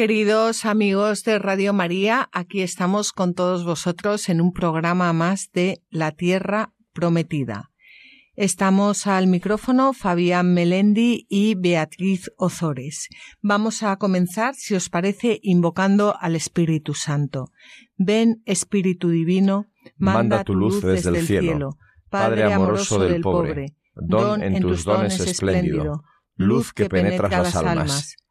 Queridos 0.00 0.64
amigos 0.64 1.24
de 1.24 1.38
Radio 1.38 1.74
María, 1.74 2.30
aquí 2.32 2.62
estamos 2.62 3.12
con 3.12 3.34
todos 3.34 3.66
vosotros 3.66 4.30
en 4.30 4.40
un 4.40 4.54
programa 4.54 5.12
más 5.12 5.50
de 5.52 5.82
La 5.90 6.12
Tierra 6.12 6.72
Prometida. 6.94 7.70
Estamos 8.34 9.06
al 9.06 9.26
micrófono 9.26 9.92
Fabián 9.92 10.54
Melendi 10.54 11.26
y 11.28 11.54
Beatriz 11.54 12.30
Ozores. 12.38 13.08
Vamos 13.42 13.82
a 13.82 13.94
comenzar, 13.96 14.54
si 14.54 14.74
os 14.74 14.88
parece, 14.88 15.38
invocando 15.42 16.16
al 16.18 16.34
Espíritu 16.34 16.94
Santo. 16.94 17.50
Ven, 17.98 18.40
Espíritu 18.46 19.10
Divino, 19.10 19.66
manda, 19.98 20.44
tu 20.44 20.54
luz 20.54 20.80
desde, 20.80 21.10
el 21.10 21.26
cielo. 21.26 21.76
Padre 22.08 22.50
amoroso 22.50 23.00
del 23.00 23.20
pobre, 23.20 23.76
don 23.96 24.42
en 24.42 24.62
tus 24.62 24.82
dones 24.82 25.20
espléndido, 25.20 26.04
luz 26.36 26.72
que 26.72 26.88
penetras 26.88 27.30
las 27.30 27.54
almas 27.54 28.16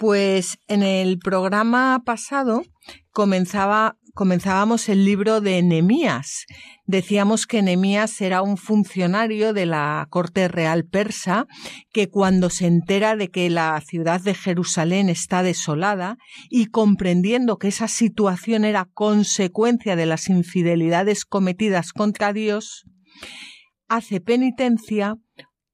Pues 0.00 0.56
en 0.66 0.82
el 0.82 1.18
programa 1.18 2.00
pasado 2.06 2.62
comenzaba, 3.12 3.98
comenzábamos 4.14 4.88
el 4.88 5.04
libro 5.04 5.42
de 5.42 5.62
Nemías. 5.62 6.46
Decíamos 6.86 7.46
que 7.46 7.60
Nemías 7.60 8.18
era 8.22 8.40
un 8.40 8.56
funcionario 8.56 9.52
de 9.52 9.66
la 9.66 10.06
corte 10.08 10.48
real 10.48 10.86
persa 10.86 11.46
que 11.92 12.08
cuando 12.08 12.48
se 12.48 12.66
entera 12.66 13.14
de 13.14 13.28
que 13.28 13.50
la 13.50 13.78
ciudad 13.86 14.22
de 14.22 14.32
Jerusalén 14.32 15.10
está 15.10 15.42
desolada 15.42 16.16
y 16.48 16.68
comprendiendo 16.68 17.58
que 17.58 17.68
esa 17.68 17.86
situación 17.86 18.64
era 18.64 18.88
consecuencia 18.94 19.96
de 19.96 20.06
las 20.06 20.30
infidelidades 20.30 21.26
cometidas 21.26 21.92
contra 21.92 22.32
Dios, 22.32 22.86
hace 23.86 24.22
penitencia, 24.22 25.16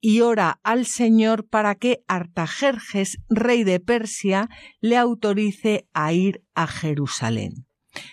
y 0.00 0.20
ora 0.20 0.60
al 0.62 0.86
Señor 0.86 1.48
para 1.48 1.74
que 1.74 2.02
Artajerjes, 2.08 3.18
rey 3.28 3.64
de 3.64 3.80
Persia, 3.80 4.48
le 4.80 4.96
autorice 4.96 5.88
a 5.92 6.12
ir 6.12 6.42
a 6.54 6.66
Jerusalén. 6.66 7.66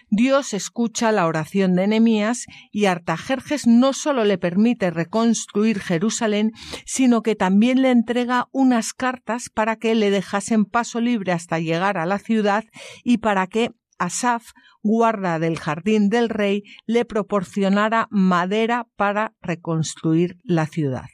Dios 0.10 0.54
escucha 0.54 1.12
la 1.12 1.28
oración 1.28 1.76
de 1.76 1.88
Nehemías 1.88 2.46
y 2.72 2.86
Artajerjes 2.86 3.68
no 3.68 3.94
solo 3.94 4.24
le 4.24 4.38
permite 4.38 4.92
reconstruir 4.92 5.80
Jerusalén, 5.80 6.52
sino 6.86 7.22
que 7.22 7.36
también 7.36 7.82
le 7.82 7.92
entrega 7.92 8.48
unas 8.52 8.94
cartas 8.94 9.50
para 9.54 9.76
que 9.76 9.96
le 9.96 10.10
dejasen 10.10 10.66
paso 10.66 11.02
libre 11.02 11.32
hasta 11.32 11.60
llegar 11.60 11.98
a 11.98 12.06
la 12.06 12.20
ciudad 12.20 12.64
y 13.04 13.18
para 13.18 13.48
que 13.48 13.72
Asaf, 14.00 14.52
guarda 14.82 15.40
del 15.40 15.58
jardín 15.58 16.10
del 16.10 16.30
rey, 16.30 16.64
le 16.86 17.06
proporcionara 17.06 18.08
madera 18.10 18.88
para 18.96 19.34
reconstruir 19.42 20.38
la 20.44 20.66
ciudad. 20.66 21.08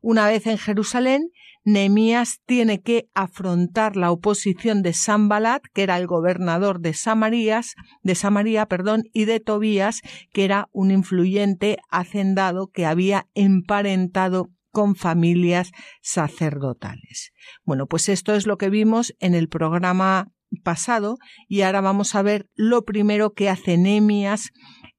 Una 0.00 0.26
vez 0.26 0.46
en 0.46 0.58
Jerusalén, 0.58 1.30
Nehemías 1.64 2.40
tiene 2.46 2.80
que 2.80 3.08
afrontar 3.14 3.96
la 3.96 4.10
oposición 4.10 4.82
de 4.82 4.94
Sambalat, 4.94 5.62
que 5.74 5.82
era 5.82 5.98
el 5.98 6.06
gobernador 6.06 6.80
de 6.80 6.94
Samarías, 6.94 7.74
de 8.02 8.14
Samaria, 8.14 8.66
perdón, 8.66 9.04
y 9.12 9.26
de 9.26 9.40
Tobías, 9.40 10.00
que 10.32 10.44
era 10.44 10.68
un 10.72 10.90
influyente 10.90 11.76
hacendado 11.90 12.68
que 12.68 12.86
había 12.86 13.28
emparentado 13.34 14.50
con 14.70 14.94
familias 14.94 15.72
sacerdotales. 16.00 17.32
Bueno, 17.64 17.86
pues 17.86 18.08
esto 18.08 18.34
es 18.34 18.46
lo 18.46 18.56
que 18.56 18.70
vimos 18.70 19.14
en 19.18 19.34
el 19.34 19.48
programa 19.48 20.28
pasado 20.64 21.18
y 21.48 21.62
ahora 21.62 21.80
vamos 21.80 22.14
a 22.14 22.22
ver 22.22 22.48
lo 22.54 22.84
primero 22.84 23.32
que 23.32 23.48
hace 23.48 23.78
Nehemías 23.78 24.50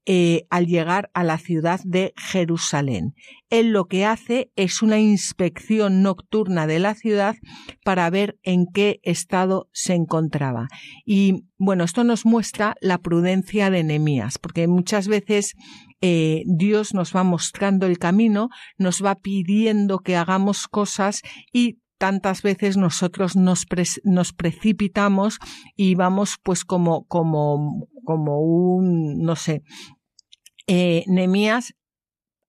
eh, 0.06 0.48
al 0.50 0.66
llegar 0.66 1.12
a 1.14 1.24
la 1.24 1.38
ciudad 1.38 1.80
de 1.84 2.14
Jerusalén. 2.18 3.14
Él 3.52 3.72
lo 3.72 3.86
que 3.86 4.06
hace 4.06 4.52
es 4.56 4.82
una 4.82 5.00
inspección 5.00 6.02
nocturna 6.02 6.66
de 6.66 6.80
la 6.80 6.96
ciudad 6.96 7.36
para 7.84 8.10
ver 8.10 8.40
en 8.42 8.66
qué 8.74 9.00
estado 9.04 9.70
se 9.74 9.94
encontraba. 9.94 10.70
Y 11.06 11.44
bueno, 11.60 11.84
esto 11.84 12.04
nos 12.04 12.26
muestra 12.26 12.76
la 12.82 12.98
prudencia 12.98 13.70
de 13.70 13.84
Nehemías, 13.84 14.40
porque 14.40 14.68
muchas 14.68 15.08
veces 15.08 15.54
eh, 16.02 16.42
Dios 16.48 16.96
nos 16.96 17.16
va 17.16 17.24
mostrando 17.24 17.86
el 17.86 18.00
camino, 18.00 18.50
nos 18.80 19.06
va 19.06 19.16
pidiendo 19.16 20.00
que 20.00 20.16
hagamos 20.16 20.68
cosas 20.68 21.22
y 21.54 21.78
tantas 22.02 22.42
veces 22.42 22.78
nosotros 22.78 23.36
nos, 23.36 23.68
nos, 24.06 24.34
precipitamos 24.34 25.38
y 25.76 25.94
vamos 25.94 26.40
pues 26.42 26.66
como, 26.66 27.06
como, 27.06 27.88
como 28.04 28.40
un, 28.42 29.20
no 29.20 29.36
sé, 29.36 29.62
eh, 30.66 31.04
Nemías 31.06 31.76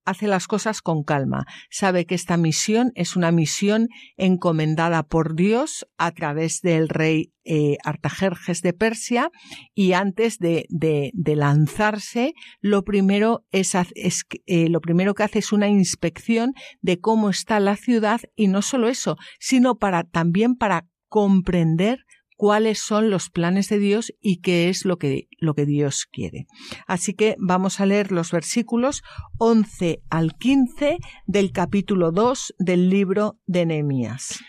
hace 0.04 0.26
las 0.26 0.46
cosas 0.46 0.82
con 0.82 1.02
calma. 1.04 1.46
Sabe 1.70 2.06
que 2.06 2.14
esta 2.14 2.36
misión 2.36 2.92
es 2.94 3.16
una 3.16 3.32
misión 3.32 3.88
encomendada 4.16 5.02
por 5.02 5.34
Dios 5.34 5.86
a 5.98 6.12
través 6.12 6.60
del 6.60 6.88
rey 6.88 7.32
eh, 7.44 7.76
Artajerjes 7.84 8.62
de 8.62 8.72
Persia 8.72 9.30
y 9.74 9.94
antes 9.94 10.38
de, 10.38 10.66
de, 10.68 11.36
lanzarse, 11.36 12.34
lo 12.60 12.84
primero 12.84 13.44
es, 13.50 13.74
es 13.94 14.22
eh, 14.46 14.68
lo 14.68 14.80
primero 14.80 15.14
que 15.14 15.24
hace 15.24 15.40
es 15.40 15.52
una 15.52 15.68
inspección 15.68 16.52
de 16.82 17.00
cómo 17.00 17.30
está 17.30 17.58
la 17.58 17.76
ciudad 17.76 18.20
y 18.36 18.46
no 18.46 18.62
solo 18.62 18.88
eso, 18.88 19.16
sino 19.40 19.76
para 19.76 20.04
también 20.04 20.54
para 20.54 20.86
comprender 21.08 22.04
cuáles 22.42 22.80
son 22.80 23.08
los 23.08 23.30
planes 23.30 23.68
de 23.68 23.78
Dios 23.78 24.12
y 24.20 24.40
qué 24.40 24.68
es 24.68 24.84
lo 24.84 24.96
que, 24.96 25.28
lo 25.38 25.54
que 25.54 25.64
Dios 25.64 26.08
quiere. 26.10 26.46
Así 26.88 27.14
que 27.14 27.36
vamos 27.38 27.78
a 27.78 27.86
leer 27.86 28.10
los 28.10 28.32
versículos 28.32 29.04
11 29.38 30.00
al 30.10 30.34
15 30.34 30.98
del 31.24 31.52
capítulo 31.52 32.10
2 32.10 32.54
del 32.58 32.90
libro 32.90 33.38
de 33.46 33.66
Nehemías. 33.66 34.40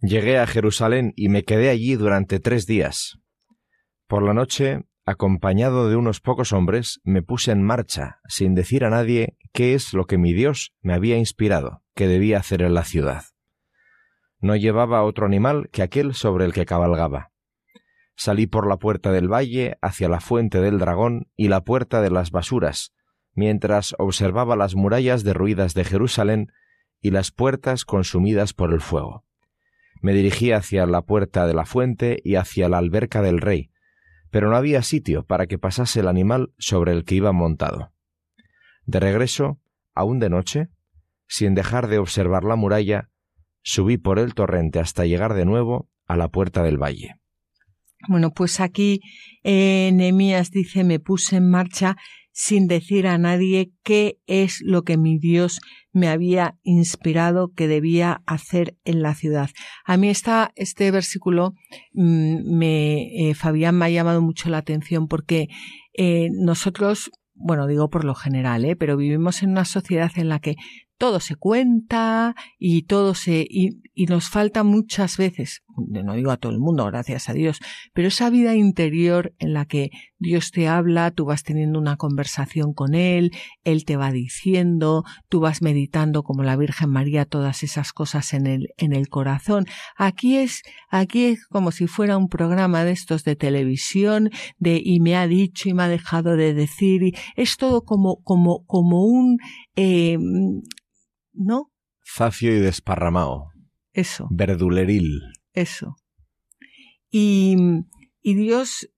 Llegué 0.00 0.38
a 0.38 0.46
Jerusalén 0.46 1.12
y 1.16 1.28
me 1.28 1.42
quedé 1.42 1.70
allí 1.70 1.96
durante 1.96 2.38
tres 2.38 2.66
días. 2.66 3.18
Por 4.06 4.22
la 4.22 4.32
noche, 4.32 4.82
acompañado 5.04 5.88
de 5.88 5.96
unos 5.96 6.20
pocos 6.20 6.52
hombres, 6.52 7.00
me 7.02 7.20
puse 7.20 7.50
en 7.50 7.64
marcha, 7.64 8.20
sin 8.28 8.54
decir 8.54 8.84
a 8.84 8.90
nadie 8.90 9.36
qué 9.52 9.74
es 9.74 9.92
lo 9.92 10.04
que 10.06 10.18
mi 10.18 10.34
Dios 10.34 10.72
me 10.82 10.94
había 10.94 11.16
inspirado, 11.16 11.82
que 11.96 12.06
debía 12.06 12.38
hacer 12.38 12.62
en 12.62 12.74
la 12.74 12.84
ciudad. 12.84 13.24
No 14.38 14.54
llevaba 14.54 15.02
otro 15.02 15.26
animal 15.26 15.68
que 15.72 15.82
aquel 15.82 16.14
sobre 16.14 16.44
el 16.44 16.52
que 16.52 16.64
cabalgaba 16.64 17.30
Salí 18.22 18.46
por 18.46 18.68
la 18.68 18.76
puerta 18.76 19.12
del 19.12 19.32
valle 19.32 19.78
hacia 19.80 20.10
la 20.10 20.20
fuente 20.20 20.60
del 20.60 20.78
dragón 20.78 21.30
y 21.36 21.48
la 21.48 21.62
puerta 21.62 22.02
de 22.02 22.10
las 22.10 22.30
basuras, 22.30 22.92
mientras 23.32 23.94
observaba 23.98 24.56
las 24.56 24.74
murallas 24.74 25.24
derruidas 25.24 25.72
de 25.72 25.84
Jerusalén 25.84 26.52
y 27.00 27.12
las 27.12 27.30
puertas 27.30 27.86
consumidas 27.86 28.52
por 28.52 28.74
el 28.74 28.82
fuego. 28.82 29.24
Me 30.02 30.12
dirigí 30.12 30.52
hacia 30.52 30.84
la 30.84 31.00
puerta 31.00 31.46
de 31.46 31.54
la 31.54 31.64
fuente 31.64 32.20
y 32.22 32.34
hacia 32.34 32.68
la 32.68 32.76
alberca 32.76 33.22
del 33.22 33.40
rey, 33.40 33.70
pero 34.30 34.50
no 34.50 34.56
había 34.56 34.82
sitio 34.82 35.24
para 35.24 35.46
que 35.46 35.58
pasase 35.58 36.00
el 36.00 36.08
animal 36.08 36.52
sobre 36.58 36.92
el 36.92 37.06
que 37.06 37.14
iba 37.14 37.32
montado. 37.32 37.94
De 38.84 39.00
regreso, 39.00 39.62
aún 39.94 40.18
de 40.18 40.28
noche, 40.28 40.68
sin 41.26 41.54
dejar 41.54 41.88
de 41.88 41.96
observar 41.96 42.44
la 42.44 42.56
muralla, 42.56 43.08
subí 43.62 43.96
por 43.96 44.18
el 44.18 44.34
torrente 44.34 44.78
hasta 44.78 45.06
llegar 45.06 45.32
de 45.32 45.46
nuevo 45.46 45.88
a 46.06 46.18
la 46.18 46.28
puerta 46.28 46.62
del 46.62 46.76
valle. 46.76 47.19
Bueno, 48.08 48.32
pues 48.32 48.60
aquí 48.60 49.00
eh, 49.44 49.92
dice 50.52 50.84
me 50.84 51.00
puse 51.00 51.36
en 51.36 51.50
marcha 51.50 51.96
sin 52.32 52.68
decir 52.68 53.06
a 53.06 53.18
nadie 53.18 53.72
qué 53.82 54.18
es 54.26 54.62
lo 54.64 54.82
que 54.82 54.96
mi 54.96 55.18
Dios 55.18 55.60
me 55.92 56.08
había 56.08 56.56
inspirado 56.62 57.52
que 57.52 57.68
debía 57.68 58.22
hacer 58.24 58.76
en 58.84 59.02
la 59.02 59.14
ciudad. 59.14 59.50
A 59.84 59.96
mí 59.96 60.08
está 60.08 60.52
este 60.54 60.90
versículo 60.90 61.54
mm, 61.92 62.56
me 62.56 63.30
eh, 63.30 63.34
Fabián 63.34 63.76
me 63.76 63.86
ha 63.86 63.90
llamado 63.90 64.22
mucho 64.22 64.48
la 64.48 64.58
atención 64.58 65.08
porque 65.08 65.48
eh, 65.92 66.28
nosotros 66.32 67.10
bueno, 67.40 67.66
digo 67.66 67.88
por 67.88 68.04
lo 68.04 68.14
general, 68.14 68.64
¿eh? 68.66 68.76
pero 68.76 68.98
vivimos 68.98 69.42
en 69.42 69.50
una 69.50 69.64
sociedad 69.64 70.10
en 70.16 70.28
la 70.28 70.40
que 70.40 70.56
todo 70.98 71.20
se 71.20 71.36
cuenta 71.36 72.34
y 72.58 72.82
todo 72.82 73.14
se 73.14 73.46
y, 73.48 73.80
nos 74.06 74.28
falta 74.28 74.62
muchas 74.62 75.16
veces, 75.16 75.62
no 75.88 76.14
digo 76.14 76.30
a 76.30 76.36
todo 76.36 76.52
el 76.52 76.58
mundo, 76.58 76.84
gracias 76.86 77.28
a 77.28 77.32
Dios, 77.32 77.58
pero 77.92 78.08
esa 78.08 78.30
vida 78.30 78.54
interior 78.54 79.32
en 79.38 79.52
la 79.54 79.64
que 79.64 79.90
Dios 80.18 80.50
te 80.50 80.68
habla, 80.68 81.10
tú 81.10 81.24
vas 81.24 81.42
teniendo 81.42 81.78
una 81.78 81.96
conversación 81.96 82.74
con 82.74 82.94
él, 82.94 83.30
él 83.64 83.84
te 83.84 83.96
va 83.96 84.12
diciendo, 84.12 85.04
tú 85.28 85.40
vas 85.40 85.62
meditando 85.62 86.22
como 86.22 86.42
la 86.42 86.56
Virgen 86.56 86.90
María 86.90 87.24
todas 87.24 87.62
esas 87.62 87.92
cosas 87.92 88.32
en 88.34 88.46
el 88.46 88.68
en 88.76 88.92
el 88.92 89.08
corazón. 89.08 89.66
Aquí 89.96 90.36
es 90.36 90.62
aquí 90.90 91.24
es 91.24 91.46
como 91.46 91.72
si 91.72 91.86
fuera 91.86 92.16
un 92.16 92.28
programa 92.28 92.84
de 92.84 92.92
estos 92.92 93.24
de 93.24 93.36
televisión 93.36 94.30
de 94.58 94.80
y 94.82 95.00
me 95.00 95.16
ha 95.16 95.26
dicho 95.26 95.68
y 95.68 95.74
me 95.74 95.84
ha 95.84 95.88
dejado 95.88 96.36
de 96.36 96.54
decir 96.54 97.02
y 97.02 97.14
es 97.36 97.56
todo 97.56 97.82
como 97.82 98.22
como 98.22 98.64
como 98.66 99.04
un 99.04 99.38
eh, 99.76 100.18
¿no? 101.32 101.70
Zafio 102.04 102.54
y 102.54 102.60
desparramado. 102.60 103.50
Eso. 103.92 104.28
Verduleril. 104.30 105.20
Eso. 105.52 105.96
Y, 107.10 107.56
y 108.22 108.34
Dios 108.34 108.88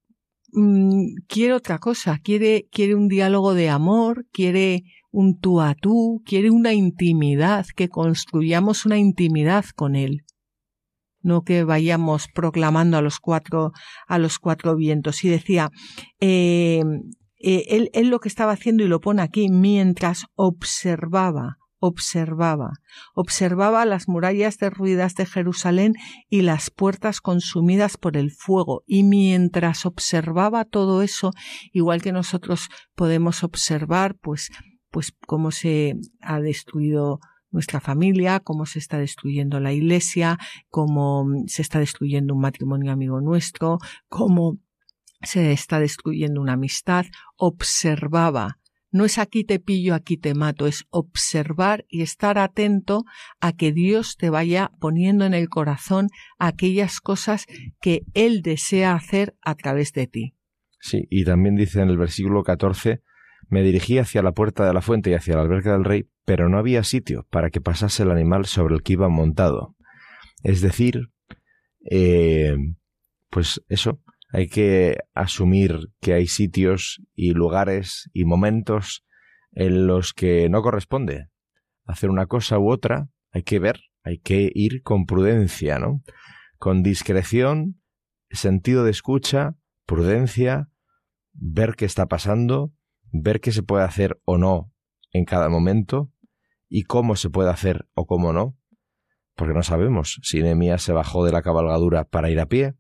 mm, 0.53 1.15
quiere 1.27 1.55
otra 1.55 1.79
cosa, 1.79 2.19
quiere, 2.23 2.69
quiere 2.71 2.95
un 2.95 3.09
diálogo 3.09 3.55
de 3.55 3.71
amor, 3.71 4.27
quiere 4.33 4.85
un 5.11 5.39
tú 5.39 5.61
a 5.61 5.75
tú, 5.75 6.23
quiere 6.25 6.51
una 6.51 6.73
intimidad, 6.73 7.67
que 7.75 7.89
construyamos 7.89 8.87
una 8.87 8.99
intimidad 8.99 9.65
con 9.75 9.97
Él. 9.97 10.25
No 11.21 11.43
que 11.45 11.63
vayamos 11.65 12.29
proclamando 12.35 12.97
a 12.97 13.03
los 13.03 13.21
cuatro, 13.21 13.73
a 14.09 14.19
los 14.19 14.39
cuatro 14.39 14.75
vientos. 14.75 15.23
Y 15.25 15.29
decía, 15.29 15.71
eh, 16.19 16.83
eh, 17.39 17.65
él, 17.69 17.91
él 17.93 18.09
lo 18.09 18.19
que 18.19 18.29
estaba 18.29 18.53
haciendo, 18.53 18.85
y 18.85 18.89
lo 18.89 19.01
pone 19.01 19.23
aquí, 19.23 19.49
mientras 19.49 20.27
observaba 20.35 21.59
observaba, 21.85 22.75
observaba 23.13 23.85
las 23.85 24.07
murallas 24.07 24.57
derruidas 24.57 25.17
de 25.17 25.27
Jerusalén 25.27 25.95
y 26.29 26.43
las 26.43 26.71
puertas 26.71 27.21
consumidas 27.21 27.97
por 27.97 28.17
el 28.17 28.31
fuego, 28.31 28.85
y 28.87 29.03
mientras 29.03 29.85
observaba 29.85 30.65
todo 30.65 31.03
eso, 31.03 31.33
igual 31.73 32.01
que 32.01 32.13
nosotros 32.13 32.69
podemos 32.95 33.43
observar, 33.43 34.17
pues, 34.21 34.51
pues 34.93 35.13
cómo 35.27 35.51
se 35.51 35.97
ha 36.21 36.41
destruido 36.41 37.19
nuestra 37.51 37.81
familia, 37.81 38.39
cómo 38.39 38.65
se 38.65 38.79
está 38.79 38.99
destruyendo 38.99 39.59
la 39.59 39.73
iglesia, 39.73 40.39
cómo 40.69 41.27
se 41.49 41.63
está 41.63 41.81
destruyendo 41.81 42.33
un 42.33 42.43
matrimonio 42.43 42.93
amigo 42.93 43.21
nuestro, 43.21 43.79
cómo 44.09 44.59
se 45.21 45.51
está 45.51 45.81
destruyendo 45.81 46.41
una 46.41 46.53
amistad, 46.53 47.07
observaba 47.37 48.61
no 48.93 49.05
es 49.05 49.19
aquí 49.19 49.45
te 49.45 49.59
pillo, 49.59 49.95
aquí 49.95 50.17
te 50.17 50.35
mato, 50.35 50.67
es 50.67 50.85
observar 50.91 51.85
y 51.89 52.03
estar 52.03 52.39
atento 52.39 53.05
a 53.41 53.53
que 53.53 53.73
Dios 53.73 54.17
te 54.17 54.31
vaya 54.31 54.71
poniendo 54.79 55.25
en 55.25 55.35
el 55.35 55.49
corazón 55.49 56.09
aquellas 56.39 57.01
cosas 57.01 57.47
que 57.81 58.03
Él 58.15 58.43
desea 58.43 58.95
hacer 58.95 59.35
a 59.43 59.55
través 59.55 59.93
de 59.93 60.07
ti. 60.07 60.35
Sí, 60.79 61.07
y 61.11 61.25
también 61.25 61.57
dice 61.57 61.81
en 61.81 61.89
el 61.89 61.97
versículo 61.97 62.43
14, 62.43 63.03
me 63.49 63.63
dirigí 63.63 63.99
hacia 63.99 64.23
la 64.23 64.33
puerta 64.33 64.67
de 64.67 64.75
la 64.75 64.83
fuente 64.83 65.11
y 65.11 65.15
hacia 65.15 65.37
la 65.37 65.43
alberca 65.43 65.73
del 65.73 65.85
rey, 65.85 66.09
pero 66.25 66.49
no 66.49 66.59
había 66.59 66.85
sitio 66.85 67.27
para 67.31 67.51
que 67.51 67.61
pasase 67.61 68.03
el 68.03 68.11
animal 68.11 68.47
sobre 68.47 68.75
el 68.75 68.83
que 68.83 68.95
iba 68.95 69.09
montado. 69.09 69.75
Es 70.43 70.61
decir, 70.61 71.09
eh, 71.91 72.57
pues 73.31 73.63
eso, 73.69 74.01
hay 74.33 74.49
que 74.49 74.97
asumir 75.15 75.91
que 76.01 76.15
hay 76.15 76.27
sitios 76.27 77.03
y 77.15 77.33
lugares 77.35 78.11
y 78.13 78.25
momentos 78.25 79.05
en 79.53 79.87
los 79.87 80.15
que 80.15 80.49
no 80.49 80.63
corresponde 80.63 81.29
hacer 81.85 82.11
una 82.11 82.27
cosa 82.27 82.59
u 82.59 82.71
otra, 82.71 83.09
hay 83.31 83.43
que 83.43 83.59
ver, 83.59 83.81
hay 84.03 84.19
que 84.19 84.51
ir 84.55 84.83
con 84.83 85.05
prudencia, 85.05 85.79
¿no? 85.79 86.03
Con 86.59 86.83
discreción, 86.83 87.81
sentido 88.31 88.85
de 88.85 88.91
escucha, 88.91 89.57
prudencia, 89.85 90.71
ver 91.33 91.75
qué 91.77 91.85
está 91.85 92.07
pasando, 92.07 92.73
ver 93.13 93.41
qué 93.41 93.53
se 93.53 93.63
puede 93.63 93.85
hacer 93.85 94.21
o 94.25 94.39
no 94.39 94.73
en 95.11 95.25
cada 95.25 95.49
momento 95.49 96.11
y 96.69 96.85
cómo 96.85 97.17
se 97.17 97.29
puede 97.29 97.51
hacer 97.51 97.87
o 97.95 98.07
cómo 98.07 98.33
no, 98.33 98.57
porque 99.35 99.55
no 99.55 99.63
sabemos 99.63 100.21
si 100.23 100.43
Nehemías 100.43 100.83
se 100.83 100.93
bajó 100.93 101.25
de 101.25 101.33
la 101.33 101.43
cabalgadura 101.43 102.05
para 102.05 102.31
ir 102.31 102.41
a 102.41 102.47
pie, 102.47 102.75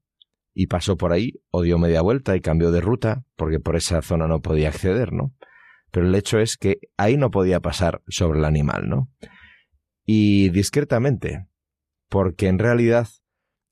y 0.54 0.66
pasó 0.66 0.96
por 0.96 1.12
ahí 1.12 1.40
o 1.50 1.62
dio 1.62 1.78
media 1.78 2.02
vuelta 2.02 2.37
y 2.37 2.40
cambió 2.40 2.70
de 2.70 2.81
ruta, 2.81 3.25
porque 3.37 3.60
por 3.60 3.76
esa 3.76 4.02
zona 4.02 4.26
no 4.26 4.40
podía 4.40 4.69
acceder, 4.69 5.12
¿no? 5.12 5.34
Pero 5.90 6.06
el 6.06 6.14
hecho 6.14 6.38
es 6.38 6.56
que 6.56 6.78
ahí 6.96 7.16
no 7.16 7.31
podía 7.31 7.60
pasar 7.60 8.02
sobre 8.08 8.38
el 8.38 8.44
animal, 8.44 8.88
¿no? 8.88 9.10
Y 10.04 10.49
discretamente, 10.50 11.46
porque 12.08 12.49
en 12.49 12.58
realidad 12.58 13.08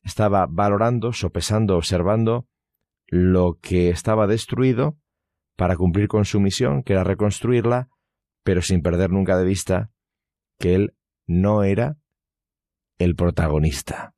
estaba 0.02 0.46
valorando, 0.48 1.12
sopesando, 1.12 1.76
observando 1.76 2.46
lo 3.06 3.58
que 3.60 3.90
estaba 3.90 4.26
destruido 4.26 4.98
para 5.56 5.76
cumplir 5.76 6.08
con 6.08 6.24
su 6.24 6.40
misión, 6.40 6.82
que 6.82 6.94
era 6.94 7.04
reconstruirla, 7.04 7.88
pero 8.42 8.62
sin 8.62 8.82
perder 8.82 9.10
nunca 9.10 9.36
de 9.36 9.44
vista 9.44 9.90
que 10.58 10.74
él 10.74 10.94
no 11.26 11.64
era 11.64 11.98
el 12.98 13.14
protagonista. 13.14 14.14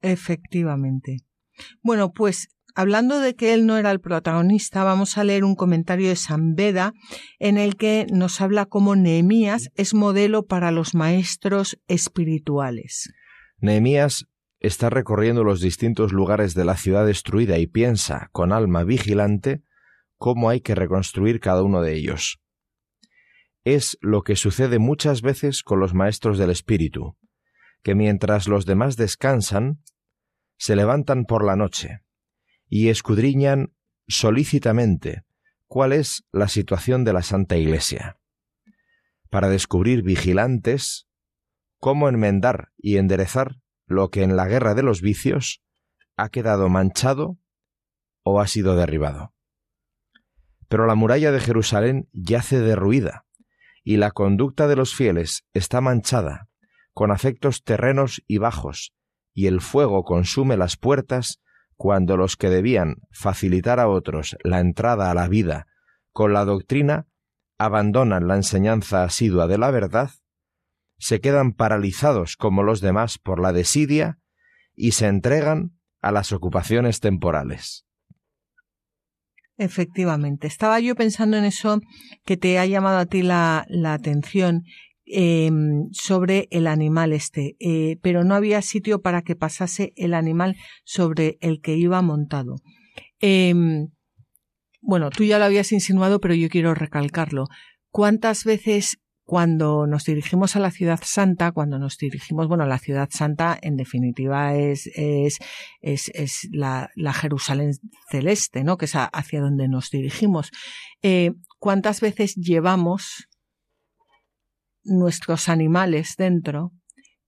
Efectivamente. 0.00 1.27
Bueno, 1.82 2.12
pues 2.12 2.48
hablando 2.74 3.20
de 3.20 3.34
que 3.34 3.54
él 3.54 3.66
no 3.66 3.76
era 3.76 3.90
el 3.90 4.00
protagonista, 4.00 4.84
vamos 4.84 5.18
a 5.18 5.24
leer 5.24 5.44
un 5.44 5.56
comentario 5.56 6.08
de 6.08 6.16
San 6.16 6.54
Beda 6.54 6.92
en 7.38 7.58
el 7.58 7.76
que 7.76 8.06
nos 8.12 8.40
habla 8.40 8.66
cómo 8.66 8.96
Nehemías 8.96 9.70
es 9.74 9.94
modelo 9.94 10.46
para 10.46 10.70
los 10.70 10.94
maestros 10.94 11.78
espirituales. 11.88 13.10
Nehemías 13.58 14.26
está 14.60 14.90
recorriendo 14.90 15.44
los 15.44 15.60
distintos 15.60 16.12
lugares 16.12 16.54
de 16.54 16.64
la 16.64 16.76
ciudad 16.76 17.06
destruida 17.06 17.58
y 17.58 17.66
piensa, 17.66 18.28
con 18.32 18.52
alma 18.52 18.84
vigilante, 18.84 19.62
cómo 20.16 20.50
hay 20.50 20.60
que 20.60 20.74
reconstruir 20.74 21.40
cada 21.40 21.62
uno 21.62 21.80
de 21.80 21.94
ellos. 21.94 22.40
Es 23.64 23.98
lo 24.00 24.22
que 24.22 24.36
sucede 24.36 24.78
muchas 24.78 25.22
veces 25.22 25.62
con 25.62 25.80
los 25.80 25.94
maestros 25.94 26.38
del 26.38 26.50
espíritu, 26.50 27.16
que 27.82 27.94
mientras 27.94 28.48
los 28.48 28.66
demás 28.66 28.96
descansan, 28.96 29.80
se 30.58 30.76
levantan 30.76 31.24
por 31.24 31.44
la 31.44 31.56
noche 31.56 32.02
y 32.68 32.88
escudriñan 32.88 33.72
solícitamente 34.06 35.24
cuál 35.66 35.92
es 35.92 36.24
la 36.32 36.48
situación 36.48 37.04
de 37.04 37.12
la 37.12 37.22
Santa 37.22 37.56
Iglesia, 37.56 38.18
para 39.30 39.48
descubrir 39.48 40.02
vigilantes 40.02 41.08
cómo 41.78 42.08
enmendar 42.08 42.72
y 42.76 42.96
enderezar 42.96 43.60
lo 43.86 44.10
que 44.10 44.22
en 44.22 44.36
la 44.36 44.46
guerra 44.46 44.74
de 44.74 44.82
los 44.82 45.00
vicios 45.00 45.62
ha 46.16 46.28
quedado 46.28 46.68
manchado 46.68 47.38
o 48.22 48.40
ha 48.40 48.46
sido 48.46 48.76
derribado. 48.76 49.34
Pero 50.68 50.86
la 50.86 50.94
muralla 50.94 51.32
de 51.32 51.40
Jerusalén 51.40 52.08
yace 52.12 52.60
derruida, 52.60 53.24
y 53.84 53.96
la 53.96 54.10
conducta 54.10 54.66
de 54.68 54.76
los 54.76 54.94
fieles 54.94 55.46
está 55.54 55.80
manchada, 55.80 56.48
con 56.92 57.10
afectos 57.10 57.62
terrenos 57.62 58.22
y 58.26 58.38
bajos, 58.38 58.92
y 59.38 59.46
el 59.46 59.60
fuego 59.60 60.02
consume 60.02 60.56
las 60.56 60.76
puertas 60.76 61.40
cuando 61.76 62.16
los 62.16 62.34
que 62.34 62.50
debían 62.50 62.96
facilitar 63.12 63.78
a 63.78 63.86
otros 63.86 64.36
la 64.42 64.58
entrada 64.58 65.12
a 65.12 65.14
la 65.14 65.28
vida 65.28 65.68
con 66.10 66.32
la 66.32 66.44
doctrina 66.44 67.06
abandonan 67.56 68.26
la 68.26 68.34
enseñanza 68.34 69.04
asidua 69.04 69.46
de 69.46 69.56
la 69.56 69.70
verdad, 69.70 70.10
se 70.98 71.20
quedan 71.20 71.52
paralizados 71.52 72.36
como 72.36 72.64
los 72.64 72.80
demás 72.80 73.18
por 73.18 73.40
la 73.40 73.52
desidia 73.52 74.18
y 74.74 74.90
se 74.90 75.06
entregan 75.06 75.78
a 76.02 76.10
las 76.10 76.32
ocupaciones 76.32 76.98
temporales. 76.98 77.86
Efectivamente. 79.56 80.48
Estaba 80.48 80.80
yo 80.80 80.96
pensando 80.96 81.36
en 81.36 81.44
eso 81.44 81.80
que 82.24 82.36
te 82.36 82.58
ha 82.58 82.66
llamado 82.66 82.98
a 82.98 83.06
ti 83.06 83.22
la, 83.22 83.66
la 83.68 83.92
atención 83.92 84.64
Em, 85.10 85.88
sobre 85.92 86.48
el 86.50 86.66
animal 86.66 87.14
este, 87.14 87.56
eh, 87.60 87.96
pero 88.02 88.24
no 88.24 88.34
había 88.34 88.60
sitio 88.60 89.00
para 89.00 89.22
que 89.22 89.36
pasase 89.36 89.94
el 89.96 90.12
animal 90.12 90.56
sobre 90.84 91.38
el 91.40 91.62
que 91.62 91.76
iba 91.76 92.02
montado. 92.02 92.56
Em, 93.18 93.88
bueno, 94.82 95.08
tú 95.08 95.24
ya 95.24 95.38
lo 95.38 95.46
habías 95.46 95.72
insinuado, 95.72 96.20
pero 96.20 96.34
yo 96.34 96.50
quiero 96.50 96.74
recalcarlo. 96.74 97.46
¿Cuántas 97.90 98.44
veces 98.44 98.98
cuando 99.24 99.86
nos 99.86 100.04
dirigimos 100.04 100.56
a 100.56 100.60
la 100.60 100.70
ciudad 100.70 101.00
santa, 101.02 101.52
cuando 101.52 101.78
nos 101.78 101.96
dirigimos, 101.96 102.46
bueno, 102.46 102.66
la 102.66 102.78
ciudad 102.78 103.08
santa 103.10 103.58
en 103.60 103.76
definitiva 103.76 104.56
es, 104.56 104.90
es, 104.94 105.38
es, 105.80 106.48
la, 106.52 106.90
Jerusalén 107.14 107.72
celeste, 108.10 108.62
¿no? 108.62 108.76
Que 108.76 108.86
es 108.86 108.92
hacia 108.94 109.40
donde 109.40 109.68
nos 109.68 109.90
dirigimos. 109.90 110.50
Eh, 111.02 111.32
¿Cuántas 111.58 112.00
veces 112.00 112.36
llevamos 112.36 113.28
nuestros 114.88 115.48
animales 115.48 116.16
dentro 116.16 116.72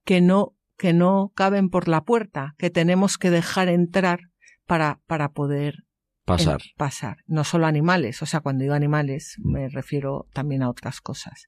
que 0.03 0.21
no, 0.21 0.55
que 0.77 0.93
no 0.93 1.31
caben 1.35 1.69
por 1.69 1.87
la 1.87 2.03
puerta, 2.03 2.55
que 2.57 2.69
tenemos 2.69 3.17
que 3.17 3.29
dejar 3.29 3.69
entrar 3.69 4.19
para, 4.65 4.99
para 5.07 5.31
poder 5.31 5.85
Pasar. 6.25 6.61
pasar. 6.77 7.17
No 7.25 7.43
solo 7.43 7.65
animales, 7.65 8.21
o 8.21 8.25
sea, 8.25 8.41
cuando 8.41 8.61
digo 8.61 8.73
animales 8.73 9.35
me 9.43 9.69
refiero 9.69 10.27
también 10.33 10.61
a 10.61 10.69
otras 10.69 11.01
cosas. 11.01 11.47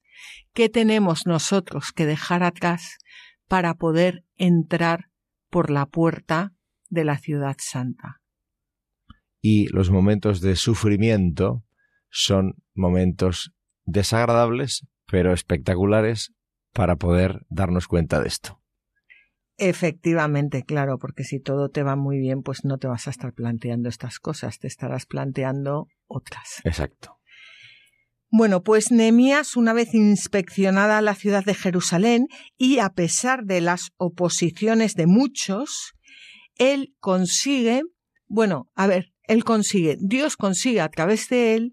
¿Qué 0.52 0.68
tenemos 0.68 1.26
nosotros 1.26 1.92
que 1.92 2.06
dejar 2.06 2.42
atrás 2.42 2.98
para 3.48 3.74
poder 3.74 4.24
entrar 4.36 5.06
por 5.48 5.70
la 5.70 5.86
puerta 5.86 6.52
de 6.90 7.04
la 7.04 7.18
ciudad 7.18 7.56
santa? 7.58 8.20
Y 9.40 9.68
los 9.68 9.90
momentos 9.90 10.40
de 10.40 10.56
sufrimiento 10.56 11.64
son 12.10 12.54
momentos 12.74 13.52
desagradables, 13.84 14.86
pero 15.14 15.32
espectaculares 15.32 16.32
para 16.72 16.96
poder 16.96 17.46
darnos 17.48 17.86
cuenta 17.86 18.20
de 18.20 18.26
esto. 18.26 18.60
Efectivamente, 19.58 20.64
claro, 20.64 20.98
porque 20.98 21.22
si 21.22 21.38
todo 21.38 21.68
te 21.68 21.84
va 21.84 21.94
muy 21.94 22.18
bien, 22.18 22.42
pues 22.42 22.64
no 22.64 22.78
te 22.78 22.88
vas 22.88 23.06
a 23.06 23.10
estar 23.10 23.32
planteando 23.32 23.88
estas 23.88 24.18
cosas, 24.18 24.58
te 24.58 24.66
estarás 24.66 25.06
planteando 25.06 25.86
otras. 26.08 26.60
Exacto. 26.64 27.20
Bueno, 28.28 28.64
pues 28.64 28.90
Nehemías, 28.90 29.54
una 29.56 29.72
vez 29.72 29.94
inspeccionada 29.94 31.00
la 31.00 31.14
ciudad 31.14 31.44
de 31.44 31.54
Jerusalén 31.54 32.26
y 32.58 32.80
a 32.80 32.88
pesar 32.88 33.44
de 33.44 33.60
las 33.60 33.92
oposiciones 33.96 34.94
de 34.94 35.06
muchos, 35.06 35.92
él 36.56 36.92
consigue, 36.98 37.82
bueno, 38.26 38.68
a 38.74 38.88
ver, 38.88 39.12
él 39.28 39.44
consigue, 39.44 39.96
Dios 40.00 40.36
consigue 40.36 40.80
a 40.80 40.88
través 40.88 41.28
de 41.28 41.54
él 41.54 41.72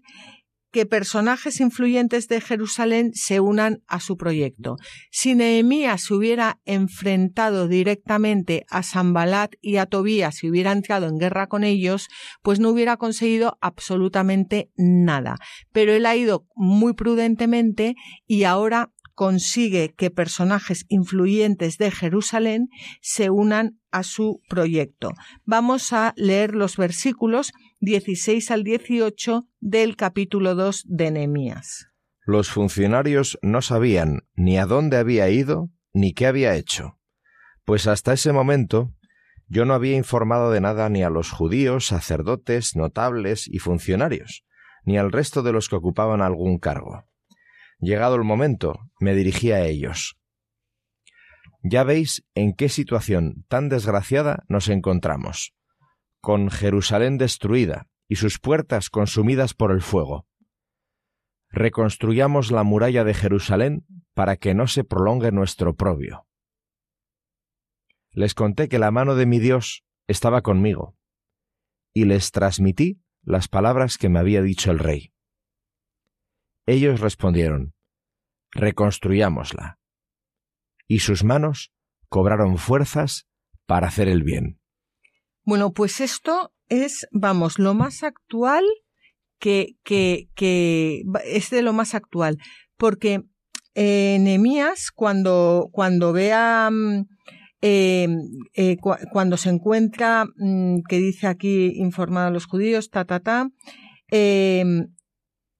que 0.72 0.86
personajes 0.86 1.60
influyentes 1.60 2.26
de 2.28 2.40
Jerusalén 2.40 3.12
se 3.14 3.40
unan 3.40 3.82
a 3.86 4.00
su 4.00 4.16
proyecto. 4.16 4.76
Si 5.10 5.34
Nehemías 5.34 6.04
se 6.04 6.14
hubiera 6.14 6.60
enfrentado 6.64 7.68
directamente 7.68 8.64
a 8.70 8.82
Sambalat 8.82 9.54
y 9.60 9.76
a 9.76 9.86
Tobías 9.86 10.42
y 10.42 10.48
hubiera 10.48 10.72
entrado 10.72 11.06
en 11.06 11.18
guerra 11.18 11.46
con 11.46 11.62
ellos, 11.62 12.08
pues 12.42 12.58
no 12.58 12.70
hubiera 12.70 12.96
conseguido 12.96 13.58
absolutamente 13.60 14.70
nada. 14.76 15.36
Pero 15.72 15.92
él 15.92 16.06
ha 16.06 16.16
ido 16.16 16.46
muy 16.56 16.94
prudentemente 16.94 17.94
y 18.26 18.44
ahora 18.44 18.90
consigue 19.14 19.94
que 19.94 20.10
personajes 20.10 20.84
influyentes 20.88 21.78
de 21.78 21.90
Jerusalén 21.90 22.68
se 23.00 23.30
unan 23.30 23.78
a 23.90 24.02
su 24.02 24.40
proyecto. 24.48 25.12
Vamos 25.44 25.92
a 25.92 26.14
leer 26.16 26.54
los 26.54 26.76
versículos 26.76 27.52
16 27.80 28.50
al 28.50 28.64
18 28.64 29.46
del 29.60 29.96
capítulo 29.96 30.54
2 30.54 30.84
de 30.86 31.10
Nehemías. 31.10 31.88
Los 32.24 32.50
funcionarios 32.50 33.38
no 33.42 33.62
sabían 33.62 34.20
ni 34.34 34.58
a 34.58 34.66
dónde 34.66 34.96
había 34.96 35.28
ido 35.28 35.70
ni 35.92 36.14
qué 36.14 36.26
había 36.26 36.54
hecho, 36.54 36.98
pues 37.64 37.86
hasta 37.86 38.12
ese 38.12 38.32
momento 38.32 38.94
yo 39.48 39.66
no 39.66 39.74
había 39.74 39.96
informado 39.96 40.50
de 40.50 40.60
nada 40.60 40.88
ni 40.88 41.02
a 41.02 41.10
los 41.10 41.30
judíos, 41.30 41.86
sacerdotes, 41.86 42.74
notables 42.74 43.46
y 43.48 43.58
funcionarios, 43.58 44.44
ni 44.84 44.96
al 44.96 45.12
resto 45.12 45.42
de 45.42 45.52
los 45.52 45.68
que 45.68 45.76
ocupaban 45.76 46.22
algún 46.22 46.58
cargo. 46.58 47.04
Llegado 47.82 48.14
el 48.14 48.22
momento, 48.22 48.78
me 49.00 49.12
dirigí 49.12 49.50
a 49.50 49.64
ellos. 49.64 50.16
Ya 51.64 51.82
veis 51.82 52.24
en 52.36 52.52
qué 52.54 52.68
situación 52.68 53.44
tan 53.48 53.68
desgraciada 53.68 54.44
nos 54.48 54.68
encontramos, 54.68 55.52
con 56.20 56.48
Jerusalén 56.48 57.18
destruida 57.18 57.88
y 58.06 58.16
sus 58.16 58.38
puertas 58.38 58.88
consumidas 58.88 59.54
por 59.54 59.72
el 59.72 59.82
fuego. 59.82 60.28
Reconstruyamos 61.50 62.52
la 62.52 62.62
muralla 62.62 63.02
de 63.02 63.14
Jerusalén 63.14 63.84
para 64.14 64.36
que 64.36 64.54
no 64.54 64.68
se 64.68 64.84
prolongue 64.84 65.32
nuestro 65.32 65.70
oprobio. 65.70 66.28
Les 68.12 68.32
conté 68.34 68.68
que 68.68 68.78
la 68.78 68.92
mano 68.92 69.16
de 69.16 69.26
mi 69.26 69.40
Dios 69.40 69.84
estaba 70.06 70.42
conmigo, 70.42 70.96
y 71.92 72.04
les 72.04 72.30
transmití 72.30 73.02
las 73.24 73.48
palabras 73.48 73.98
que 73.98 74.08
me 74.08 74.20
había 74.20 74.40
dicho 74.40 74.70
el 74.70 74.78
rey. 74.78 75.11
Ellos 76.66 77.00
respondieron, 77.00 77.74
Reconstruyámosla. 78.52 79.78
Y 80.86 80.98
sus 80.98 81.24
manos 81.24 81.72
cobraron 82.08 82.58
fuerzas 82.58 83.26
para 83.66 83.88
hacer 83.88 84.08
el 84.08 84.22
bien. 84.22 84.60
Bueno, 85.44 85.72
pues 85.72 86.00
esto 86.00 86.52
es, 86.68 87.06
vamos, 87.10 87.58
lo 87.58 87.74
más 87.74 88.02
actual 88.02 88.64
que, 89.38 89.76
que, 89.82 90.28
que 90.34 91.02
es 91.24 91.50
de 91.50 91.62
lo 91.62 91.72
más 91.72 91.94
actual, 91.94 92.38
porque 92.76 93.22
eh, 93.74 94.18
cuando, 94.94 95.70
cuando 95.72 96.12
vea, 96.12 96.68
mm, 96.70 97.06
eh, 97.62 98.08
eh, 98.54 98.76
cuando 98.76 99.36
se 99.36 99.48
encuentra, 99.48 100.26
mm, 100.36 100.80
que 100.88 100.98
dice 100.98 101.26
aquí 101.26 101.72
informado 101.76 102.28
a 102.28 102.32
los 102.32 102.46
judíos, 102.46 102.90
ta, 102.90 103.04
ta, 103.04 103.20
ta, 103.20 103.48
eh, 104.10 104.64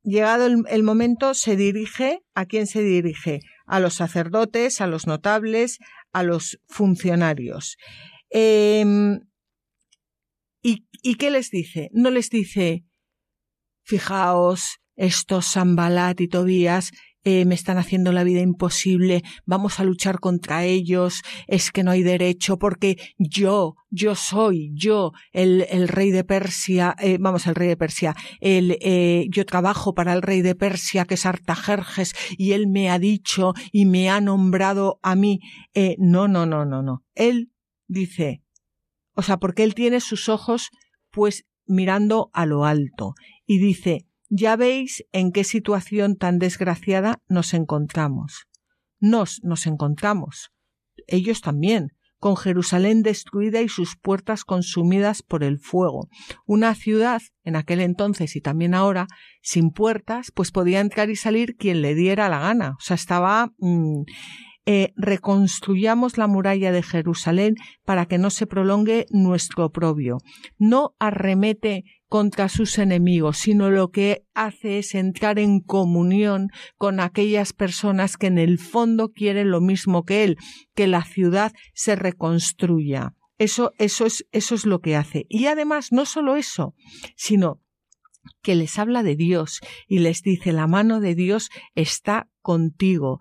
llegado 0.02 0.46
el, 0.46 0.82
momento, 0.82 1.34
se 1.34 1.56
dirige, 1.56 2.20
¿a 2.34 2.46
quién 2.46 2.66
se 2.66 2.82
dirige? 2.82 3.40
A 3.66 3.80
los 3.80 3.94
sacerdotes, 3.94 4.80
a 4.80 4.86
los 4.86 5.06
notables, 5.06 5.78
a 6.12 6.22
los 6.22 6.58
funcionarios. 6.68 7.76
Em, 8.30 9.20
¿y, 10.62 10.86
¿Y 11.02 11.14
qué 11.16 11.30
les 11.30 11.50
dice? 11.50 11.90
No 11.92 12.10
les 12.10 12.30
dice, 12.30 12.84
fijaos, 13.84 14.78
estos 14.96 15.46
Sambalat 15.46 16.20
y 16.20 16.28
Tobías 16.28 16.92
eh, 17.24 17.44
me 17.44 17.54
están 17.54 17.78
haciendo 17.78 18.12
la 18.12 18.24
vida 18.24 18.40
imposible, 18.40 19.22
vamos 19.44 19.80
a 19.80 19.84
luchar 19.84 20.20
contra 20.20 20.64
ellos, 20.64 21.22
es 21.46 21.70
que 21.70 21.82
no 21.82 21.90
hay 21.90 22.02
derecho 22.02 22.58
porque 22.58 22.96
yo, 23.18 23.76
yo 23.90 24.14
soy, 24.14 24.72
yo, 24.74 25.12
el, 25.32 25.66
el 25.70 25.88
rey 25.88 26.10
de 26.10 26.24
Persia, 26.24 26.96
eh, 26.98 27.18
vamos, 27.20 27.46
el 27.46 27.54
rey 27.54 27.68
de 27.68 27.76
Persia, 27.76 28.14
el, 28.40 28.78
eh, 28.80 29.26
yo 29.30 29.44
trabajo 29.46 29.94
para 29.94 30.12
el 30.12 30.22
rey 30.22 30.42
de 30.42 30.54
Persia 30.54 31.04
que 31.04 31.14
es 31.14 31.26
Artajerjes 31.26 32.14
y 32.36 32.52
él 32.52 32.66
me 32.66 32.90
ha 32.90 32.98
dicho 32.98 33.54
y 33.70 33.86
me 33.86 34.10
ha 34.10 34.20
nombrado 34.20 34.98
a 35.02 35.14
mí. 35.14 35.40
Eh, 35.74 35.96
no, 35.98 36.28
no, 36.28 36.46
no, 36.46 36.64
no, 36.64 36.82
no. 36.82 37.04
Él 37.14 37.52
dice, 37.86 38.42
o 39.14 39.22
sea, 39.22 39.38
porque 39.38 39.64
él 39.64 39.74
tiene 39.74 40.00
sus 40.00 40.28
ojos 40.28 40.70
pues 41.10 41.44
mirando 41.66 42.30
a 42.32 42.46
lo 42.46 42.64
alto 42.64 43.14
y 43.46 43.58
dice, 43.58 44.06
ya 44.34 44.56
veis 44.56 45.04
en 45.12 45.30
qué 45.30 45.44
situación 45.44 46.16
tan 46.16 46.38
desgraciada 46.38 47.18
nos 47.28 47.52
encontramos. 47.52 48.46
Nos 48.98 49.40
nos 49.44 49.66
encontramos. 49.66 50.52
Ellos 51.06 51.42
también, 51.42 51.88
con 52.18 52.38
Jerusalén 52.38 53.02
destruida 53.02 53.60
y 53.60 53.68
sus 53.68 53.94
puertas 53.94 54.44
consumidas 54.44 55.22
por 55.22 55.44
el 55.44 55.58
fuego. 55.58 56.08
Una 56.46 56.74
ciudad, 56.74 57.20
en 57.44 57.56
aquel 57.56 57.80
entonces 57.80 58.34
y 58.34 58.40
también 58.40 58.72
ahora, 58.74 59.06
sin 59.42 59.70
puertas, 59.70 60.30
pues 60.34 60.50
podía 60.50 60.80
entrar 60.80 61.10
y 61.10 61.16
salir 61.16 61.56
quien 61.56 61.82
le 61.82 61.94
diera 61.94 62.30
la 62.30 62.38
gana. 62.38 62.70
O 62.70 62.80
sea, 62.80 62.94
estaba... 62.94 63.52
Mm, 63.58 64.04
eh, 64.64 64.92
reconstruyamos 64.96 66.18
la 66.18 66.28
muralla 66.28 66.70
de 66.70 66.82
Jerusalén 66.82 67.56
para 67.84 68.06
que 68.06 68.18
no 68.18 68.30
se 68.30 68.46
prolongue 68.46 69.06
nuestro 69.10 69.66
oprobio. 69.66 70.18
No 70.56 70.94
arremete 71.00 71.84
contra 72.06 72.48
sus 72.48 72.78
enemigos, 72.78 73.38
sino 73.38 73.70
lo 73.70 73.90
que 73.90 74.24
hace 74.34 74.78
es 74.78 74.94
entrar 74.94 75.38
en 75.38 75.60
comunión 75.60 76.48
con 76.76 77.00
aquellas 77.00 77.52
personas 77.52 78.16
que 78.16 78.28
en 78.28 78.38
el 78.38 78.58
fondo 78.58 79.08
quieren 79.08 79.50
lo 79.50 79.60
mismo 79.60 80.04
que 80.04 80.22
él, 80.22 80.36
que 80.74 80.86
la 80.86 81.04
ciudad 81.04 81.52
se 81.74 81.96
reconstruya. 81.96 83.14
Eso, 83.38 83.72
eso 83.78 84.06
es, 84.06 84.26
eso 84.30 84.54
es 84.54 84.66
lo 84.66 84.80
que 84.80 84.94
hace. 84.94 85.26
Y 85.28 85.46
además, 85.46 85.88
no 85.90 86.04
solo 86.04 86.36
eso, 86.36 86.74
sino 87.16 87.60
que 88.42 88.54
les 88.54 88.78
habla 88.78 89.02
de 89.02 89.16
Dios 89.16 89.60
y 89.88 89.98
les 89.98 90.22
dice 90.22 90.52
la 90.52 90.68
mano 90.68 91.00
de 91.00 91.16
Dios 91.16 91.48
está 91.74 92.28
contigo 92.40 93.18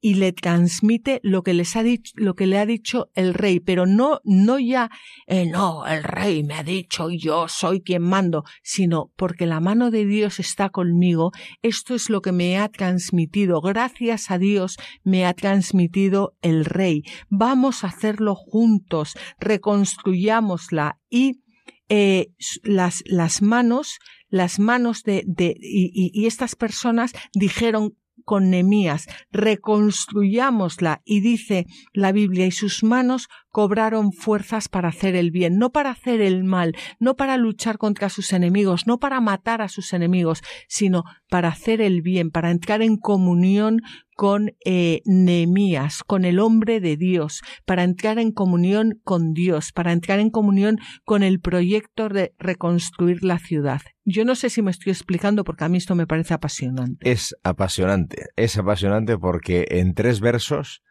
y 0.00 0.14
le 0.14 0.32
transmite 0.32 1.20
lo 1.22 1.42
que 1.42 1.54
les 1.54 1.76
ha 1.76 1.82
dicho, 1.82 2.12
lo 2.16 2.34
que 2.34 2.46
le 2.46 2.58
ha 2.58 2.66
dicho 2.66 3.10
el 3.14 3.34
rey, 3.34 3.60
pero 3.60 3.86
no, 3.86 4.20
no 4.24 4.58
ya, 4.58 4.90
eh, 5.26 5.46
no, 5.46 5.86
el 5.86 6.02
rey 6.02 6.42
me 6.42 6.54
ha 6.54 6.62
dicho 6.62 7.10
yo 7.10 7.48
soy 7.48 7.82
quien 7.82 8.02
mando, 8.02 8.44
sino 8.62 9.12
porque 9.16 9.46
la 9.46 9.60
mano 9.60 9.90
de 9.90 10.06
Dios 10.06 10.40
está 10.40 10.70
conmigo, 10.70 11.32
esto 11.62 11.94
es 11.94 12.08
lo 12.08 12.22
que 12.22 12.32
me 12.32 12.58
ha 12.58 12.68
transmitido, 12.68 13.60
gracias 13.60 14.30
a 14.30 14.38
Dios 14.38 14.76
me 15.04 15.26
ha 15.26 15.34
transmitido 15.34 16.34
el 16.42 16.64
rey. 16.64 17.04
Vamos 17.28 17.84
a 17.84 17.88
hacerlo 17.88 18.34
juntos, 18.34 19.14
reconstruyámosla 19.38 20.98
y 21.08 21.40
eh, 21.88 22.32
las, 22.62 23.02
las 23.04 23.42
manos, 23.42 23.98
las 24.28 24.60
manos 24.60 25.02
de, 25.02 25.24
de 25.26 25.56
y, 25.60 26.10
y, 26.14 26.26
estas 26.26 26.54
personas 26.54 27.12
dijeron 27.34 27.96
con 28.24 28.50
Nemías, 28.50 29.06
reconstruyámosla. 29.32 31.02
Y 31.04 31.20
dice 31.20 31.66
la 31.92 32.12
Biblia 32.12 32.46
y 32.46 32.50
sus 32.50 32.82
manos 32.82 33.28
cobraron 33.50 34.12
fuerzas 34.12 34.68
para 34.68 34.88
hacer 34.88 35.14
el 35.16 35.30
bien, 35.30 35.58
no 35.58 35.70
para 35.70 35.90
hacer 35.90 36.20
el 36.20 36.44
mal, 36.44 36.74
no 36.98 37.16
para 37.16 37.36
luchar 37.36 37.78
contra 37.78 38.08
sus 38.08 38.32
enemigos, 38.32 38.86
no 38.86 38.98
para 38.98 39.20
matar 39.20 39.60
a 39.60 39.68
sus 39.68 39.92
enemigos, 39.92 40.42
sino 40.68 41.04
para 41.28 41.48
hacer 41.48 41.80
el 41.80 42.02
bien, 42.02 42.30
para 42.30 42.50
entrar 42.50 42.82
en 42.82 42.96
comunión 42.96 43.80
con 44.14 44.52
eh, 44.66 45.00
Nehemías, 45.06 46.02
con 46.04 46.26
el 46.26 46.40
hombre 46.40 46.80
de 46.80 46.98
Dios, 46.98 47.40
para 47.64 47.84
entrar 47.84 48.18
en 48.18 48.32
comunión 48.32 49.00
con 49.02 49.32
Dios, 49.32 49.72
para 49.72 49.92
entrar 49.92 50.18
en 50.18 50.28
comunión 50.28 50.78
con 51.04 51.22
el 51.22 51.40
proyecto 51.40 52.08
de 52.10 52.34
reconstruir 52.38 53.24
la 53.24 53.38
ciudad. 53.38 53.80
Yo 54.04 54.24
no 54.24 54.34
sé 54.34 54.50
si 54.50 54.60
me 54.60 54.70
estoy 54.72 54.92
explicando 54.92 55.42
porque 55.42 55.64
a 55.64 55.68
mí 55.70 55.78
esto 55.78 55.94
me 55.94 56.06
parece 56.06 56.34
apasionante. 56.34 57.10
Es 57.10 57.34
apasionante, 57.44 58.26
es 58.36 58.58
apasionante 58.58 59.16
porque 59.16 59.66
en 59.70 59.94
tres 59.94 60.20
versos 60.20 60.82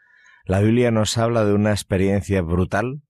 la 0.46 0.62
Biblia 0.62 0.92
nos 0.92 1.18
habla 1.18 1.46
de 1.46 1.54
una 1.54 1.72
experiencia 1.72 2.42
brutal 2.42 3.02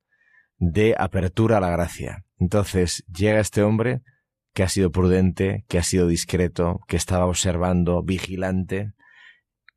de 0.57 0.95
apertura 0.97 1.57
a 1.57 1.61
la 1.61 1.69
gracia. 1.69 2.25
Entonces 2.37 3.05
llega 3.07 3.39
este 3.39 3.63
hombre 3.63 4.01
que 4.53 4.63
ha 4.63 4.69
sido 4.69 4.91
prudente, 4.91 5.65
que 5.67 5.77
ha 5.77 5.83
sido 5.83 6.07
discreto, 6.07 6.81
que 6.87 6.97
estaba 6.97 7.25
observando, 7.25 8.03
vigilante, 8.03 8.93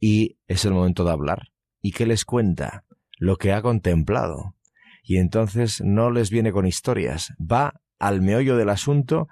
y 0.00 0.38
es 0.46 0.64
el 0.64 0.72
momento 0.72 1.04
de 1.04 1.12
hablar. 1.12 1.48
¿Y 1.80 1.92
qué 1.92 2.06
les 2.06 2.24
cuenta? 2.24 2.84
Lo 3.18 3.36
que 3.36 3.52
ha 3.52 3.62
contemplado. 3.62 4.56
Y 5.04 5.18
entonces 5.18 5.80
no 5.80 6.10
les 6.10 6.30
viene 6.30 6.52
con 6.52 6.66
historias, 6.66 7.32
va 7.38 7.80
al 7.98 8.22
meollo 8.22 8.56
del 8.56 8.70
asunto, 8.70 9.28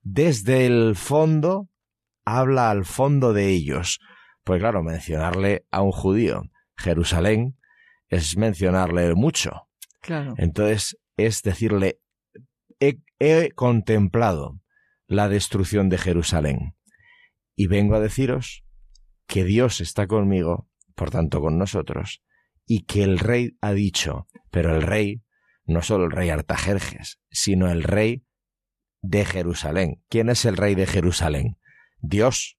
desde 0.00 0.66
el 0.66 0.96
fondo, 0.96 1.68
habla 2.24 2.70
al 2.70 2.84
fondo 2.84 3.32
de 3.32 3.48
ellos. 3.48 4.00
Pues 4.44 4.60
claro, 4.60 4.82
mencionarle 4.82 5.66
a 5.70 5.82
un 5.82 5.92
judío 5.92 6.44
Jerusalén 6.76 7.56
es 8.08 8.36
mencionarle 8.36 9.14
mucho. 9.14 9.68
Claro. 10.00 10.34
Entonces 10.36 10.98
es 11.16 11.42
decirle, 11.42 12.00
he, 12.80 12.98
he 13.18 13.50
contemplado 13.52 14.60
la 15.06 15.28
destrucción 15.28 15.88
de 15.88 15.98
Jerusalén 15.98 16.76
y 17.54 17.66
vengo 17.66 17.94
a 17.94 18.00
deciros 18.00 18.64
que 19.26 19.44
Dios 19.44 19.80
está 19.80 20.06
conmigo, 20.06 20.68
por 20.94 21.10
tanto 21.10 21.40
con 21.40 21.58
nosotros, 21.58 22.22
y 22.66 22.84
que 22.84 23.02
el 23.02 23.18
rey 23.18 23.56
ha 23.60 23.72
dicho, 23.72 24.28
pero 24.50 24.74
el 24.74 24.82
rey, 24.82 25.22
no 25.64 25.82
solo 25.82 26.04
el 26.04 26.10
rey 26.10 26.30
Artajerjes, 26.30 27.20
sino 27.30 27.70
el 27.70 27.82
rey 27.82 28.24
de 29.02 29.24
Jerusalén. 29.24 30.02
¿Quién 30.08 30.30
es 30.30 30.44
el 30.44 30.56
rey 30.56 30.74
de 30.74 30.86
Jerusalén? 30.86 31.58
Dios. 31.98 32.58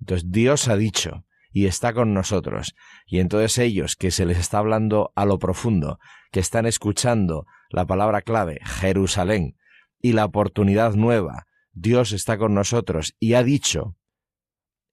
Entonces 0.00 0.30
Dios 0.30 0.68
ha 0.68 0.76
dicho, 0.76 1.26
y 1.50 1.66
está 1.66 1.92
con 1.92 2.14
nosotros. 2.14 2.74
Y 3.06 3.20
entonces 3.20 3.58
ellos 3.58 3.96
que 3.96 4.10
se 4.10 4.26
les 4.26 4.38
está 4.38 4.58
hablando 4.58 5.12
a 5.14 5.24
lo 5.24 5.38
profundo, 5.38 5.98
que 6.30 6.40
están 6.40 6.66
escuchando 6.66 7.46
la 7.70 7.86
palabra 7.86 8.22
clave, 8.22 8.60
Jerusalén, 8.64 9.56
y 10.00 10.12
la 10.12 10.24
oportunidad 10.24 10.94
nueva, 10.94 11.46
Dios 11.72 12.12
está 12.12 12.38
con 12.38 12.54
nosotros 12.54 13.14
y 13.18 13.34
ha 13.34 13.42
dicho, 13.42 13.96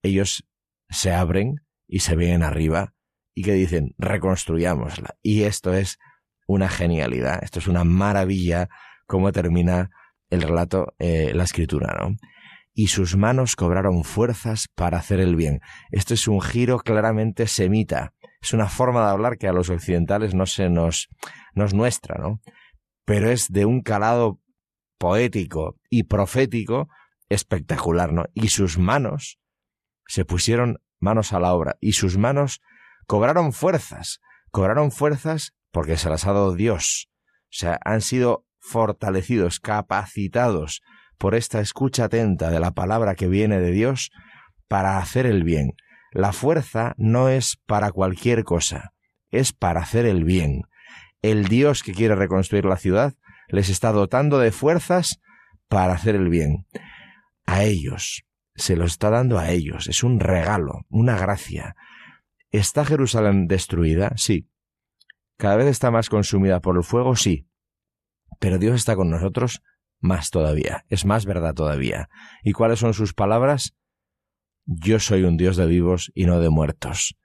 ellos 0.02 0.48
se 0.90 1.12
abren 1.14 1.62
y 1.88 2.00
se 2.00 2.16
ven 2.16 2.44
arriba 2.44 2.94
y 3.34 3.44
que 3.44 3.54
dicen, 3.54 3.94
reconstruyámosla. 3.98 5.18
Y 5.22 5.44
esto 5.44 5.74
es 5.74 6.00
una 6.48 6.70
genialidad, 6.70 7.44
esto 7.44 7.60
es 7.60 7.68
una 7.68 7.84
maravilla 7.84 8.70
cómo 9.08 9.32
termina 9.32 9.90
el 10.30 10.42
relato, 10.42 10.94
eh, 11.00 11.32
la 11.34 11.44
escritura, 11.44 11.96
¿no? 12.00 12.16
Y 12.78 12.88
sus 12.88 13.16
manos 13.16 13.56
cobraron 13.56 14.04
fuerzas 14.04 14.68
para 14.76 14.98
hacer 14.98 15.22
el 15.22 15.38
bien. 15.38 15.62
Esto 15.92 16.14
es 16.14 16.28
un 16.28 16.42
giro 16.42 16.78
claramente 16.80 17.48
semita. 17.48 18.14
Es 18.42 18.54
una 18.54 18.68
forma 18.68 19.06
de 19.06 19.12
hablar 19.12 19.38
que 19.38 19.48
a 19.48 19.54
los 19.54 19.70
occidentales 19.70 20.36
no 20.36 20.46
se 20.46 20.70
nos, 20.70 21.08
nos 21.54 21.74
nuestra, 21.74 22.18
¿no? 22.22 22.42
Pero 23.06 23.32
es 23.32 23.48
de 23.50 23.66
un 23.66 23.82
calado 23.82 24.42
poético 24.98 25.78
y 25.90 26.04
profético 26.04 26.90
espectacular, 27.30 28.12
¿no? 28.12 28.26
Y 28.34 28.50
sus 28.50 28.78
manos 28.78 29.40
se 30.06 30.26
pusieron 30.26 30.82
manos 31.00 31.32
a 31.32 31.40
la 31.40 31.54
obra 31.54 31.78
y 31.80 31.94
sus 31.94 32.18
manos 32.18 32.62
cobraron 33.08 33.54
fuerzas, 33.54 34.20
cobraron 34.52 34.92
fuerzas 34.92 35.54
porque 35.72 35.96
se 35.96 36.10
las 36.10 36.28
ha 36.28 36.34
dado 36.34 36.56
Dios. 36.56 37.10
O 37.44 37.58
sea, 37.58 37.80
han 37.86 38.02
sido 38.02 38.46
fortalecidos, 38.60 39.62
capacitados 39.62 40.82
por 41.18 41.36
esta 41.36 41.60
escucha 41.60 42.06
atenta 42.06 42.50
de 42.50 42.60
la 42.60 42.72
palabra 42.72 43.16
que 43.16 43.28
viene 43.28 43.60
de 43.60 43.72
Dios 43.72 44.12
para 44.68 44.98
hacer 44.98 45.26
el 45.26 45.44
bien. 45.44 45.74
La 46.12 46.32
fuerza 46.32 46.94
no 46.98 47.30
es 47.30 47.58
para 47.66 47.92
cualquier 47.92 48.44
cosa, 48.44 48.94
es 49.32 49.54
para 49.54 49.82
hacer 49.82 50.06
el 50.06 50.24
bien. 50.24 50.64
El 51.22 51.48
Dios 51.48 51.84
que 51.84 51.94
quiere 51.94 52.16
reconstruir 52.16 52.66
la 52.66 52.78
ciudad 52.78 53.14
les 53.48 53.70
está 53.70 53.92
dotando 53.92 54.40
de 54.40 54.52
fuerzas 54.52 55.20
para 55.68 55.94
hacer 55.94 56.16
el 56.16 56.30
bien. 56.30 56.66
A 57.46 57.64
ellos, 57.64 58.24
se 58.56 58.76
lo 58.76 58.86
está 58.86 59.10
dando 59.10 59.38
a 59.38 59.52
ellos, 59.52 59.88
es 59.88 60.04
un 60.04 60.20
regalo, 60.20 60.86
una 60.90 61.18
gracia. 61.18 61.76
¿Está 62.52 62.86
Jerusalén 62.86 63.48
destruida? 63.48 64.14
Sí. 64.16 64.50
¿Cada 65.38 65.58
vez 65.58 65.68
está 65.68 65.92
más 65.92 66.10
consumida 66.10 66.62
por 66.62 66.78
el 66.78 66.84
fuego? 66.84 67.16
Sí. 67.16 67.48
Pero 68.40 68.58
Dios 68.58 68.76
está 68.76 68.96
con 68.96 69.10
nosotros 69.10 69.62
más 70.06 70.30
todavía, 70.30 70.86
es 70.90 71.04
más 71.04 71.26
verdad 71.26 71.54
todavía. 71.54 72.10
¿Y 72.44 72.54
cuáles 72.54 72.80
son 72.80 72.94
sus 72.94 73.14
palabras? 73.14 73.76
Yo 74.66 75.00
soy 75.00 75.24
un 75.24 75.36
Dios 75.36 75.58
de 75.58 75.66
vivos 75.66 76.12
y 76.16 76.26
no 76.26 76.40
de 76.40 76.50
muertos. 76.50 77.18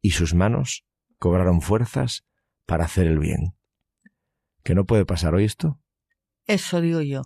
Y 0.00 0.12
sus 0.12 0.34
manos 0.34 0.84
cobraron 1.18 1.60
fuerzas 1.60 2.24
para 2.66 2.84
hacer 2.84 3.06
el 3.06 3.18
bien. 3.18 3.54
¿Que 4.62 4.74
no 4.74 4.84
puede 4.84 5.04
pasar 5.04 5.34
hoy 5.34 5.44
esto? 5.44 5.80
Eso 6.46 6.80
digo 6.80 7.00
yo. 7.02 7.22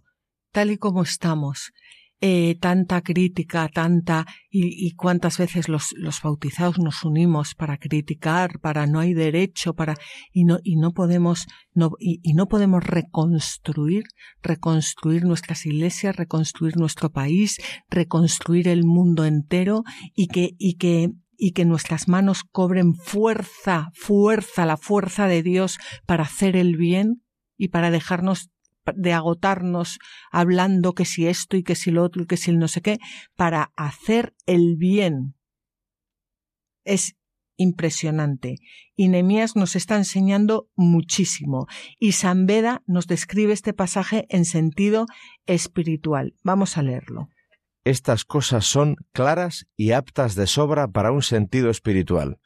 Tal 0.52 0.70
y 0.70 0.78
como 0.78 1.02
estamos, 1.02 1.72
eh, 2.26 2.56
tanta 2.58 3.02
crítica, 3.02 3.68
tanta 3.68 4.24
y, 4.50 4.94
cuántas 4.94 5.36
veces 5.36 5.68
los, 5.68 5.92
los, 5.92 6.22
bautizados 6.22 6.78
nos 6.78 7.04
unimos 7.04 7.54
para 7.54 7.76
criticar, 7.76 8.60
para 8.60 8.86
no 8.86 9.00
hay 9.00 9.12
derecho, 9.12 9.74
para 9.74 9.96
y 10.32 10.44
no 10.44 10.58
y 10.64 10.76
no 10.76 10.92
podemos 10.92 11.46
no 11.74 11.90
y, 12.00 12.20
y 12.22 12.32
no 12.32 12.48
podemos 12.48 12.82
reconstruir, 12.82 14.04
reconstruir 14.42 15.26
nuestras 15.26 15.66
iglesias, 15.66 16.16
reconstruir 16.16 16.78
nuestro 16.78 17.10
país, 17.10 17.58
reconstruir 17.90 18.68
el 18.68 18.84
mundo 18.86 19.26
entero 19.26 19.82
y 20.14 20.28
que 20.28 20.54
y 20.56 20.78
que 20.78 21.10
y 21.36 21.52
que 21.52 21.66
nuestras 21.66 22.08
manos 22.08 22.42
cobren 22.42 22.94
fuerza, 22.94 23.90
fuerza, 23.92 24.64
la 24.64 24.78
fuerza 24.78 25.28
de 25.28 25.42
Dios 25.42 25.76
para 26.06 26.22
hacer 26.22 26.56
el 26.56 26.78
bien 26.78 27.22
y 27.58 27.68
para 27.68 27.90
dejarnos 27.90 28.48
de 28.94 29.12
agotarnos 29.12 29.98
hablando 30.30 30.94
que 30.94 31.04
si 31.04 31.26
esto 31.26 31.56
y 31.56 31.62
que 31.62 31.74
si 31.74 31.90
lo 31.90 32.02
otro 32.02 32.22
y 32.22 32.26
que 32.26 32.36
si 32.36 32.50
el 32.50 32.58
no 32.58 32.68
sé 32.68 32.82
qué, 32.82 32.98
para 33.36 33.72
hacer 33.76 34.34
el 34.46 34.76
bien. 34.76 35.34
Es 36.84 37.16
impresionante. 37.56 38.56
Y 38.96 39.08
Nemías 39.08 39.56
nos 39.56 39.76
está 39.76 39.96
enseñando 39.96 40.68
muchísimo. 40.74 41.66
Y 41.98 42.12
San 42.12 42.46
Beda 42.46 42.82
nos 42.86 43.06
describe 43.06 43.52
este 43.52 43.72
pasaje 43.72 44.26
en 44.28 44.44
sentido 44.44 45.06
espiritual. 45.46 46.34
Vamos 46.42 46.76
a 46.76 46.82
leerlo. 46.82 47.28
Estas 47.84 48.24
cosas 48.24 48.64
son 48.64 48.96
claras 49.12 49.66
y 49.76 49.92
aptas 49.92 50.34
de 50.34 50.46
sobra 50.46 50.88
para 50.88 51.12
un 51.12 51.22
sentido 51.22 51.70
espiritual, 51.70 52.38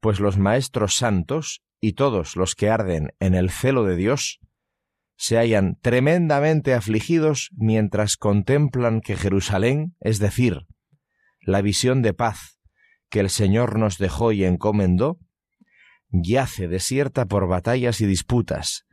pues 0.00 0.20
los 0.20 0.36
maestros 0.36 0.96
santos 0.96 1.62
y 1.80 1.94
todos 1.94 2.36
los 2.36 2.54
que 2.54 2.68
arden 2.68 3.08
en 3.18 3.34
el 3.34 3.50
celo 3.50 3.84
de 3.84 3.96
Dios 3.96 4.40
se 5.16 5.36
hallan 5.36 5.78
tremendamente 5.80 6.74
afligidos 6.74 7.50
mientras 7.52 8.16
contemplan 8.16 9.00
que 9.00 9.16
Jerusalén, 9.16 9.96
es 10.00 10.18
decir, 10.18 10.66
la 11.40 11.62
visión 11.62 12.02
de 12.02 12.14
paz 12.14 12.58
que 13.10 13.20
el 13.20 13.30
Señor 13.30 13.78
nos 13.78 13.98
dejó 13.98 14.32
y 14.32 14.44
encomendó, 14.44 15.18
yace 16.10 16.68
desierta 16.68 17.26
por 17.26 17.48
batallas 17.48 18.00
y 18.00 18.06
disputas, 18.06 18.86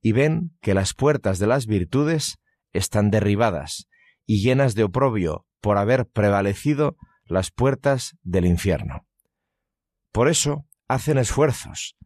y 0.00 0.12
ven 0.12 0.56
que 0.60 0.74
las 0.74 0.94
puertas 0.94 1.38
de 1.38 1.46
las 1.46 1.66
virtudes 1.66 2.38
están 2.72 3.10
derribadas 3.10 3.88
y 4.26 4.42
llenas 4.42 4.74
de 4.74 4.84
oprobio 4.84 5.46
por 5.60 5.78
haber 5.78 6.06
prevalecido 6.06 6.96
las 7.24 7.50
puertas 7.50 8.16
del 8.22 8.46
infierno. 8.46 9.06
Por 10.12 10.28
eso 10.28 10.66
hacen 10.88 11.18
esfuerzos, 11.18 11.96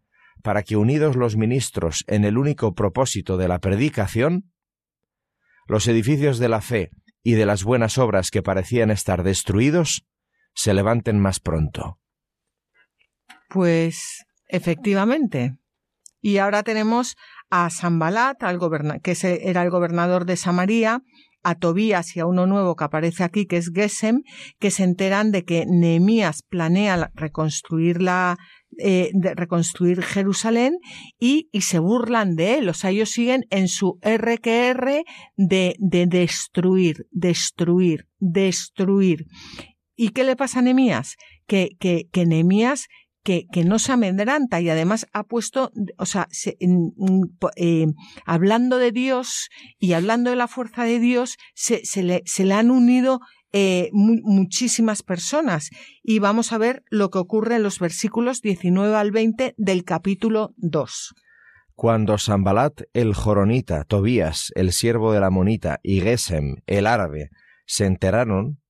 para 0.42 0.62
que 0.62 0.76
unidos 0.76 1.16
los 1.16 1.37
ministros 1.37 2.05
en 2.07 2.24
el 2.24 2.37
único 2.37 2.74
propósito 2.74 3.37
de 3.37 3.48
la 3.48 3.59
predicación, 3.59 4.52
los 5.66 5.87
edificios 5.87 6.38
de 6.38 6.48
la 6.48 6.61
fe 6.61 6.90
y 7.22 7.33
de 7.33 7.46
las 7.46 7.64
buenas 7.64 7.98
obras 7.98 8.31
que 8.31 8.42
parecían 8.42 8.90
estar 8.90 9.22
destruidos 9.22 10.05
se 10.55 10.74
levanten 10.74 11.18
más 11.18 11.40
pronto. 11.40 11.98
Pues 13.48 14.24
efectivamente. 14.48 15.57
Y 16.20 16.38
ahora 16.38 16.62
tenemos 16.62 17.16
a 17.50 17.70
Sambalat, 17.70 18.42
al 18.42 18.59
que 19.02 19.16
era 19.42 19.62
el 19.62 19.70
gobernador 19.70 20.24
de 20.24 20.37
Samaria, 20.37 21.02
a 21.42 21.55
Tobías 21.57 22.16
y 22.16 22.20
a 22.20 22.26
uno 22.26 22.46
nuevo 22.46 22.76
que 22.76 22.85
aparece 22.85 23.24
aquí, 23.24 23.46
que 23.46 23.57
es 23.57 23.72
Gesem, 23.74 24.22
que 24.59 24.70
se 24.70 24.85
enteran 24.85 25.33
de 25.33 25.44
que 25.44 25.66
Nehemías 25.66 26.42
planea 26.42 27.11
reconstruir 27.14 28.00
la, 28.00 28.38
eh, 28.78 29.11
reconstruir 29.35 30.02
Jerusalén 30.02 30.78
y, 31.18 31.48
y, 31.52 31.62
se 31.62 31.78
burlan 31.78 32.37
de 32.37 32.58
él. 32.58 32.68
O 32.68 32.74
sea, 32.74 32.90
ellos 32.90 33.11
siguen 33.11 33.46
en 33.50 33.68
su 33.68 33.98
RQR 34.02 35.04
de, 35.37 35.76
de 35.78 36.06
destruir, 36.06 37.06
destruir, 37.11 38.08
destruir. 38.18 39.26
¿Y 39.96 40.11
qué 40.11 40.24
le 40.24 40.37
pasa 40.37 40.61
a 40.61 40.62
Nehemías? 40.62 41.16
Que, 41.46 41.70
que, 41.78 42.08
que 42.12 42.26
Nehemías 42.26 42.88
que, 43.22 43.46
que, 43.52 43.64
no 43.64 43.78
se 43.78 43.92
amedranta 43.92 44.61
y 44.61 44.68
además 44.68 45.06
ha 45.12 45.24
puesto, 45.24 45.70
o 45.96 46.06
sea, 46.06 46.28
eh, 47.56 47.87
hablando 48.26 48.78
de 48.78 48.90
Dios 48.90 49.48
y 49.78 49.92
hablando 49.92 50.30
de 50.30 50.37
la 50.37 50.48
fuerza 50.48 50.85
de 50.85 50.98
Dios, 50.98 51.37
se, 51.54 51.85
se, 51.85 52.02
le, 52.02 52.22
se 52.26 52.44
le, 52.44 52.54
han 52.54 52.70
unido 52.70 53.20
eh, 53.52 53.90
muchísimas 53.92 55.02
personas. 55.02 55.70
Y 56.02 56.18
vamos 56.18 56.52
a 56.52 56.58
ver 56.58 56.84
lo 56.90 57.10
que 57.10 57.18
ocurre 57.18 57.56
en 57.56 57.62
los 57.62 57.78
versículos 57.78 58.40
19 58.40 58.94
al 58.94 59.10
20 59.10 59.54
del 59.56 59.84
capítulo 59.84 60.54
2. 60.56 61.14
Cuando 61.74 62.18
Sambalat 62.18 62.82
el 62.92 63.14
Joronita, 63.14 63.84
Tobías 63.84 64.52
el 64.54 64.72
siervo 64.72 65.12
de 65.12 65.20
la 65.20 65.30
Monita 65.30 65.80
y 65.82 66.00
Gesem 66.00 66.56
el 66.66 66.86
árabe 66.86 67.30
se 67.66 67.86
enteraron, 67.86 68.60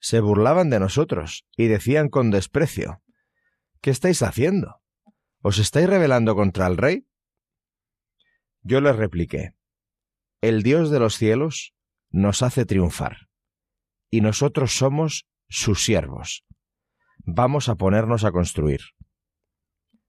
se 0.00 0.20
burlaban 0.20 0.70
de 0.70 0.80
nosotros 0.80 1.44
y 1.56 1.66
decían 1.66 2.08
con 2.08 2.30
desprecio, 2.30 3.02
¿Qué 3.80 3.90
estáis 3.90 4.22
haciendo? 4.22 4.80
¿Os 5.40 5.58
estáis 5.58 5.88
rebelando 5.88 6.34
contra 6.34 6.66
el 6.66 6.76
rey? 6.76 7.06
Yo 8.62 8.80
les 8.80 8.96
repliqué, 8.96 9.54
El 10.40 10.62
Dios 10.62 10.90
de 10.90 11.00
los 11.00 11.16
cielos 11.16 11.74
nos 12.10 12.42
hace 12.42 12.64
triunfar, 12.64 13.27
y 14.10 14.20
nosotros 14.20 14.72
somos 14.76 15.26
sus 15.48 15.84
siervos. 15.84 16.44
Vamos 17.18 17.68
a 17.68 17.74
ponernos 17.74 18.24
a 18.24 18.32
construir. 18.32 18.80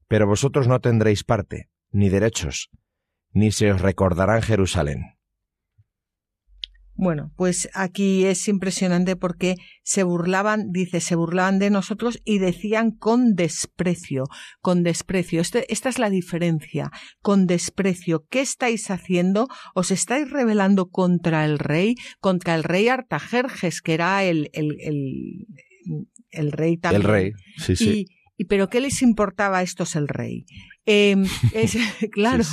Pero 0.08 0.28
vosotros 0.28 0.68
no 0.68 0.80
tendréis 0.80 1.24
parte, 1.24 1.70
ni 1.92 2.10
derechos, 2.10 2.70
ni 3.32 3.52
se 3.52 3.72
os 3.72 3.82
recordará 3.82 4.38
en 4.38 4.44
Jerusalén. 4.44 5.19
Bueno, 7.02 7.32
pues 7.38 7.70
aquí 7.74 8.26
es 8.26 8.46
impresionante 8.50 9.16
porque 9.16 9.56
se 9.84 10.04
burlaban, 10.04 10.72
dice, 10.72 11.00
se 11.00 11.16
burlaban 11.16 11.58
de 11.58 11.70
nosotros 11.70 12.20
y 12.26 12.40
decían 12.40 12.92
con 12.92 13.36
desprecio, 13.36 14.26
con 14.60 14.84
desprecio. 14.84 15.40
Este, 15.40 15.72
esta 15.72 15.88
es 15.88 15.98
la 15.98 16.10
diferencia, 16.10 16.92
con 17.22 17.48
desprecio. 17.48 18.26
¿Qué 18.30 18.42
estáis 18.42 18.92
haciendo? 18.92 19.48
¿Os 19.76 19.92
estáis 19.92 20.30
rebelando 20.30 20.90
contra 20.90 21.46
el 21.46 21.58
rey, 21.58 21.96
contra 22.20 22.54
el 22.54 22.66
rey 22.66 22.90
Artajerjes, 22.90 23.82
que 23.82 23.94
era 23.94 24.26
el, 24.26 24.50
el, 24.52 24.76
el, 26.32 26.52
rey 26.52 26.76
también? 26.76 27.02
El 27.02 27.08
rey, 27.08 27.32
sí, 27.56 27.78
sí. 27.78 27.90
Y, 27.90 28.19
pero 28.46 28.70
¿qué 28.70 28.80
les 28.80 29.02
importaba 29.02 29.60
a 29.60 29.62
estos 29.62 29.96
el 29.96 30.08
rey? 30.08 30.46
Em, 30.86 31.26
es, 31.54 31.78
claro, 32.12 32.44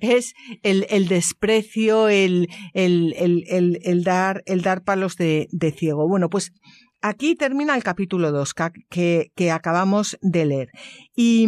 es 0.00 0.34
el, 0.62 0.86
el 0.90 1.08
desprecio, 1.08 2.08
el, 2.08 2.48
el, 2.74 3.14
el, 3.82 4.04
dar, 4.04 4.42
el 4.46 4.62
dar 4.62 4.82
palos 4.82 5.16
de, 5.16 5.48
de, 5.52 5.72
ciego. 5.72 6.08
Bueno, 6.08 6.28
pues 6.28 6.52
aquí 7.00 7.34
termina 7.34 7.76
el 7.76 7.82
capítulo 7.82 8.32
2 8.32 8.54
que, 8.88 9.32
que 9.34 9.50
acabamos 9.50 10.18
de 10.22 10.46
leer. 10.46 10.68
Y 11.14 11.46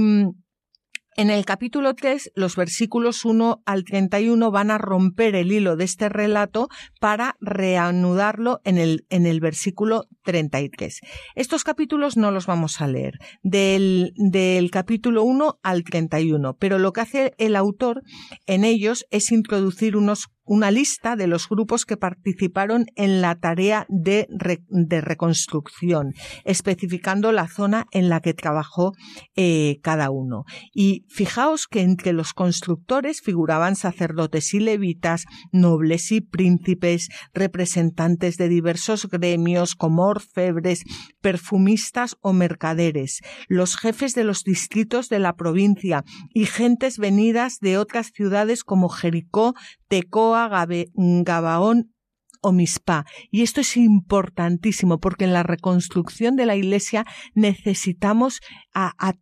en 1.16 1.31
el 1.31 1.44
capítulo 1.44 1.94
3, 1.94 2.33
los 2.35 2.57
versículos 2.57 3.25
1 3.25 3.62
al 3.66 3.85
31 3.85 4.51
van 4.51 4.70
a 4.70 4.79
romper 4.79 5.35
el 5.35 5.53
hilo 5.53 5.77
de 5.77 5.85
este 5.85 6.09
relato 6.09 6.68
para 7.01 7.37
reanudarlo 7.40 8.61
en 8.64 8.79
el, 8.79 9.07
en 9.11 9.27
el 9.27 9.40
versículo 9.40 10.07
33. 10.25 11.01
Estos 11.35 11.64
capítulos 11.64 12.16
no 12.16 12.31
los 12.31 12.46
vamos 12.46 12.81
a 12.81 12.87
leer, 12.87 13.18
del, 13.42 14.12
del 14.16 14.70
capítulo 14.70 15.25
1 15.25 15.59
al 15.62 15.85
31, 15.85 16.57
pero 16.59 16.79
lo 16.79 16.92
que 16.92 17.01
hace 17.01 17.35
el 17.38 17.57
autor 17.57 18.03
en 18.46 18.64
ellos 18.64 19.05
es 19.11 19.33
introducir 19.33 19.96
unos 19.96 20.29
una 20.50 20.72
lista 20.72 21.14
de 21.14 21.28
los 21.28 21.48
grupos 21.48 21.86
que 21.86 21.96
participaron 21.96 22.86
en 22.96 23.20
la 23.20 23.36
tarea 23.36 23.86
de, 23.88 24.26
de 24.68 25.00
reconstrucción, 25.00 26.12
especificando 26.44 27.30
la 27.30 27.46
zona 27.46 27.86
en 27.92 28.08
la 28.08 28.18
que 28.20 28.34
trabajó 28.34 28.92
eh, 29.36 29.78
cada 29.80 30.10
uno. 30.10 30.42
Y 30.74 31.06
fijaos 31.08 31.68
que 31.68 31.82
entre 31.82 32.12
los 32.12 32.32
constructores 32.32 33.20
figuraban 33.20 33.76
sacerdotes 33.76 34.52
y 34.52 34.58
levitas, 34.58 35.24
nobles 35.52 36.10
y 36.10 36.20
príncipes, 36.20 37.10
representantes 37.32 38.36
de 38.36 38.48
diversos 38.48 39.08
gremios 39.08 39.76
como 39.76 40.08
orfebres, 40.08 40.82
perfumistas 41.20 42.16
o 42.22 42.32
mercaderes, 42.32 43.20
los 43.46 43.76
jefes 43.76 44.16
de 44.16 44.24
los 44.24 44.42
distritos 44.42 45.08
de 45.08 45.20
la 45.20 45.36
provincia 45.36 46.02
y 46.34 46.46
gentes 46.46 46.98
venidas 46.98 47.60
de 47.60 47.78
otras 47.78 48.08
ciudades 48.12 48.64
como 48.64 48.88
Jericó, 48.88 49.54
Tecoa, 49.86 50.39
Gabaón 50.48 51.92
o 52.40 52.53
Mispa. 52.53 53.05
Y 53.31 53.42
esto 53.42 53.61
es 53.61 53.76
importantísimo 53.76 54.98
porque 54.98 55.24
en 55.24 55.33
la 55.33 55.42
reconstrucción 55.42 56.37
de 56.37 56.46
la 56.46 56.57
iglesia 56.57 57.05
necesitamos 57.35 58.40
a, 58.72 59.14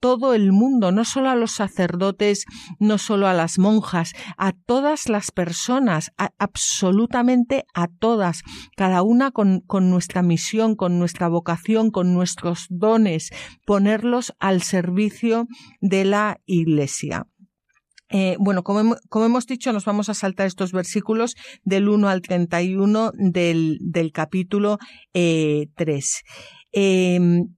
todo 0.00 0.34
el 0.34 0.50
mundo, 0.50 0.90
no 0.90 1.04
solo 1.04 1.30
a 1.30 1.36
los 1.36 1.52
sacerdotes, 1.52 2.46
no 2.80 2.98
solo 2.98 3.28
a 3.28 3.34
las 3.34 3.58
monjas, 3.58 4.12
a 4.36 4.52
todas 4.52 5.08
las 5.08 5.30
personas, 5.30 6.10
absolutamente 6.38 7.64
a 7.72 7.86
todas, 7.86 8.42
cada 8.76 9.02
una 9.02 9.30
con 9.30 9.62
nuestra 9.90 10.22
misión, 10.22 10.74
con 10.74 10.98
nuestra 10.98 11.28
vocación, 11.28 11.90
con 11.90 12.12
nuestros 12.12 12.66
dones, 12.70 13.30
ponerlos 13.64 14.34
al 14.40 14.62
servicio 14.62 15.46
de 15.80 16.04
la 16.06 16.40
iglesia. 16.44 17.26
Eh, 18.12 18.36
bueno, 18.38 18.62
como, 18.62 19.24
hemos 19.24 19.46
dicho, 19.46 19.72
nos 19.72 19.86
vamos 19.86 20.10
a 20.10 20.14
saltar 20.14 20.46
estos 20.46 20.72
versículos 20.72 21.34
del 21.64 21.88
1 21.88 22.08
al 22.08 22.20
31 22.20 23.12
del, 23.14 23.78
del 23.80 24.12
capítulo 24.12 24.78
3. 25.12 26.22
Eh, 26.72 27.14
em, 27.14 27.54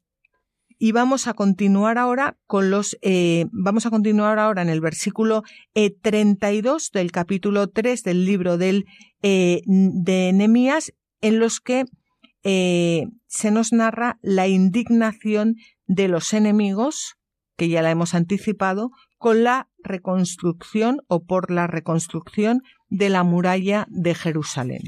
y 0.78 0.92
vamos 0.92 1.26
a 1.26 1.34
continuar 1.34 1.98
ahora 1.98 2.36
con 2.46 2.70
los, 2.70 2.96
eh, 3.02 3.46
vamos 3.50 3.86
a 3.86 3.90
continuar 3.90 4.38
ahora 4.38 4.62
en 4.62 4.68
el 4.68 4.80
versículo 4.80 5.42
32 6.02 6.90
del 6.92 7.10
capítulo 7.10 7.68
3 7.68 8.02
del 8.02 8.24
libro 8.24 8.58
del, 8.58 8.84
de 9.22 10.32
Nehemías, 10.34 10.92
en 11.20 11.38
los 11.38 11.60
que 11.60 11.84
se 12.42 13.50
nos 13.50 13.72
narra 13.72 14.18
la 14.20 14.46
indignación 14.46 15.56
de 15.86 16.08
los 16.08 16.34
enemigos, 16.34 17.14
que 17.56 17.68
ya 17.68 17.80
la 17.80 17.90
hemos 17.90 18.14
anticipado, 18.14 18.90
con 19.16 19.42
la 19.42 19.68
reconstrucción 19.84 21.02
o 21.08 21.24
por 21.24 21.50
la 21.50 21.66
reconstrucción 21.66 22.62
de 22.88 23.10
la 23.10 23.22
muralla 23.22 23.86
de 23.90 24.14
Jerusalén. 24.14 24.82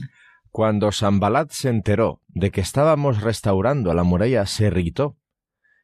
Cuando 0.50 0.90
Sambalat 0.90 1.50
se 1.50 1.68
enteró 1.68 2.22
de 2.28 2.50
que 2.50 2.62
estábamos 2.62 3.20
restaurando 3.20 3.92
la 3.94 4.02
muralla, 4.04 4.46
se 4.46 4.66
irritó. 4.66 5.16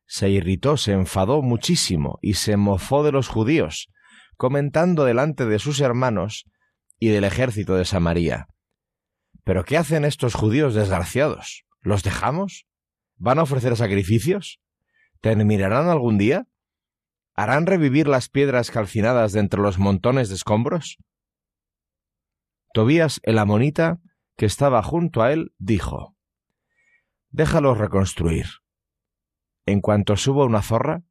Se 0.07 0.31
irritó, 0.31 0.77
se 0.77 0.93
enfadó 0.93 1.43
muchísimo 1.43 2.19
y 2.23 2.35
se 2.35 2.57
mofó 2.57 3.05
de 3.05 3.13
los 3.13 3.29
judíos, 3.29 3.89
comentando 4.37 5.05
delante 5.05 5.47
de 5.47 5.59
sus 5.59 5.81
hermanos 5.81 6.47
y 6.99 7.09
del 7.09 7.25
ejército 7.25 7.75
de 7.75 7.85
Samaria. 7.85 8.49
¿Pero 9.45 9.65
qué 9.65 9.77
hacen 9.77 10.05
estos 10.05 10.35
judíos 10.35 10.75
desgraciados? 10.75 11.65
¿Los 11.81 12.03
dejamos? 12.03 12.67
¿Van 13.17 13.39
a 13.39 13.43
ofrecer 13.43 13.77
sacrificios? 13.77 14.61
¿Terminarán 15.21 15.89
algún 15.89 16.19
día? 16.19 16.47
¿Harán 17.35 17.67
revivir 17.67 18.09
las 18.09 18.29
piedras 18.29 18.71
calcinadas 18.71 19.33
de 19.33 19.41
entre 19.41 19.61
los 19.61 19.79
montones 19.79 20.29
de 20.29 20.35
escombros? 20.35 20.99
Tobías 22.75 23.21
el 23.23 23.39
amonita, 23.39 24.01
que 24.37 24.47
estaba 24.47 24.83
junto 24.83 25.23
a 25.23 25.33
él, 25.33 25.55
dijo 25.59 26.17
Déjalos 27.31 27.79
reconstruir. 27.79 28.47
En 29.67 29.81
cuanto 29.81 30.17
suba 30.17 30.45
una 30.45 30.63
zorra, 30.63 31.03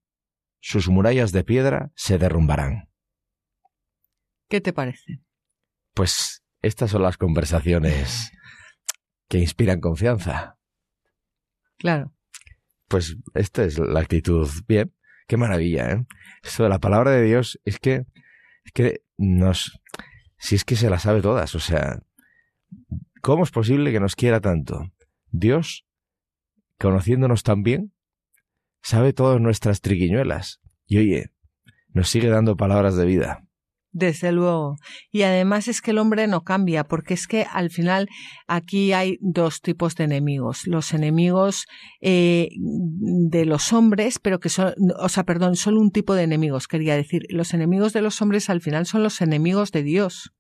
sus 0.60 0.89
murallas 0.89 1.31
de 1.31 1.43
piedra 1.43 1.91
se 1.95 2.17
derrumbarán. 2.17 2.89
¿Qué 4.47 4.62
te 4.62 4.73
parece? 4.73 5.21
Pues 5.93 6.43
estas 6.62 6.91
son 6.91 7.01
las 7.01 7.17
conversaciones 7.17 8.31
que 9.27 9.39
inspiran 9.39 9.79
confianza. 9.79 10.60
Claro. 11.77 12.13
Pues 12.88 13.17
esta 13.34 13.63
es 13.63 13.79
la 13.79 14.01
actitud 14.01 14.47
bien. 14.67 14.93
Qué 15.31 15.37
maravilla, 15.37 15.89
¿eh? 15.93 16.05
Esto 16.43 16.63
de 16.63 16.67
la 16.67 16.79
palabra 16.79 17.11
de 17.11 17.23
Dios 17.23 17.57
es 17.63 17.79
que, 17.79 18.03
es 18.65 18.71
que 18.73 19.01
nos... 19.17 19.81
Si 20.37 20.55
es 20.55 20.65
que 20.65 20.75
se 20.75 20.89
la 20.89 20.99
sabe 20.99 21.21
todas, 21.21 21.55
o 21.55 21.59
sea, 21.61 22.01
¿cómo 23.21 23.45
es 23.45 23.51
posible 23.51 23.93
que 23.93 24.01
nos 24.01 24.17
quiera 24.17 24.41
tanto? 24.41 24.91
Dios, 25.27 25.85
conociéndonos 26.77 27.43
tan 27.43 27.63
bien, 27.63 27.93
sabe 28.81 29.13
todas 29.13 29.39
nuestras 29.39 29.79
triquiñuelas 29.79 30.59
y 30.85 30.97
oye, 30.97 31.31
nos 31.93 32.09
sigue 32.09 32.27
dando 32.27 32.57
palabras 32.57 32.97
de 32.97 33.05
vida. 33.05 33.47
Desde 33.93 34.32
luego. 34.32 34.77
Y 35.12 35.23
además 35.23 35.67
es 35.67 35.82
que 35.82 35.91
el 35.91 35.97
hombre 35.97 36.27
no 36.27 36.43
cambia, 36.43 36.86
porque 36.86 37.13
es 37.13 37.27
que 37.27 37.45
al 37.51 37.69
final 37.69 38.08
aquí 38.47 38.93
hay 38.93 39.17
dos 39.19 39.62
tipos 39.62 39.95
de 39.95 40.06
enemigos. 40.06 40.65
Los 40.65 40.93
enemigos 40.93 41.65
eh, 41.99 42.49
de 42.58 43.45
los 43.45 43.73
hombres, 43.73 44.19
pero 44.19 44.39
que 44.39 44.49
son, 44.49 44.73
o 44.97 45.10
sea, 45.10 45.23
perdón, 45.23 45.56
solo 45.56 45.82
un 45.82 45.91
tipo 45.91 46.15
de 46.15 46.23
enemigos, 46.23 46.67
quería 46.67 46.95
decir. 46.95 47.23
Los 47.30 47.54
enemigos 47.54 47.91
de 47.91 48.01
los 48.01 48.21
hombres 48.21 48.49
al 48.49 48.62
final 48.62 48.86
son 48.86 49.04
los 49.04 49.19
enemigos 49.21 49.71
de 49.71 49.84
Dios 49.84 50.32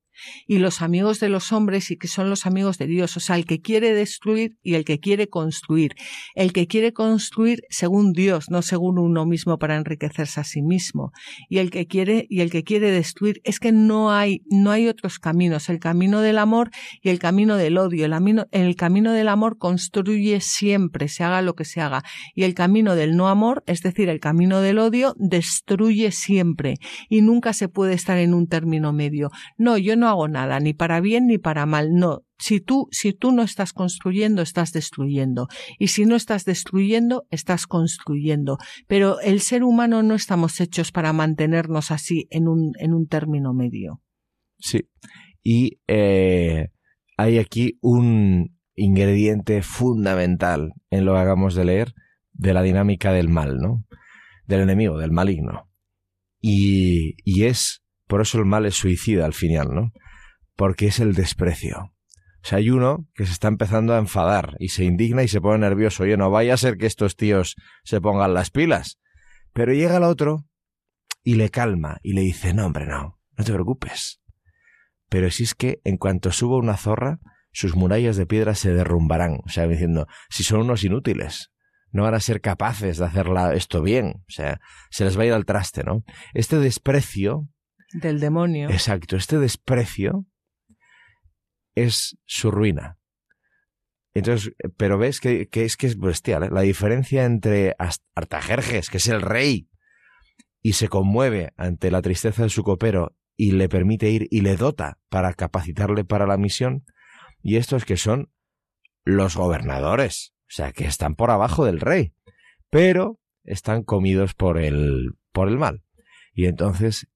y 0.47 0.57
los 0.59 0.81
amigos 0.81 1.19
de 1.19 1.29
los 1.29 1.51
hombres 1.51 1.91
y 1.91 1.97
que 1.97 2.07
son 2.07 2.29
los 2.29 2.45
amigos 2.45 2.77
de 2.77 2.87
Dios, 2.87 3.17
o 3.17 3.19
sea, 3.19 3.35
el 3.35 3.45
que 3.45 3.61
quiere 3.61 3.93
destruir 3.93 4.57
y 4.63 4.75
el 4.75 4.85
que 4.85 4.99
quiere 4.99 5.29
construir. 5.29 5.95
El 6.35 6.53
que 6.53 6.67
quiere 6.67 6.93
construir 6.93 7.63
según 7.69 8.13
Dios, 8.13 8.49
no 8.49 8.61
según 8.61 8.99
uno 8.99 9.25
mismo 9.25 9.57
para 9.57 9.75
enriquecerse 9.75 10.39
a 10.39 10.43
sí 10.43 10.61
mismo. 10.61 11.11
Y 11.49 11.59
el 11.59 11.71
que 11.71 11.87
quiere 11.87 12.25
y 12.29 12.41
el 12.41 12.51
que 12.51 12.63
quiere 12.63 12.91
destruir 12.91 13.41
es 13.43 13.59
que 13.59 13.71
no 13.71 14.11
hay 14.11 14.41
no 14.49 14.71
hay 14.71 14.87
otros 14.87 15.19
caminos, 15.19 15.69
el 15.69 15.79
camino 15.79 16.21
del 16.21 16.37
amor 16.37 16.71
y 17.01 17.09
el 17.09 17.19
camino 17.19 17.57
del 17.57 17.77
odio. 17.77 18.05
El 18.05 18.11
camino, 18.11 18.47
el 18.51 18.75
camino 18.75 19.13
del 19.13 19.27
amor 19.27 19.57
construye 19.57 20.41
siempre, 20.41 21.07
se 21.07 21.23
haga 21.23 21.41
lo 21.41 21.55
que 21.55 21.65
se 21.65 21.81
haga, 21.81 22.03
y 22.35 22.43
el 22.43 22.53
camino 22.53 22.95
del 22.95 23.15
no 23.15 23.27
amor, 23.27 23.63
es 23.67 23.81
decir, 23.81 24.09
el 24.09 24.19
camino 24.19 24.61
del 24.61 24.79
odio, 24.79 25.15
destruye 25.17 26.11
siempre 26.11 26.75
y 27.09 27.21
nunca 27.21 27.53
se 27.53 27.69
puede 27.69 27.93
estar 27.93 28.17
en 28.17 28.33
un 28.33 28.47
término 28.47 28.93
medio. 28.93 29.31
No, 29.57 29.77
yo 29.77 29.95
no 30.01 30.09
hago 30.09 30.27
nada, 30.27 30.59
ni 30.59 30.73
para 30.73 30.99
bien 30.99 31.27
ni 31.27 31.37
para 31.37 31.65
mal, 31.65 31.93
no. 31.93 32.23
Si 32.39 32.59
tú, 32.59 32.87
si 32.91 33.13
tú 33.13 33.31
no 33.31 33.43
estás 33.43 33.71
construyendo, 33.71 34.41
estás 34.41 34.73
destruyendo. 34.73 35.47
Y 35.77 35.89
si 35.89 36.05
no 36.05 36.15
estás 36.15 36.43
destruyendo, 36.43 37.27
estás 37.29 37.67
construyendo. 37.67 38.57
Pero 38.87 39.19
el 39.21 39.41
ser 39.41 39.63
humano 39.63 40.01
no 40.01 40.15
estamos 40.15 40.59
hechos 40.59 40.91
para 40.91 41.13
mantenernos 41.13 41.91
así 41.91 42.27
en 42.31 42.47
un, 42.47 42.73
en 42.79 42.93
un 42.93 43.07
término 43.07 43.53
medio. 43.53 44.01
Sí. 44.57 44.89
Y 45.43 45.79
eh, 45.87 46.69
hay 47.15 47.37
aquí 47.37 47.77
un 47.81 48.57
ingrediente 48.75 49.61
fundamental 49.61 50.73
en 50.89 51.05
lo 51.05 51.13
que 51.13 51.19
hagamos 51.19 51.53
de 51.53 51.65
leer 51.65 51.93
de 52.33 52.53
la 52.55 52.63
dinámica 52.63 53.13
del 53.13 53.29
mal, 53.29 53.59
¿no? 53.59 53.85
Del 54.47 54.61
enemigo, 54.61 54.97
del 54.97 55.11
maligno. 55.11 55.69
Y, 56.41 57.13
y 57.23 57.43
es, 57.43 57.80
por 58.11 58.19
eso 58.19 58.37
el 58.39 58.45
mal 58.45 58.65
es 58.65 58.75
suicida 58.75 59.23
al 59.23 59.33
final, 59.33 59.69
¿no? 59.73 59.93
porque 60.61 60.87
es 60.87 60.99
el 60.99 61.13
desprecio. 61.13 61.77
O 62.43 62.43
sea, 62.43 62.57
hay 62.57 62.69
uno 62.69 63.07
que 63.15 63.25
se 63.25 63.31
está 63.31 63.47
empezando 63.47 63.95
a 63.95 63.99
enfadar 63.99 64.57
y 64.59 64.67
se 64.67 64.83
indigna 64.83 65.23
y 65.23 65.27
se 65.27 65.39
pone 65.39 65.59
nervioso. 65.59 66.03
Oye, 66.03 66.17
no 66.17 66.29
vaya 66.29 66.53
a 66.53 66.57
ser 66.57 66.77
que 66.77 66.87
estos 66.87 67.15
tíos 67.15 67.55
se 67.83 68.01
pongan 68.01 68.33
las 68.33 68.51
pilas. 68.51 68.99
Pero 69.53 69.73
llega 69.73 69.97
el 69.97 70.03
otro 70.03 70.45
y 71.23 71.35
le 71.35 71.49
calma 71.49 71.99
y 72.03 72.13
le 72.13 72.21
dice, 72.21 72.53
no, 72.53 72.65
hombre, 72.65 72.85
no, 72.85 73.19
no 73.37 73.43
te 73.43 73.53
preocupes. 73.53 74.21
Pero 75.09 75.31
si 75.31 75.45
es 75.45 75.55
que 75.55 75.81
en 75.83 75.97
cuanto 75.97 76.31
suba 76.31 76.57
una 76.57 76.77
zorra, 76.77 77.19
sus 77.51 77.75
murallas 77.75 78.17
de 78.17 78.27
piedra 78.27 78.53
se 78.53 78.73
derrumbarán. 78.73 79.39
O 79.45 79.49
sea, 79.49 79.67
diciendo, 79.67 80.05
si 80.29 80.43
son 80.43 80.59
unos 80.59 80.83
inútiles, 80.83 81.51
no 81.91 82.03
van 82.03 82.13
a 82.13 82.19
ser 82.19 82.39
capaces 82.39 82.99
de 82.99 83.05
hacer 83.05 83.27
esto 83.55 83.81
bien. 83.81 84.23
O 84.27 84.31
sea, 84.31 84.59
se 84.89 85.05
les 85.05 85.17
va 85.17 85.23
a 85.23 85.25
ir 85.25 85.33
al 85.33 85.45
traste, 85.45 85.83
¿no? 85.83 86.03
Este 86.35 86.59
desprecio. 86.59 87.47
Del 87.93 88.19
demonio. 88.19 88.69
Exacto, 88.69 89.15
este 89.15 89.37
desprecio 89.37 90.25
es 91.75 92.17
su 92.25 92.51
ruina. 92.51 92.97
Entonces, 94.13 94.53
pero 94.77 94.97
ves 94.97 95.19
que, 95.19 95.47
es 95.51 95.77
que 95.77 95.87
es 95.87 95.97
bestial. 95.97 96.43
¿eh? 96.43 96.49
La 96.51 96.61
diferencia 96.61 97.25
entre 97.25 97.75
Artajerjes, 98.15 98.89
que 98.89 98.97
es 98.97 99.07
el 99.07 99.21
rey, 99.21 99.69
y 100.61 100.73
se 100.73 100.89
conmueve 100.89 101.53
ante 101.57 101.91
la 101.91 102.01
tristeza 102.01 102.43
de 102.43 102.49
su 102.49 102.63
copero 102.63 103.15
y 103.35 103.53
le 103.53 103.69
permite 103.69 104.09
ir 104.09 104.27
y 104.29 104.41
le 104.41 104.57
dota 104.57 104.99
para 105.09 105.33
capacitarle 105.33 106.03
para 106.03 106.27
la 106.27 106.37
misión, 106.37 106.85
y 107.41 107.55
estos 107.55 107.85
que 107.85 107.97
son 107.97 108.31
los 109.03 109.35
gobernadores, 109.35 110.33
o 110.41 110.53
sea, 110.53 110.73
que 110.73 110.85
están 110.85 111.15
por 111.15 111.31
abajo 111.31 111.65
del 111.65 111.79
rey, 111.79 112.13
pero 112.69 113.19
están 113.43 113.83
comidos 113.83 114.33
por 114.35 114.59
el, 114.59 115.13
por 115.31 115.47
el 115.47 115.57
mal. 115.57 115.83
Y 116.33 116.45
entonces, 116.45 117.07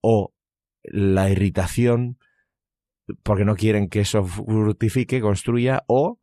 o 0.00 0.34
la 0.82 1.30
irritación 1.30 2.18
porque 3.22 3.44
no 3.44 3.56
quieren 3.56 3.88
que 3.88 4.00
eso 4.00 4.24
fructifique, 4.24 5.20
construya, 5.20 5.84
o 5.86 6.20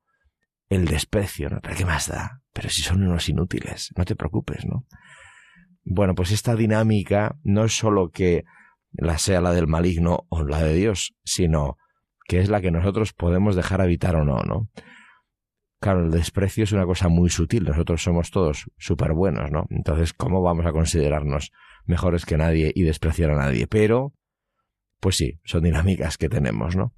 el 0.70 0.86
desprecio, 0.86 1.50
¿no? 1.50 1.60
¿Pero 1.62 1.76
qué 1.76 1.86
más 1.86 2.08
da? 2.08 2.42
Pero 2.54 2.70
si 2.70 2.82
son 2.82 3.04
unos 3.04 3.28
inútiles, 3.30 3.92
no 3.96 4.06
te 4.06 4.16
preocupes, 4.16 4.66
¿no? 4.66 4.86
Bueno, 5.84 6.16
pues 6.16 6.32
esta 6.32 6.56
dinámica 6.56 7.38
no 7.44 7.66
es 7.66 7.78
solo 7.78 8.10
que 8.10 8.44
la 8.92 9.18
sea 9.18 9.42
la 9.42 9.54
del 9.54 9.68
maligno 9.68 10.26
o 10.30 10.44
la 10.44 10.64
de 10.64 10.74
Dios, 10.74 11.14
sino 11.24 11.78
que 12.28 12.40
es 12.40 12.50
la 12.50 12.62
que 12.62 12.72
nosotros 12.72 13.14
podemos 13.14 13.56
dejar 13.56 13.82
habitar 13.82 14.16
o 14.16 14.26
no, 14.26 14.42
¿no? 14.44 14.70
Claro, 15.80 16.06
el 16.06 16.12
desprecio 16.12 16.64
es 16.64 16.72
una 16.72 16.86
cosa 16.86 17.10
muy 17.10 17.30
sutil, 17.30 17.66
nosotros 17.66 18.02
somos 18.02 18.32
todos 18.32 18.66
súper 18.78 19.14
buenos, 19.14 19.52
¿no? 19.52 19.66
Entonces, 19.70 20.14
¿cómo 20.14 20.42
vamos 20.42 20.66
a 20.66 20.72
considerarnos 20.72 21.52
mejores 21.86 22.26
que 22.26 22.38
nadie 22.38 22.72
y 22.76 22.84
despreciar 22.84 23.32
a 23.32 23.36
nadie? 23.36 23.68
Pero 23.68 24.14
pues 25.06 25.18
sí, 25.18 25.40
son 25.44 25.62
dinámicas 25.62 26.18
que 26.18 26.30
tenemos, 26.30 26.76
¿no? 26.76 26.96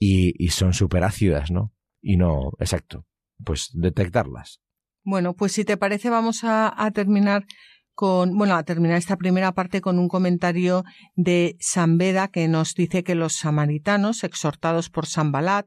Y, 0.00 0.48
son 0.48 0.74
súper 0.74 1.04
ácidas, 1.04 1.52
¿no? 1.52 1.72
Y 2.02 2.16
no, 2.16 2.50
exacto, 2.58 3.06
pues 3.44 3.70
detectarlas. 3.72 4.60
Bueno, 5.04 5.34
pues 5.34 5.52
si 5.52 5.64
te 5.64 5.76
parece 5.76 6.10
vamos 6.10 6.40
a, 6.42 6.90
terminar 6.92 7.46
con, 7.94 8.36
bueno, 8.36 8.56
a 8.56 8.64
terminar 8.64 8.98
esta 8.98 9.16
primera 9.16 9.52
parte 9.52 9.80
con 9.80 10.00
un 10.00 10.08
comentario 10.08 10.82
de 11.14 11.56
San 11.60 11.98
Beda 11.98 12.26
que 12.28 12.48
nos 12.48 12.74
dice 12.74 13.04
que 13.04 13.14
los 13.14 13.36
samaritanos, 13.36 14.24
exhortados 14.24 14.90
por 14.90 15.06
San 15.06 15.30
Balat 15.30 15.66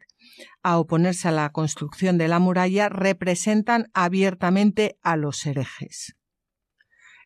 a 0.62 0.80
oponerse 0.80 1.30
a 1.30 1.32
la 1.32 1.50
construcción 1.52 2.17
de 2.17 2.28
la 2.28 2.39
muralla, 2.39 2.89
representan 2.89 3.89
abiertamente 3.93 4.98
a 5.02 5.15
los 5.15 5.45
herejes. 5.45 6.18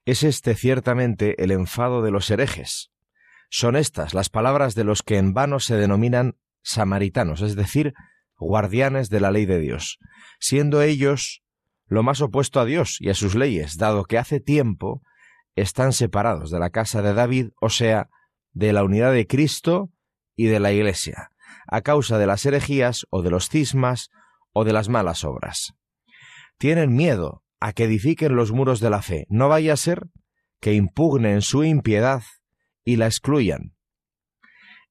Es 0.06 0.24
este 0.24 0.56
ciertamente 0.56 1.42
el 1.42 1.52
enfado 1.52 2.02
de 2.02 2.12
los 2.12 2.30
herejes, 2.30 2.92
son 3.56 3.76
estas 3.76 4.16
las 4.16 4.30
palabras 4.30 4.74
de 4.74 4.84
los 4.84 5.04
que 5.04 5.20
en 5.20 5.36
vano 5.36 5.60
se 5.60 5.76
denominan 5.76 6.38
samaritanos, 6.64 7.42
es 7.42 7.56
decir, 7.56 7.94
guardianes 8.36 9.12
de 9.12 9.20
la 9.20 9.30
ley 9.30 9.46
de 9.46 9.60
Dios, 9.60 10.00
siendo 10.40 10.82
ellos 10.82 11.44
lo 11.86 12.02
más 12.02 12.20
opuesto 12.22 12.60
a 12.60 12.66
Dios 12.66 12.98
y 13.00 13.10
a 13.10 13.14
sus 13.14 13.36
leyes, 13.36 13.78
dado 13.78 14.06
que 14.06 14.18
hace 14.18 14.40
tiempo 14.40 15.04
están 15.56 15.94
separados 15.94 16.50
de 16.50 16.58
la 16.58 16.72
casa 16.72 17.04
de 17.04 17.14
David, 17.14 17.50
o 17.62 17.70
sea, 17.70 18.10
de 18.54 18.74
la 18.74 18.84
unidad 18.84 19.14
de 19.14 19.28
Cristo 19.28 19.92
y 20.36 20.48
de 20.48 20.60
la 20.60 20.72
Iglesia, 20.72 21.30
a 21.68 21.82
causa 21.82 22.18
de 22.18 22.26
las 22.26 22.46
herejías 22.48 23.06
o 23.12 23.22
de 23.22 23.30
los 23.30 23.50
cismas 23.50 24.10
o 24.52 24.64
de 24.64 24.74
las 24.74 24.90
malas 24.90 25.24
obras. 25.24 25.76
Tienen 26.58 26.96
miedo 26.96 27.43
a 27.64 27.72
que 27.72 27.86
edifiquen 27.86 28.36
los 28.36 28.52
muros 28.52 28.82
de 28.82 28.90
la 28.90 29.02
fe, 29.02 29.26
no 29.30 29.48
vaya 29.48 29.72
a 29.72 29.78
ser 29.78 30.10
que 30.60 30.74
impugnen 30.74 31.42
su 31.42 31.64
impiedad 31.64 32.22
y 32.84 32.98
la 32.98 33.06
excluyan. 33.06 33.74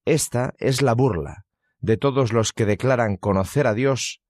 Esta 0.07 0.55
es 0.59 0.81
la 0.81 0.95
burla 0.95 1.45
de 1.81 1.99
todos 1.99 2.33
los 2.33 2.53
que 2.53 2.65
declaran 2.65 3.19
conocer 3.19 3.67
a 3.67 3.75
Dios, 3.75 4.23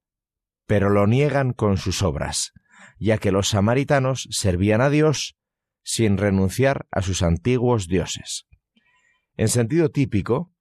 pero 0.65 0.89
lo 0.89 1.07
niegan 1.07 1.53
con 1.53 1.77
sus 1.77 2.01
obras, 2.01 2.51
ya 2.99 3.17
que 3.17 3.31
los 3.31 3.47
samaritanos 3.47 4.27
servían 4.29 4.81
a 4.81 4.89
Dios 4.89 5.37
sin 5.81 6.17
renunciar 6.17 6.85
a 6.91 7.01
sus 7.01 7.23
antiguos 7.23 7.87
dioses. 7.87 8.45
En 9.37 9.47
sentido 9.47 9.87
típico, 9.87 10.51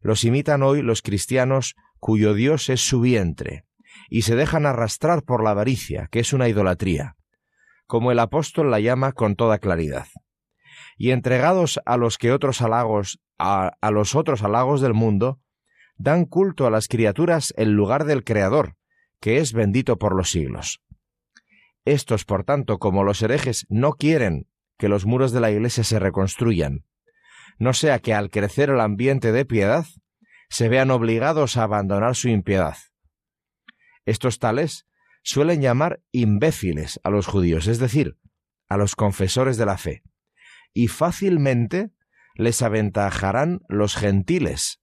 los 0.00 0.24
imitan 0.24 0.64
hoy 0.64 0.82
los 0.82 1.02
cristianos 1.02 1.76
cuyo 2.00 2.34
Dios 2.34 2.68
es 2.68 2.80
su 2.80 3.00
vientre, 3.00 3.64
y 4.10 4.22
se 4.22 4.34
dejan 4.34 4.66
arrastrar 4.66 5.22
por 5.22 5.44
la 5.44 5.50
avaricia, 5.50 6.08
que 6.10 6.18
es 6.18 6.32
una 6.32 6.48
idolatría, 6.48 7.14
como 7.88 8.12
el 8.12 8.20
apóstol 8.20 8.70
la 8.70 8.78
llama 8.78 9.12
con 9.12 9.34
toda 9.34 9.58
claridad 9.58 10.06
y 10.98 11.12
entregados 11.12 11.80
a 11.86 11.96
los 11.96 12.18
que 12.18 12.32
otros 12.32 12.60
halagos, 12.60 13.20
a, 13.38 13.72
los 13.90 14.14
otros 14.14 14.42
halagos 14.42 14.80
del 14.80 14.94
mundo, 14.94 15.40
dan 15.96 16.24
culto 16.24 16.66
a 16.66 16.70
las 16.70 16.88
criaturas 16.88 17.54
en 17.56 17.72
lugar 17.72 18.04
del 18.04 18.24
Creador, 18.24 18.76
que 19.20 19.38
es 19.38 19.52
bendito 19.52 19.96
por 19.96 20.14
los 20.14 20.30
siglos. 20.30 20.82
Estos, 21.84 22.24
por 22.24 22.44
tanto, 22.44 22.78
como 22.78 23.04
los 23.04 23.22
herejes, 23.22 23.64
no 23.68 23.92
quieren 23.92 24.48
que 24.76 24.88
los 24.88 25.06
muros 25.06 25.32
de 25.32 25.40
la 25.40 25.50
Iglesia 25.50 25.84
se 25.84 25.98
reconstruyan, 25.98 26.84
no 27.58 27.72
sea 27.72 28.00
que 28.00 28.12
al 28.12 28.30
crecer 28.30 28.68
el 28.68 28.80
ambiente 28.80 29.32
de 29.32 29.44
piedad, 29.44 29.86
se 30.50 30.68
vean 30.68 30.90
obligados 30.90 31.56
a 31.56 31.62
abandonar 31.62 32.16
su 32.16 32.28
impiedad. 32.28 32.76
Estos 34.04 34.38
tales 34.38 34.87
suelen 35.22 35.60
llamar 35.60 36.02
imbéciles 36.12 37.00
a 37.04 37.10
los 37.10 37.26
judíos, 37.26 37.66
es 37.66 37.78
decir, 37.78 38.16
a 38.68 38.76
los 38.76 38.96
confesores 38.96 39.56
de 39.56 39.66
la 39.66 39.78
fe 39.78 40.02
y 40.72 40.88
fácilmente 40.88 41.90
les 42.34 42.62
aventajarán 42.62 43.60
los 43.68 43.96
gentiles, 43.96 44.80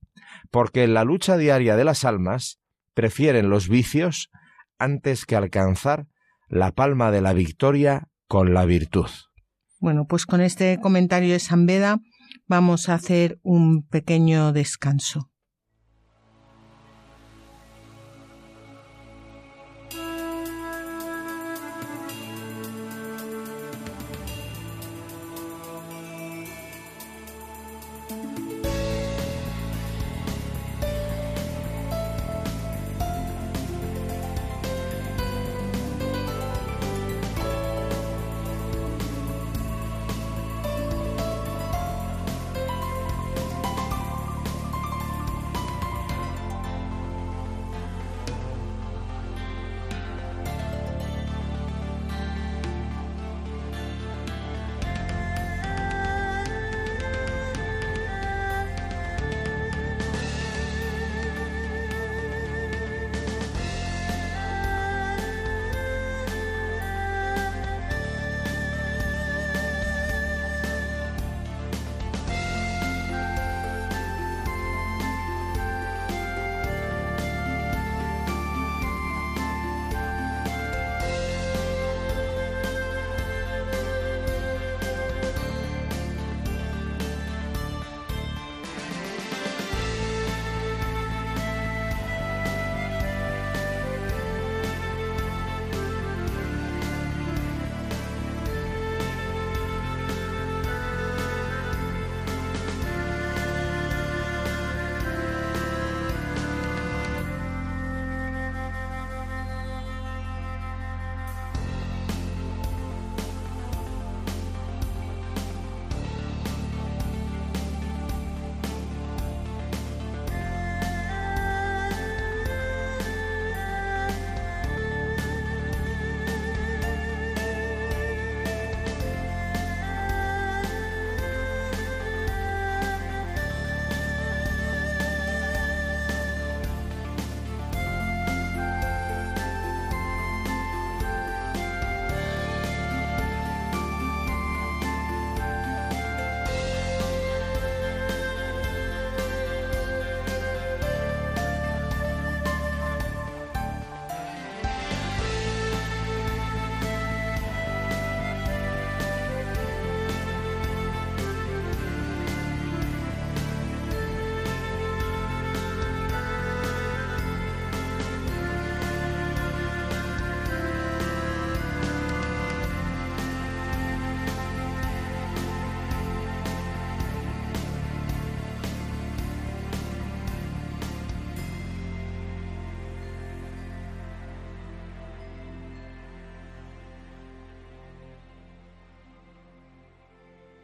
porque 0.52 0.84
en 0.84 0.94
la 0.94 1.04
lucha 1.04 1.38
diaria 1.38 1.76
de 1.76 1.84
las 1.86 2.04
almas 2.04 2.60
prefieren 2.94 3.50
los 3.50 3.70
vicios 3.70 4.30
antes 4.78 5.26
que 5.26 5.36
alcanzar 5.36 6.08
la 6.48 6.72
palma 6.74 7.12
de 7.12 7.22
la 7.22 7.34
victoria 7.34 8.10
con 8.28 8.54
la 8.54 8.66
virtud. 8.66 9.10
Bueno, 9.80 10.06
pues 10.08 10.26
con 10.26 10.42
este 10.42 10.80
comentario 10.82 11.34
de 11.34 11.40
San 11.40 11.66
Beda 11.66 12.00
Vamos 12.48 12.90
a 12.90 12.94
hacer 12.94 13.40
un 13.42 13.88
pequeño 13.88 14.52
descanso. 14.52 15.32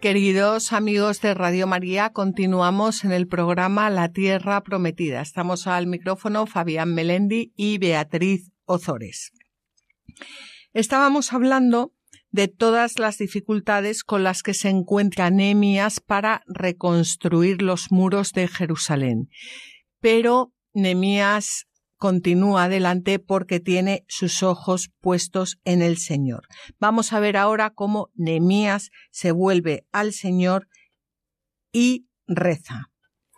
Queridos 0.02 0.74
amigos 0.74 1.22
de 1.22 1.36
Radio 1.36 1.68
María, 1.68 2.10
continuamos 2.12 3.04
en 3.04 3.12
el 3.12 3.28
programa 3.28 3.92
La 3.92 4.12
Tierra 4.12 4.64
Prometida. 4.64 5.22
Estamos 5.22 5.68
al 5.68 5.86
micrófono 5.86 6.48
Fabián 6.48 6.96
Melendi 6.96 7.54
y 7.56 7.78
Beatriz 7.78 8.50
Ozores. 8.66 9.32
Estábamos 10.74 11.34
hablando 11.34 11.94
de 12.32 12.48
todas 12.48 12.98
las 12.98 13.20
dificultades 13.20 14.04
con 14.04 14.24
las 14.24 14.42
que 14.42 14.56
se 14.56 14.70
encuentra 14.70 15.30
Nehemías 15.30 16.00
para 16.00 16.42
reconstruir 16.48 17.62
los 17.62 17.92
muros 17.92 18.32
de 18.32 18.48
Jerusalén. 18.48 19.30
Pero 20.00 20.52
Nehemías 20.74 21.68
continúa 22.02 22.64
adelante 22.64 23.20
porque 23.20 23.60
tiene 23.60 24.06
sus 24.08 24.42
ojos 24.42 24.90
puestos 25.02 25.60
en 25.66 25.84
el 25.84 25.98
Señor. 25.98 26.48
Vamos 26.80 27.14
a 27.14 27.20
ver 27.20 27.38
ahora 27.38 27.70
cómo 27.70 28.10
Nehemías 28.16 28.90
se 29.12 29.32
vuelve 29.32 29.86
al 29.92 30.12
Señor 30.12 30.68
y 31.72 32.08
reza. 32.28 32.90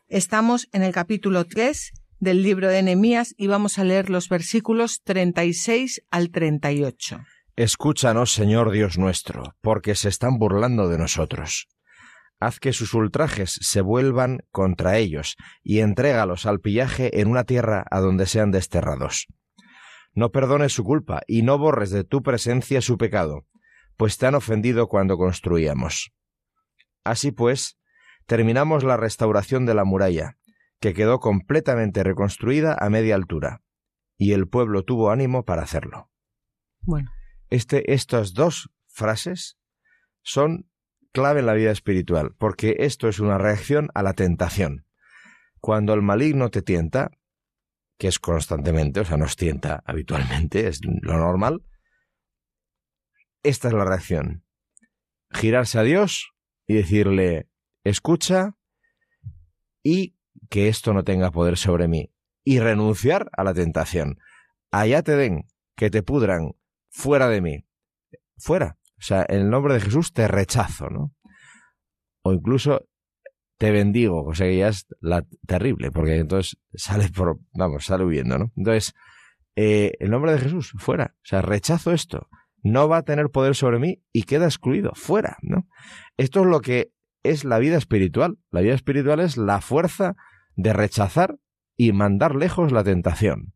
Estamos 0.08 0.70
en 0.72 0.82
el 0.82 0.94
capítulo 0.94 1.44
3 1.44 1.92
del 2.20 2.42
libro 2.42 2.70
de 2.70 2.84
Nehemías 2.84 3.36
y 3.38 3.48
vamos 3.48 3.80
a 3.80 3.84
leer 3.84 4.10
los 4.10 4.30
versículos 4.30 5.02
36 5.04 6.02
al 6.10 6.32
38. 6.32 7.20
Escúchanos, 7.58 8.32
Señor 8.32 8.72
Dios 8.72 8.98
nuestro, 8.98 9.58
porque 9.60 9.94
se 9.94 10.08
están 10.08 10.38
burlando 10.38 10.88
de 10.88 10.98
nosotros 10.98 11.68
haz 12.46 12.60
que 12.60 12.74
sus 12.74 12.94
ultrajes 12.94 13.58
se 13.62 13.82
vuelvan 13.82 14.40
contra 14.52 14.98
ellos, 14.98 15.38
y 15.64 15.80
entrégalos 15.80 16.46
al 16.46 16.60
pillaje 16.60 17.22
en 17.22 17.30
una 17.30 17.44
tierra 17.44 17.86
a 17.90 18.00
donde 18.00 18.26
sean 18.26 18.52
desterrados. 18.52 19.28
No 20.14 20.32
perdones 20.32 20.74
su 20.74 20.84
culpa, 20.84 21.22
y 21.28 21.42
no 21.42 21.58
borres 21.58 21.90
de 21.90 22.04
tu 22.04 22.22
presencia 22.22 22.82
su 22.82 22.98
pecado, 22.98 23.46
pues 23.98 24.18
te 24.18 24.28
han 24.28 24.36
ofendido 24.36 24.88
cuando 24.88 25.18
construíamos. 25.18 26.12
Así 27.04 27.32
pues, 27.32 27.78
terminamos 28.26 28.84
la 28.84 28.98
restauración 28.98 29.66
de 29.66 29.74
la 29.74 29.86
muralla, 29.86 30.38
que 30.80 30.94
quedó 30.94 31.20
completamente 31.20 32.04
reconstruida 32.04 32.76
a 32.80 32.90
media 32.90 33.16
altura, 33.16 33.62
y 34.18 34.34
el 34.34 34.48
pueblo 34.48 34.84
tuvo 34.84 35.12
ánimo 35.12 35.46
para 35.46 35.64
hacerlo. 35.64 36.10
Bueno. 36.82 37.12
Este, 37.50 37.94
estas 37.94 38.34
dos 38.34 38.70
frases 38.88 39.58
son 40.22 40.68
clave 41.14 41.40
en 41.40 41.46
la 41.46 41.54
vida 41.54 41.72
espiritual, 41.72 42.36
porque 42.38 42.76
esto 42.80 43.08
es 43.08 43.20
una 43.20 43.38
reacción 43.38 43.90
a 43.94 44.04
la 44.04 44.14
tentación. 44.14 44.86
Cuando 45.62 45.94
el 45.94 46.02
maligno 46.02 46.50
te 46.50 46.62
tienta, 46.62 47.12
que 47.98 48.08
es 48.10 48.20
constantemente, 48.20 49.00
o 49.00 49.06
sea, 49.06 49.16
nos 49.16 49.38
tienta 49.38 49.82
habitualmente, 49.86 50.68
es 50.68 50.82
lo 50.84 51.18
normal, 51.18 51.64
esta 53.44 53.68
es 53.68 53.74
la 53.74 53.86
reacción. 53.86 54.44
Girarse 55.30 55.80
a 55.80 55.84
Dios 55.84 56.34
y 56.68 56.76
decirle, 56.76 57.50
escucha 57.84 58.58
y 59.84 60.18
que 60.50 60.68
esto 60.68 60.94
no 60.94 61.04
tenga 61.04 61.32
poder 61.32 61.58
sobre 61.58 61.88
mí. 61.88 62.10
Y 62.46 62.60
renunciar 62.60 63.30
a 63.38 63.44
la 63.44 63.54
tentación. 63.54 64.20
Allá 64.72 65.02
te 65.02 65.16
den, 65.16 65.48
que 65.76 65.90
te 65.90 66.04
pudran, 66.04 66.56
fuera 66.90 67.28
de 67.30 67.42
mí. 67.42 67.66
Fuera. 68.38 68.78
O 69.04 69.06
sea, 69.06 69.26
en 69.28 69.42
el 69.42 69.50
nombre 69.50 69.74
de 69.74 69.82
Jesús 69.82 70.14
te 70.14 70.30
rechazo, 70.30 70.90
¿no? 70.90 71.12
O 72.24 72.32
incluso 72.32 72.88
te 73.58 73.70
bendigo, 73.72 74.24
o 74.24 74.34
sea 74.34 74.48
que 74.48 74.58
ya 74.58 74.70
es 74.70 74.88
la 75.02 75.26
terrible, 75.46 75.92
porque 75.92 76.16
entonces 76.16 76.58
sale 76.74 77.10
por, 77.10 77.38
vamos, 77.54 77.84
sale 77.86 78.06
huyendo, 78.06 78.40
¿no? 78.40 78.54
Entonces, 78.56 78.94
eh, 79.58 79.92
el 80.00 80.10
nombre 80.10 80.32
de 80.32 80.40
Jesús, 80.40 80.72
fuera. 80.78 81.16
O 81.18 81.26
sea, 81.26 81.42
rechazo 81.42 81.92
esto. 81.92 82.30
No 82.64 82.88
va 82.88 83.00
a 83.00 83.04
tener 83.04 83.30
poder 83.30 83.56
sobre 83.56 83.78
mí 83.78 84.02
y 84.14 84.24
queda 84.24 84.46
excluido, 84.46 84.94
fuera, 84.96 85.36
¿no? 85.42 85.68
Esto 86.16 86.40
es 86.40 86.46
lo 86.46 86.62
que 86.62 86.94
es 87.24 87.44
la 87.44 87.60
vida 87.60 87.76
espiritual. 87.76 88.38
La 88.52 88.62
vida 88.62 88.74
espiritual 88.74 89.20
es 89.20 89.36
la 89.36 89.60
fuerza 89.60 90.16
de 90.56 90.72
rechazar 90.72 91.36
y 91.76 91.92
mandar 91.92 92.36
lejos 92.36 92.72
la 92.72 92.86
tentación. 92.86 93.53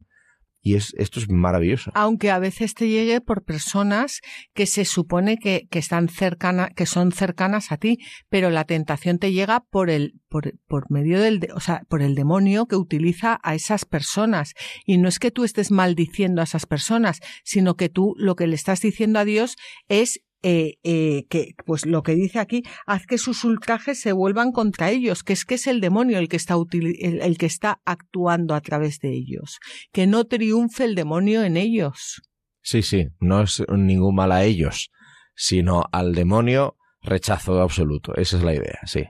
Y 0.68 0.76
es, 0.76 0.94
esto 0.98 1.22
es 1.22 1.30
maravilloso. 1.30 1.92
Aunque 1.94 2.30
a 2.30 2.40
veces 2.40 2.74
te 2.74 2.90
llegue 2.90 3.22
por 3.22 3.46
personas 3.46 4.20
que 4.54 4.66
se 4.66 4.84
supone 4.84 5.38
que, 5.38 5.66
que 5.72 5.80
están 5.80 6.10
cercanas, 6.10 6.72
que 6.76 6.86
son 6.86 7.14
cercanas 7.14 7.72
a 7.72 7.78
ti, 7.78 8.00
pero 8.28 8.50
la 8.50 8.66
tentación 8.66 9.18
te 9.18 9.32
llega 9.32 9.62
por 9.62 9.90
el, 9.90 10.20
por, 10.28 10.60
por 10.68 10.92
medio 10.92 11.22
del, 11.22 11.48
o 11.56 11.62
sea, 11.62 11.84
por 11.88 12.02
el 12.02 12.16
demonio 12.16 12.66
que 12.66 12.76
utiliza 12.76 13.40
a 13.44 13.56
esas 13.56 13.86
personas. 13.86 14.56
Y 14.86 14.98
no 14.98 15.08
es 15.08 15.20
que 15.20 15.32
tú 15.32 15.46
estés 15.46 15.72
maldiciendo 15.72 16.42
a 16.42 16.44
esas 16.44 16.66
personas, 16.66 17.22
sino 17.46 17.76
que 17.76 17.88
tú 17.88 18.14
lo 18.18 18.36
que 18.36 18.48
le 18.48 18.56
estás 18.56 18.82
diciendo 18.82 19.20
a 19.20 19.26
Dios 19.26 19.56
es 19.88 20.20
eh, 20.44 20.78
eh, 20.84 21.26
que, 21.30 21.56
pues 21.66 21.86
lo 21.86 22.04
que 22.04 22.14
dice 22.14 22.40
aquí, 22.40 22.64
haz 22.86 23.06
que 23.08 23.18
sus 23.18 23.44
ultrajes 23.44 24.00
se 24.00 24.12
vuelvan 24.12 24.52
contra 24.52 24.92
ellos, 24.92 25.24
que 25.24 25.34
es 25.34 25.46
que 25.46 25.56
es 25.56 25.68
el 25.68 25.82
demonio 25.82 26.20
el 26.20 26.30
que 26.30 26.38
está 26.38 26.56
el, 26.72 27.22
el, 27.22 27.38
que 27.38 27.48
está 27.48 27.82
actuando 27.86 28.54
a 28.54 28.62
través 28.62 29.00
de 29.00 29.14
ellos, 29.14 29.60
que 29.92 30.06
no 30.06 30.26
triunfe 30.26 30.86
el 30.86 30.96
demonio 30.96 31.44
en 31.44 31.58
ellos. 31.58 32.22
Sí, 32.62 32.82
sí, 32.82 33.08
no 33.20 33.42
es 33.42 33.64
ningún 33.70 34.16
mal 34.16 34.32
a 34.32 34.44
ellos, 34.44 34.92
sino 35.36 35.86
al 35.92 36.14
demonio 36.14 36.78
rechazo 37.02 37.60
absoluto. 37.62 38.14
Esa 38.16 38.38
es 38.38 38.44
la 38.44 38.54
idea, 38.54 38.80
sí. 38.86 39.06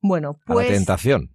Bueno, 0.00 0.36
A 0.46 0.50
la 0.50 0.54
pues 0.54 0.68
tentación. 0.68 1.33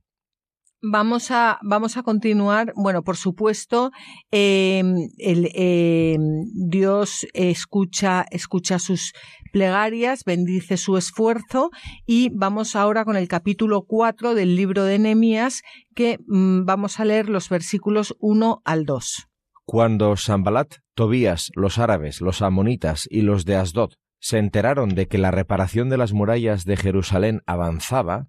Vamos 0.81 1.31
a 1.31 1.59
vamos 1.63 1.97
a 1.97 2.03
continuar. 2.03 2.73
Bueno, 2.75 3.03
por 3.03 3.17
supuesto, 3.17 3.91
eh, 4.31 4.83
el, 5.17 5.51
eh, 5.53 6.17
Dios 6.53 7.27
escucha 7.33 8.25
escucha 8.31 8.79
sus 8.79 9.13
plegarias, 9.51 10.23
bendice 10.23 10.77
su 10.77 10.97
esfuerzo 10.97 11.71
y 12.05 12.29
vamos 12.29 12.75
ahora 12.75 13.05
con 13.05 13.15
el 13.15 13.27
capítulo 13.27 13.83
4 13.83 14.35
del 14.35 14.55
libro 14.55 14.83
de 14.83 14.99
Nehemías 14.99 15.63
que 15.95 16.19
mm, 16.27 16.65
vamos 16.65 16.99
a 16.99 17.05
leer 17.05 17.29
los 17.29 17.49
versículos 17.49 18.15
1 18.19 18.61
al 18.63 18.85
2. 18.85 19.27
Cuando 19.65 20.15
Sambalat, 20.17 20.75
Tobías, 20.95 21.51
los 21.55 21.77
árabes, 21.77 22.21
los 22.21 22.41
amonitas 22.41 23.07
y 23.09 23.21
los 23.21 23.45
de 23.45 23.55
Asdod 23.55 23.91
se 24.19 24.37
enteraron 24.37 24.95
de 24.95 25.07
que 25.07 25.17
la 25.17 25.31
reparación 25.31 25.89
de 25.89 25.97
las 25.97 26.11
murallas 26.13 26.65
de 26.65 26.75
Jerusalén 26.75 27.41
avanzaba 27.45 28.27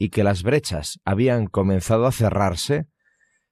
y 0.00 0.08
que 0.08 0.24
las 0.24 0.42
brechas 0.42 0.98
habían 1.04 1.46
comenzado 1.46 2.06
a 2.06 2.12
cerrarse, 2.12 2.86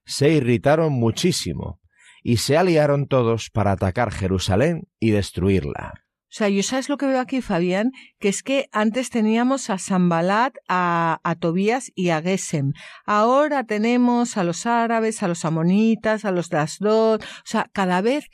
se 0.03 0.31
irritaron 0.31 0.91
muchísimo 0.91 1.79
y 2.23 2.37
se 2.37 2.57
aliaron 2.57 3.07
todos 3.07 3.51
para 3.51 3.73
atacar 3.73 4.11
Jerusalén 4.11 4.87
y 4.99 5.11
destruirla. 5.11 5.93
O 6.23 6.31
sea, 6.31 6.49
yo 6.49 6.63
sabes 6.63 6.89
lo 6.89 6.97
que 6.97 7.05
veo 7.05 7.19
aquí, 7.19 7.41
Fabián, 7.41 7.91
que 8.19 8.29
es 8.29 8.41
que 8.41 8.67
antes 8.71 9.11
teníamos 9.11 9.69
a 9.69 9.77
Sambalat, 9.77 10.55
a, 10.67 11.19
a 11.23 11.35
Tobías 11.35 11.91
y 11.93 12.09
a 12.09 12.21
Gesem. 12.21 12.73
Ahora 13.05 13.63
tenemos 13.63 14.35
a 14.35 14.43
los 14.43 14.65
árabes, 14.65 15.21
a 15.21 15.27
los 15.27 15.45
amonitas, 15.45 16.25
a 16.25 16.31
los 16.31 16.49
de 16.49 16.57
Asdod. 16.57 17.21
O 17.21 17.45
sea, 17.45 17.69
cada 17.73 18.01
vez, 18.01 18.25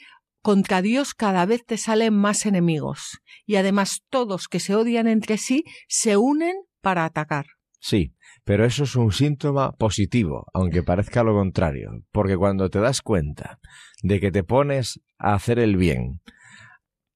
contra 0.42 0.82
Dios, 0.82 1.14
cada 1.14 1.46
vez 1.46 1.66
te 1.66 1.78
salen 1.78 2.14
más 2.14 2.46
enemigos. 2.46 3.20
Y 3.46 3.58
además 3.58 4.04
todos 4.10 4.48
que 4.48 4.62
se 4.62 4.74
odian 4.74 5.08
entre 5.08 5.38
sí 5.38 5.66
se 5.90 6.16
unen 6.16 6.56
para 6.82 7.04
atacar. 7.04 7.46
Sí, 7.86 8.16
pero 8.44 8.66
eso 8.66 8.86
es 8.86 8.96
un 8.96 9.12
síntoma 9.12 9.74
positivo, 9.74 10.48
aunque 10.56 10.82
parezca 10.82 11.22
lo 11.22 11.36
contrario, 11.36 11.92
porque 12.12 12.36
cuando 12.36 12.72
te 12.72 12.80
das 12.80 13.04
cuenta 13.04 13.60
de 14.02 14.20
que 14.20 14.32
te 14.32 14.44
pones 14.44 15.02
a 15.20 15.36
hacer 15.36 15.60
el 15.60 15.78
bien, 15.78 16.20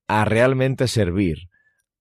a 0.08 0.26
realmente 0.26 0.88
servir, 0.88 1.50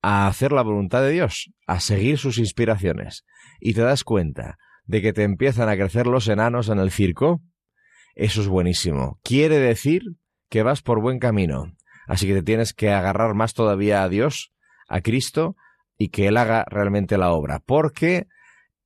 a 0.03 0.27
hacer 0.27 0.53
la 0.53 0.61
voluntad 0.61 1.01
de 1.01 1.12
Dios, 1.12 1.51
a 1.66 1.81
seguir 1.81 2.19
sus 2.19 2.37
inspiraciones, 2.37 3.25
y 3.59 3.73
te 3.73 3.81
das 3.81 4.05
cuenta 4.05 4.59
de 4.85 5.01
que 5.01 5.14
te 5.14 5.23
empiezan 5.23 5.71
a 5.71 5.77
crecer 5.77 6.07
los 6.07 6.29
enanos 6.29 6.69
en 6.69 6.79
el 6.79 6.91
circo, 6.91 7.41
eso 8.16 8.43
es 8.43 8.49
buenísimo. 8.49 9.19
Quiere 9.25 9.59
decir 9.59 10.03
que 10.51 10.62
vas 10.62 10.83
por 10.83 11.01
buen 11.01 11.21
camino. 11.21 11.73
Así 12.07 12.27
que 12.27 12.35
te 12.35 12.43
tienes 12.43 12.75
que 12.75 12.91
agarrar 12.91 13.33
más 13.33 13.55
todavía 13.55 14.03
a 14.03 14.11
Dios, 14.11 14.53
a 14.89 15.01
Cristo, 15.01 15.57
y 15.97 16.11
que 16.11 16.27
Él 16.27 16.37
haga 16.37 16.66
realmente 16.69 17.16
la 17.16 17.33
obra. 17.33 17.61
Porque 17.64 18.27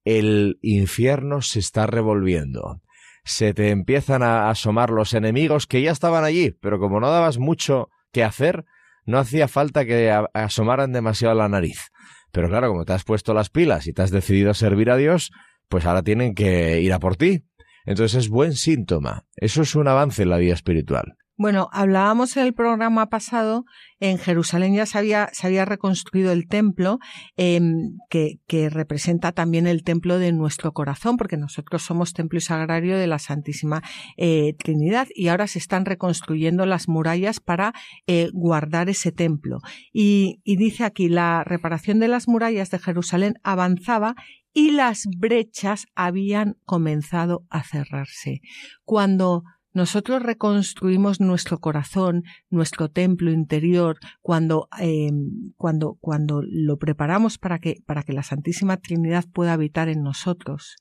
el 0.05 0.59
infierno 0.62 1.42
se 1.42 1.59
está 1.59 1.86
revolviendo. 1.86 2.80
Se 3.24 3.55
te 3.55 3.70
empiezan 3.70 4.22
a 4.22 4.50
asomar 4.50 4.90
los 4.90 5.14
enemigos 5.14 5.66
que 5.66 5.82
ya 5.82 5.92
estaban 5.92 6.24
allí, 6.24 6.57
pero 6.61 6.78
como 6.78 7.00
no 7.00 7.11
dabas 7.11 7.38
mucho 7.38 7.88
que 8.12 8.24
hacer, 8.24 8.64
no 9.05 9.18
hacía 9.18 9.48
falta 9.48 9.84
que 9.84 10.12
asomaran 10.34 10.92
demasiado 10.92 11.34
la 11.34 11.48
nariz. 11.48 11.90
Pero 12.32 12.48
claro, 12.48 12.68
como 12.68 12.84
te 12.84 12.94
has 12.94 13.05
puesto 13.05 13.34
las 13.34 13.50
pilas 13.50 13.86
y 13.86 13.92
te 13.92 14.03
has 14.03 14.11
decidido 14.11 14.50
a 14.50 14.55
servir 14.55 14.90
a 14.90 14.96
Dios, 14.96 15.30
pues 15.68 15.84
ahora 15.84 16.03
tienen 16.03 16.34
que 16.34 16.80
ir 16.80 16.92
a 16.92 16.98
por 16.98 17.16
ti. 17.16 17.44
Entonces 17.84 18.24
es 18.24 18.28
buen 18.28 18.55
síntoma. 18.55 19.26
Eso 19.36 19.62
es 19.62 19.74
un 19.74 19.88
avance 19.88 20.22
en 20.22 20.30
la 20.30 20.38
vida 20.38 20.55
espiritual. 20.55 21.16
Bueno, 21.43 21.68
hablábamos 21.72 22.36
en 22.36 22.45
el 22.45 22.55
programa 22.55 23.09
pasado, 23.09 23.64
en 23.99 24.16
Jerusalén 24.18 24.74
ya 24.76 24.86
se 24.86 24.97
había, 24.97 25.28
se 25.32 25.49
había 25.49 25.64
reconstruido 25.64 26.30
el 26.30 26.47
templo, 26.47 27.01
eh, 27.36 27.61
que, 28.09 28.38
que, 28.47 28.70
representa 28.70 29.32
también 29.32 29.66
el 29.66 29.82
templo 29.82 30.20
de 30.20 30.30
nuestro 30.30 30.70
corazón, 30.70 31.16
porque 31.16 31.36
nosotros 31.36 31.82
somos 31.82 32.12
templo 32.12 32.38
y 32.38 32.43
sagrario 32.43 32.97
de 32.97 33.09
la 33.09 33.18
Santísima 33.18 33.82
eh, 34.16 34.55
Trinidad, 34.57 35.09
y 35.16 35.26
ahora 35.26 35.49
se 35.49 35.59
están 35.59 35.84
reconstruyendo 35.84 36.64
las 36.64 36.88
murallas 36.88 37.40
para 37.40 37.72
eh, 38.07 38.30
guardar 38.32 38.88
ese 38.88 39.11
templo. 39.11 39.59
Y, 39.93 40.40
y 40.45 40.55
dice 40.55 40.84
aquí, 40.84 41.09
la 41.09 41.43
reparación 41.43 41.99
de 41.99 42.07
las 42.07 42.28
murallas 42.28 42.70
de 42.70 42.78
Jerusalén 42.78 43.34
avanzaba 43.43 44.14
y 44.53 44.70
las 44.70 45.09
brechas 45.18 45.86
habían 45.97 46.57
comenzado 46.64 47.45
a 47.51 47.64
cerrarse. 47.64 48.43
Cuando 48.84 49.43
nosotros 49.75 50.23
reconstruimos 50.23 51.20
nuestro 51.20 51.59
corazón, 51.59 52.25
nuestro 52.51 52.91
templo 52.91 53.31
interior, 53.31 53.99
cuando, 54.20 54.68
eh, 54.79 55.11
cuando, 55.57 55.97
cuando 56.01 56.43
lo 56.45 56.77
preparamos 56.77 57.39
para 57.39 57.59
que, 57.59 57.83
para 57.87 58.03
que 58.03 58.12
la 58.12 58.23
Santísima 58.23 58.77
Trinidad 58.77 59.25
pueda 59.33 59.55
habitar 59.55 59.89
en 59.89 60.03
nosotros. 60.03 60.77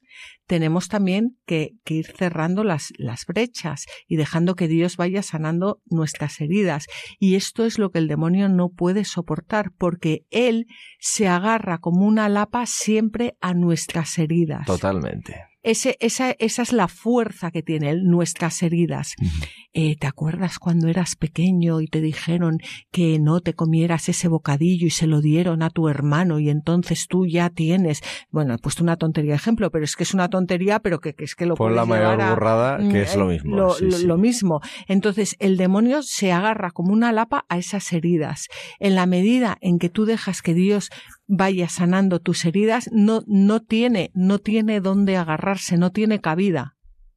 Tenemos 0.45 0.89
también 0.89 1.37
que, 1.45 1.71
que 1.85 1.93
ir 1.93 2.07
cerrando 2.07 2.65
las, 2.65 2.91
las 2.97 3.25
brechas 3.25 3.85
y 4.07 4.17
dejando 4.17 4.55
que 4.55 4.67
Dios 4.67 4.97
vaya 4.97 5.23
sanando 5.23 5.81
nuestras 5.85 6.41
heridas. 6.41 6.87
Y 7.17 7.35
esto 7.35 7.63
es 7.63 7.79
lo 7.79 7.91
que 7.91 7.99
el 7.99 8.09
demonio 8.09 8.49
no 8.49 8.69
puede 8.69 9.05
soportar, 9.05 9.71
porque 9.77 10.25
él 10.29 10.67
se 10.99 11.29
agarra 11.29 11.77
como 11.77 12.05
una 12.05 12.27
lapa 12.27 12.65
siempre 12.65 13.37
a 13.39 13.53
nuestras 13.53 14.17
heridas. 14.17 14.65
Totalmente. 14.65 15.50
Ese, 15.63 15.97
esa, 15.99 16.31
esa, 16.39 16.61
es 16.63 16.73
la 16.73 16.87
fuerza 16.87 17.51
que 17.51 17.61
tiene 17.61 17.91
él, 17.91 18.03
nuestras 18.05 18.63
heridas. 18.63 19.15
Uh 19.19 19.25
-huh. 19.25 19.47
eh, 19.73 19.95
¿Te 19.97 20.07
acuerdas 20.07 20.59
cuando 20.59 20.87
eras 20.87 21.15
pequeño 21.15 21.81
y 21.81 21.87
te 21.87 22.01
dijeron 22.01 22.57
que 22.91 23.19
no 23.19 23.41
te 23.41 23.53
comieras 23.53 24.09
ese 24.09 24.27
bocadillo 24.27 24.87
y 24.87 24.89
se 24.89 25.07
lo 25.07 25.21
dieron 25.21 25.61
a 25.61 25.69
tu 25.69 25.87
hermano 25.87 26.39
y 26.39 26.49
entonces 26.49 27.07
tú 27.07 27.27
ya 27.27 27.49
tienes, 27.49 28.01
bueno, 28.31 28.55
he 28.55 28.57
puesto 28.57 28.83
una 28.83 28.97
tontería 28.97 29.31
de 29.31 29.37
ejemplo, 29.37 29.69
pero 29.71 29.85
es 29.85 29.95
que 29.95 30.03
es 30.03 30.13
una 30.13 30.29
tontería, 30.29 30.79
pero 30.79 30.99
que, 30.99 31.13
que 31.13 31.25
es 31.25 31.35
que 31.35 31.45
lo 31.45 31.55
Por 31.55 31.71
la 31.71 31.85
mayor 31.85 32.21
a, 32.21 32.29
burrada 32.31 32.77
que 32.89 33.01
es 33.03 33.15
lo 33.15 33.27
mismo. 33.27 33.55
Lo, 33.55 33.73
sí, 33.73 33.85
lo, 33.85 33.91
sí. 33.91 34.05
lo 34.05 34.17
mismo. 34.17 34.61
Entonces 34.87 35.35
el 35.39 35.57
demonio 35.57 36.01
se 36.01 36.31
agarra 36.31 36.71
como 36.71 36.91
una 36.93 37.11
lapa 37.11 37.45
a 37.49 37.57
esas 37.57 37.91
heridas. 37.93 38.47
En 38.79 38.95
la 38.95 39.05
medida 39.05 39.57
en 39.61 39.79
que 39.79 39.89
tú 39.89 40.05
dejas 40.05 40.41
que 40.41 40.53
Dios 40.53 40.89
vaya 41.31 41.69
sanando 41.69 42.19
tus 42.19 42.43
heridas, 42.43 42.89
no, 42.91 43.23
no 43.25 43.61
tiene, 43.61 44.11
no 44.13 44.39
tiene 44.39 44.81
dónde 44.81 45.15
agarrarse, 45.15 45.77
no 45.77 45.91
tiene 45.91 46.19
cabida. 46.19 46.75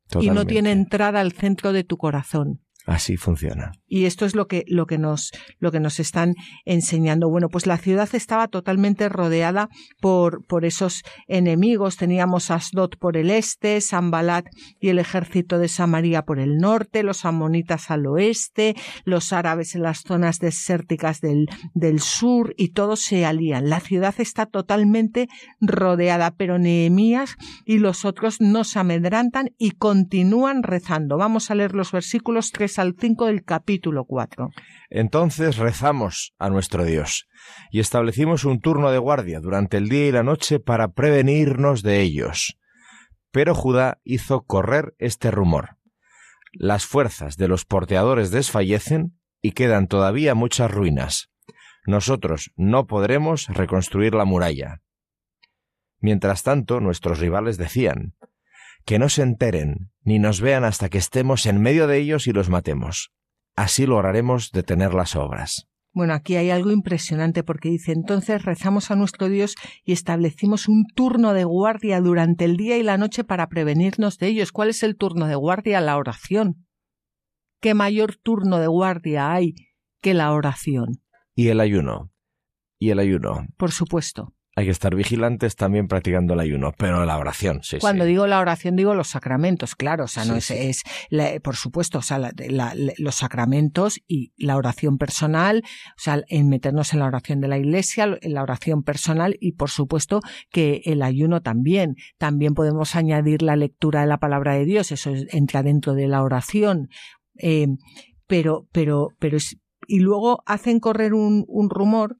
Totalmente. 0.08 0.32
Y 0.32 0.34
no 0.34 0.46
tiene 0.46 0.70
entrada 0.70 1.20
al 1.20 1.32
centro 1.32 1.72
de 1.72 1.82
tu 1.82 1.96
corazón. 1.96 2.63
Así 2.86 3.16
funciona. 3.16 3.72
Y 3.86 4.04
esto 4.04 4.26
es 4.26 4.34
lo 4.34 4.46
que, 4.46 4.64
lo 4.66 4.86
que 4.86 4.98
nos, 4.98 5.32
lo 5.58 5.72
que 5.72 5.80
nos 5.80 6.00
están 6.00 6.34
enseñando. 6.66 7.30
Bueno, 7.30 7.48
pues 7.48 7.66
la 7.66 7.78
ciudad 7.78 8.08
estaba 8.12 8.48
totalmente 8.48 9.08
rodeada 9.08 9.70
por, 10.00 10.44
por 10.46 10.66
esos 10.66 11.02
enemigos. 11.26 11.96
Teníamos 11.96 12.50
Asdod 12.50 12.90
por 12.98 13.16
el 13.16 13.30
este, 13.30 13.80
Sambalat 13.80 14.46
y 14.80 14.90
el 14.90 14.98
ejército 14.98 15.58
de 15.58 15.68
Samaria 15.68 16.22
por 16.22 16.38
el 16.38 16.58
norte, 16.58 17.02
los 17.02 17.24
amonitas 17.24 17.90
al 17.90 18.06
oeste, 18.06 18.74
los 19.04 19.32
árabes 19.32 19.74
en 19.74 19.82
las 19.82 20.00
zonas 20.00 20.38
desérticas 20.38 21.22
del, 21.22 21.48
del 21.72 22.00
sur 22.00 22.52
y 22.58 22.70
todos 22.70 23.00
se 23.00 23.24
alían. 23.24 23.70
La 23.70 23.80
ciudad 23.80 24.14
está 24.18 24.44
totalmente 24.44 25.28
rodeada, 25.60 26.32
pero 26.32 26.58
Nehemías 26.58 27.36
y 27.64 27.78
los 27.78 28.04
otros 28.04 28.42
no 28.42 28.64
se 28.64 28.78
amedrantan 28.78 29.52
y 29.56 29.70
continúan 29.70 30.62
rezando. 30.62 31.16
Vamos 31.16 31.50
a 31.50 31.54
leer 31.54 31.74
los 31.74 31.90
versículos 31.90 32.50
3 32.52 32.73
al 32.78 32.94
5 32.98 33.26
del 33.26 33.44
capítulo 33.44 34.04
4. 34.04 34.50
Entonces 34.90 35.56
rezamos 35.56 36.34
a 36.38 36.50
nuestro 36.50 36.84
Dios 36.84 37.28
y 37.70 37.80
establecimos 37.80 38.44
un 38.44 38.60
turno 38.60 38.90
de 38.90 38.98
guardia 38.98 39.40
durante 39.40 39.76
el 39.76 39.88
día 39.88 40.06
y 40.06 40.12
la 40.12 40.22
noche 40.22 40.60
para 40.60 40.92
prevenirnos 40.92 41.82
de 41.82 42.00
ellos. 42.00 42.58
Pero 43.30 43.54
Judá 43.54 44.00
hizo 44.04 44.42
correr 44.42 44.94
este 44.98 45.30
rumor. 45.30 45.76
Las 46.52 46.86
fuerzas 46.86 47.36
de 47.36 47.48
los 47.48 47.64
porteadores 47.64 48.30
desfallecen 48.30 49.18
y 49.42 49.52
quedan 49.52 49.88
todavía 49.88 50.34
muchas 50.34 50.70
ruinas. 50.70 51.30
Nosotros 51.86 52.52
no 52.56 52.86
podremos 52.86 53.48
reconstruir 53.48 54.14
la 54.14 54.24
muralla. 54.24 54.80
Mientras 55.98 56.42
tanto, 56.42 56.80
nuestros 56.80 57.18
rivales 57.18 57.58
decían, 57.58 58.14
que 58.84 58.98
no 58.98 59.08
se 59.08 59.22
enteren 59.22 59.90
ni 60.02 60.18
nos 60.18 60.40
vean 60.40 60.64
hasta 60.64 60.88
que 60.88 60.98
estemos 60.98 61.46
en 61.46 61.60
medio 61.60 61.86
de 61.86 61.98
ellos 61.98 62.26
y 62.26 62.32
los 62.32 62.50
matemos. 62.50 63.12
Así 63.56 63.86
lograremos 63.86 64.50
detener 64.52 64.92
las 64.94 65.16
obras. 65.16 65.66
Bueno, 65.92 66.12
aquí 66.12 66.36
hay 66.36 66.50
algo 66.50 66.72
impresionante 66.72 67.44
porque 67.44 67.68
dice, 67.68 67.92
entonces 67.92 68.44
rezamos 68.44 68.90
a 68.90 68.96
nuestro 68.96 69.28
Dios 69.28 69.54
y 69.84 69.92
establecimos 69.92 70.68
un 70.68 70.86
turno 70.86 71.32
de 71.32 71.44
guardia 71.44 72.00
durante 72.00 72.44
el 72.44 72.56
día 72.56 72.76
y 72.76 72.82
la 72.82 72.98
noche 72.98 73.22
para 73.22 73.48
prevenirnos 73.48 74.18
de 74.18 74.26
ellos. 74.26 74.50
¿Cuál 74.50 74.70
es 74.70 74.82
el 74.82 74.96
turno 74.96 75.28
de 75.28 75.36
guardia? 75.36 75.80
La 75.80 75.96
oración. 75.96 76.66
¿Qué 77.60 77.74
mayor 77.74 78.16
turno 78.16 78.58
de 78.58 78.66
guardia 78.66 79.32
hay 79.32 79.54
que 80.02 80.14
la 80.14 80.32
oración? 80.32 81.00
Y 81.36 81.48
el 81.48 81.60
ayuno. 81.60 82.10
Y 82.78 82.90
el 82.90 82.98
ayuno. 82.98 83.46
Por 83.56 83.70
supuesto 83.70 84.34
hay 84.56 84.66
que 84.66 84.70
estar 84.70 84.94
vigilantes 84.94 85.56
también 85.56 85.88
practicando 85.88 86.34
el 86.34 86.40
ayuno, 86.40 86.72
pero 86.76 87.04
la 87.04 87.18
oración, 87.18 87.60
sí. 87.62 87.78
Cuando 87.78 88.04
digo 88.04 88.26
la 88.26 88.40
oración 88.40 88.76
digo 88.76 88.94
los 88.94 89.08
sacramentos, 89.08 89.74
claro, 89.74 90.04
o 90.04 90.08
sea, 90.08 90.24
no 90.24 90.36
es, 90.36 90.50
es 90.50 90.82
por 91.42 91.56
supuesto, 91.56 91.98
o 91.98 92.02
sea, 92.02 92.20
los 92.98 93.14
sacramentos 93.14 94.00
y 94.06 94.32
la 94.36 94.56
oración 94.56 94.98
personal, 94.98 95.62
o 95.64 96.00
sea, 96.00 96.22
en 96.28 96.48
meternos 96.48 96.92
en 96.92 97.00
la 97.00 97.06
oración 97.06 97.40
de 97.40 97.48
la 97.48 97.58
iglesia, 97.58 98.16
en 98.20 98.34
la 98.34 98.42
oración 98.42 98.82
personal 98.82 99.36
y 99.40 99.52
por 99.52 99.70
supuesto 99.70 100.20
que 100.50 100.82
el 100.84 101.02
ayuno 101.02 101.40
también. 101.40 101.96
También 102.18 102.54
podemos 102.54 102.94
añadir 102.96 103.42
la 103.42 103.56
lectura 103.56 104.02
de 104.02 104.06
la 104.06 104.18
palabra 104.18 104.54
de 104.54 104.64
Dios, 104.64 104.92
eso 104.92 105.12
entra 105.30 105.62
dentro 105.62 105.94
de 105.94 106.08
la 106.08 106.22
oración. 106.22 106.88
Eh, 107.36 107.66
pero, 108.26 108.66
pero, 108.72 109.08
pero 109.18 109.36
es, 109.36 109.58
y 109.86 109.98
luego 109.98 110.42
hacen 110.46 110.80
correr 110.80 111.12
un, 111.14 111.44
un 111.48 111.70
rumor 111.70 112.18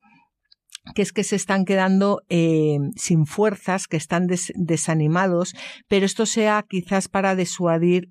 que 0.94 1.02
es 1.02 1.12
que 1.12 1.24
se 1.24 1.36
están 1.36 1.64
quedando 1.64 2.22
eh, 2.28 2.78
sin 2.96 3.26
fuerzas, 3.26 3.86
que 3.86 3.96
están 3.96 4.26
desanimados, 4.54 5.54
pero 5.88 6.04
esto 6.04 6.26
sea 6.26 6.64
quizás 6.68 7.08
para 7.08 7.34
disuadir, 7.34 8.08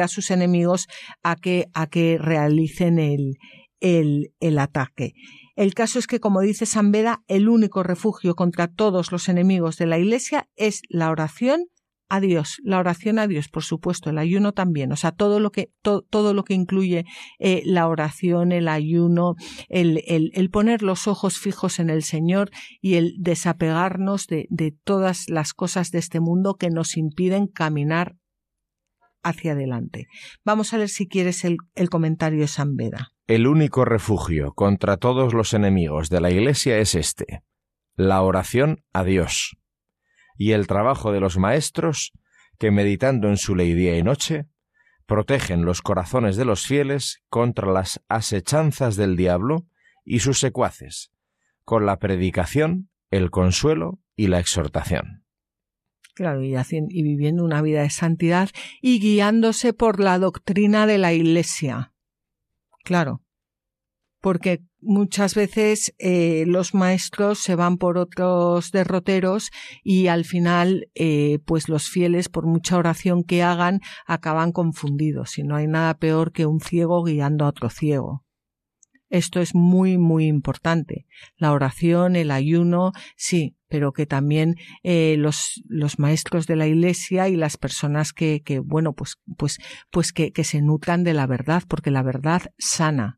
a 0.00 0.08
sus 0.08 0.30
enemigos 0.30 0.86
a 1.22 1.36
que, 1.36 1.66
a 1.74 1.88
que 1.88 2.18
realicen 2.18 2.98
el, 2.98 3.38
el, 3.80 4.32
el 4.40 4.58
ataque. 4.58 5.12
El 5.56 5.74
caso 5.74 5.98
es 5.98 6.06
que, 6.06 6.20
como 6.20 6.40
dice 6.40 6.66
San 6.66 6.92
Beda, 6.92 7.24
el 7.26 7.48
único 7.48 7.82
refugio 7.82 8.36
contra 8.36 8.68
todos 8.68 9.10
los 9.10 9.28
enemigos 9.28 9.76
de 9.76 9.86
la 9.86 9.98
Iglesia 9.98 10.48
es 10.54 10.82
la 10.88 11.10
oración 11.10 11.66
a 12.08 12.20
Dios, 12.20 12.58
la 12.64 12.78
oración 12.78 13.18
a 13.18 13.26
Dios, 13.26 13.48
por 13.48 13.62
supuesto, 13.62 14.10
el 14.10 14.18
ayuno 14.18 14.52
también, 14.52 14.92
o 14.92 14.96
sea, 14.96 15.12
todo 15.12 15.40
lo 15.40 15.50
que, 15.50 15.70
todo 15.82 16.34
lo 16.34 16.44
que 16.44 16.54
incluye 16.54 17.04
eh, 17.38 17.62
la 17.64 17.86
oración, 17.86 18.52
el 18.52 18.68
ayuno, 18.68 19.34
el, 19.68 20.02
el, 20.06 20.30
el, 20.34 20.50
poner 20.50 20.82
los 20.82 21.06
ojos 21.06 21.38
fijos 21.38 21.78
en 21.78 21.90
el 21.90 22.02
Señor 22.02 22.50
y 22.80 22.94
el 22.94 23.14
desapegarnos 23.18 24.26
de, 24.26 24.46
de 24.48 24.74
todas 24.84 25.28
las 25.28 25.52
cosas 25.52 25.90
de 25.90 25.98
este 25.98 26.20
mundo 26.20 26.54
que 26.54 26.70
nos 26.70 26.96
impiden 26.96 27.46
caminar 27.46 28.16
hacia 29.22 29.52
adelante. 29.52 30.06
Vamos 30.44 30.72
a 30.72 30.78
ver 30.78 30.88
si 30.88 31.08
quieres 31.08 31.44
el, 31.44 31.58
el 31.74 31.90
comentario 31.90 32.40
de 32.40 32.48
San 32.48 32.76
Beda. 32.76 33.08
El 33.26 33.46
único 33.46 33.84
refugio 33.84 34.54
contra 34.54 34.96
todos 34.96 35.34
los 35.34 35.52
enemigos 35.52 36.08
de 36.08 36.20
la 36.22 36.30
Iglesia 36.30 36.78
es 36.78 36.94
este, 36.94 37.42
la 37.96 38.22
oración 38.22 38.82
a 38.94 39.04
Dios 39.04 39.57
y 40.38 40.52
el 40.52 40.66
trabajo 40.66 41.12
de 41.12 41.20
los 41.20 41.36
maestros, 41.36 42.12
que 42.58 42.70
meditando 42.70 43.28
en 43.28 43.36
su 43.36 43.54
ley 43.54 43.74
día 43.74 43.98
y 43.98 44.02
noche, 44.02 44.46
protegen 45.04 45.64
los 45.64 45.82
corazones 45.82 46.36
de 46.36 46.44
los 46.44 46.64
fieles 46.64 47.22
contra 47.28 47.70
las 47.70 48.00
asechanzas 48.08 48.96
del 48.96 49.16
diablo 49.16 49.66
y 50.04 50.20
sus 50.20 50.38
secuaces, 50.38 51.10
con 51.64 51.84
la 51.84 51.98
predicación, 51.98 52.88
el 53.10 53.30
consuelo 53.30 53.98
y 54.16 54.28
la 54.28 54.38
exhortación. 54.38 55.24
Claro, 56.14 56.42
y, 56.42 56.54
y 56.54 57.02
viviendo 57.02 57.44
una 57.44 57.62
vida 57.62 57.82
de 57.82 57.90
santidad 57.90 58.50
y 58.80 59.00
guiándose 59.00 59.72
por 59.72 60.00
la 60.00 60.18
doctrina 60.18 60.86
de 60.86 60.98
la 60.98 61.12
Iglesia. 61.12 61.92
Claro, 62.84 63.22
porque 64.20 64.62
muchas 64.80 65.34
veces 65.34 65.94
eh, 65.98 66.44
los 66.46 66.74
maestros 66.74 67.38
se 67.38 67.54
van 67.54 67.78
por 67.78 67.98
otros 67.98 68.70
derroteros 68.70 69.50
y 69.82 70.08
al 70.08 70.24
final 70.24 70.88
eh, 70.94 71.38
pues 71.44 71.68
los 71.68 71.88
fieles 71.88 72.28
por 72.28 72.46
mucha 72.46 72.76
oración 72.76 73.24
que 73.24 73.42
hagan 73.42 73.80
acaban 74.06 74.52
confundidos 74.52 75.38
y 75.38 75.42
no 75.42 75.56
hay 75.56 75.66
nada 75.66 75.94
peor 75.98 76.32
que 76.32 76.46
un 76.46 76.60
ciego 76.60 77.02
guiando 77.04 77.44
a 77.44 77.48
otro 77.48 77.70
ciego. 77.70 78.24
Esto 79.10 79.40
es 79.40 79.54
muy, 79.54 79.96
muy 79.96 80.26
importante. 80.26 81.06
La 81.36 81.52
oración, 81.52 82.14
el 82.14 82.30
ayuno, 82.30 82.92
sí, 83.16 83.56
pero 83.66 83.92
que 83.92 84.04
también 84.04 84.56
eh, 84.82 85.16
los, 85.18 85.62
los 85.66 85.98
maestros 85.98 86.46
de 86.46 86.56
la 86.56 86.66
iglesia 86.66 87.26
y 87.30 87.36
las 87.36 87.56
personas 87.56 88.12
que, 88.12 88.42
que 88.42 88.58
bueno, 88.58 88.92
pues, 88.92 89.16
pues, 89.38 89.58
pues 89.90 90.12
que, 90.12 90.30
que 90.32 90.44
se 90.44 90.60
nutran 90.60 91.04
de 91.04 91.14
la 91.14 91.26
verdad, 91.26 91.62
porque 91.66 91.90
la 91.90 92.02
verdad 92.02 92.42
sana 92.58 93.17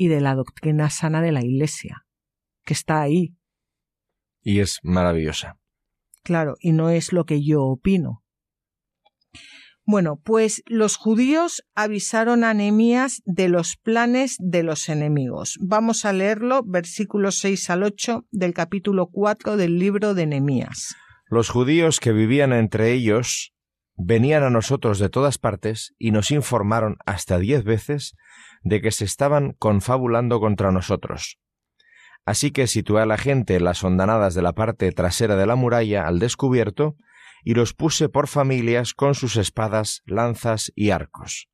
y 0.00 0.08
de 0.08 0.22
la 0.22 0.34
doctrina 0.34 0.88
sana 0.88 1.20
de 1.20 1.30
la 1.30 1.44
Iglesia, 1.44 2.06
que 2.64 2.72
está 2.72 3.02
ahí. 3.02 3.34
Y 4.42 4.60
es 4.60 4.78
maravillosa. 4.82 5.58
Claro, 6.22 6.54
y 6.58 6.72
no 6.72 6.88
es 6.88 7.12
lo 7.12 7.26
que 7.26 7.44
yo 7.44 7.64
opino. 7.64 8.24
Bueno, 9.84 10.18
pues 10.24 10.62
los 10.64 10.96
judíos 10.96 11.62
avisaron 11.74 12.44
a 12.44 12.54
Nehemías 12.54 13.20
de 13.26 13.50
los 13.50 13.76
planes 13.76 14.36
de 14.38 14.62
los 14.62 14.88
enemigos. 14.88 15.58
Vamos 15.60 16.06
a 16.06 16.14
leerlo, 16.14 16.62
versículos 16.64 17.38
6 17.40 17.68
al 17.68 17.82
8 17.82 18.24
del 18.30 18.54
capítulo 18.54 19.08
4 19.08 19.58
del 19.58 19.78
libro 19.78 20.14
de 20.14 20.24
Nehemías. 20.24 20.96
Los 21.26 21.50
judíos 21.50 22.00
que 22.00 22.12
vivían 22.12 22.54
entre 22.54 22.94
ellos 22.94 23.52
venían 24.02 24.42
a 24.42 24.50
nosotros 24.50 24.98
de 24.98 25.10
todas 25.10 25.36
partes 25.38 25.94
y 25.98 26.10
nos 26.10 26.30
informaron 26.30 26.96
hasta 27.04 27.38
diez 27.38 27.64
veces 27.64 28.16
de 28.62 28.80
que 28.80 28.90
se 28.90 29.04
estaban 29.04 29.52
confabulando 29.58 30.40
contra 30.40 30.72
nosotros. 30.72 31.38
Así 32.24 32.50
que 32.50 32.66
situé 32.66 33.02
a 33.02 33.06
la 33.06 33.18
gente 33.18 33.56
en 33.56 33.64
las 33.64 33.84
hondanadas 33.84 34.34
de 34.34 34.42
la 34.42 34.52
parte 34.52 34.90
trasera 34.92 35.36
de 35.36 35.46
la 35.46 35.54
muralla 35.54 36.06
al 36.06 36.18
descubierto 36.18 36.96
y 37.44 37.54
los 37.54 37.74
puse 37.74 38.08
por 38.08 38.26
familias 38.26 38.94
con 38.94 39.14
sus 39.14 39.36
espadas, 39.36 40.02
lanzas 40.06 40.72
y 40.74 40.90
arcos. 40.90 41.48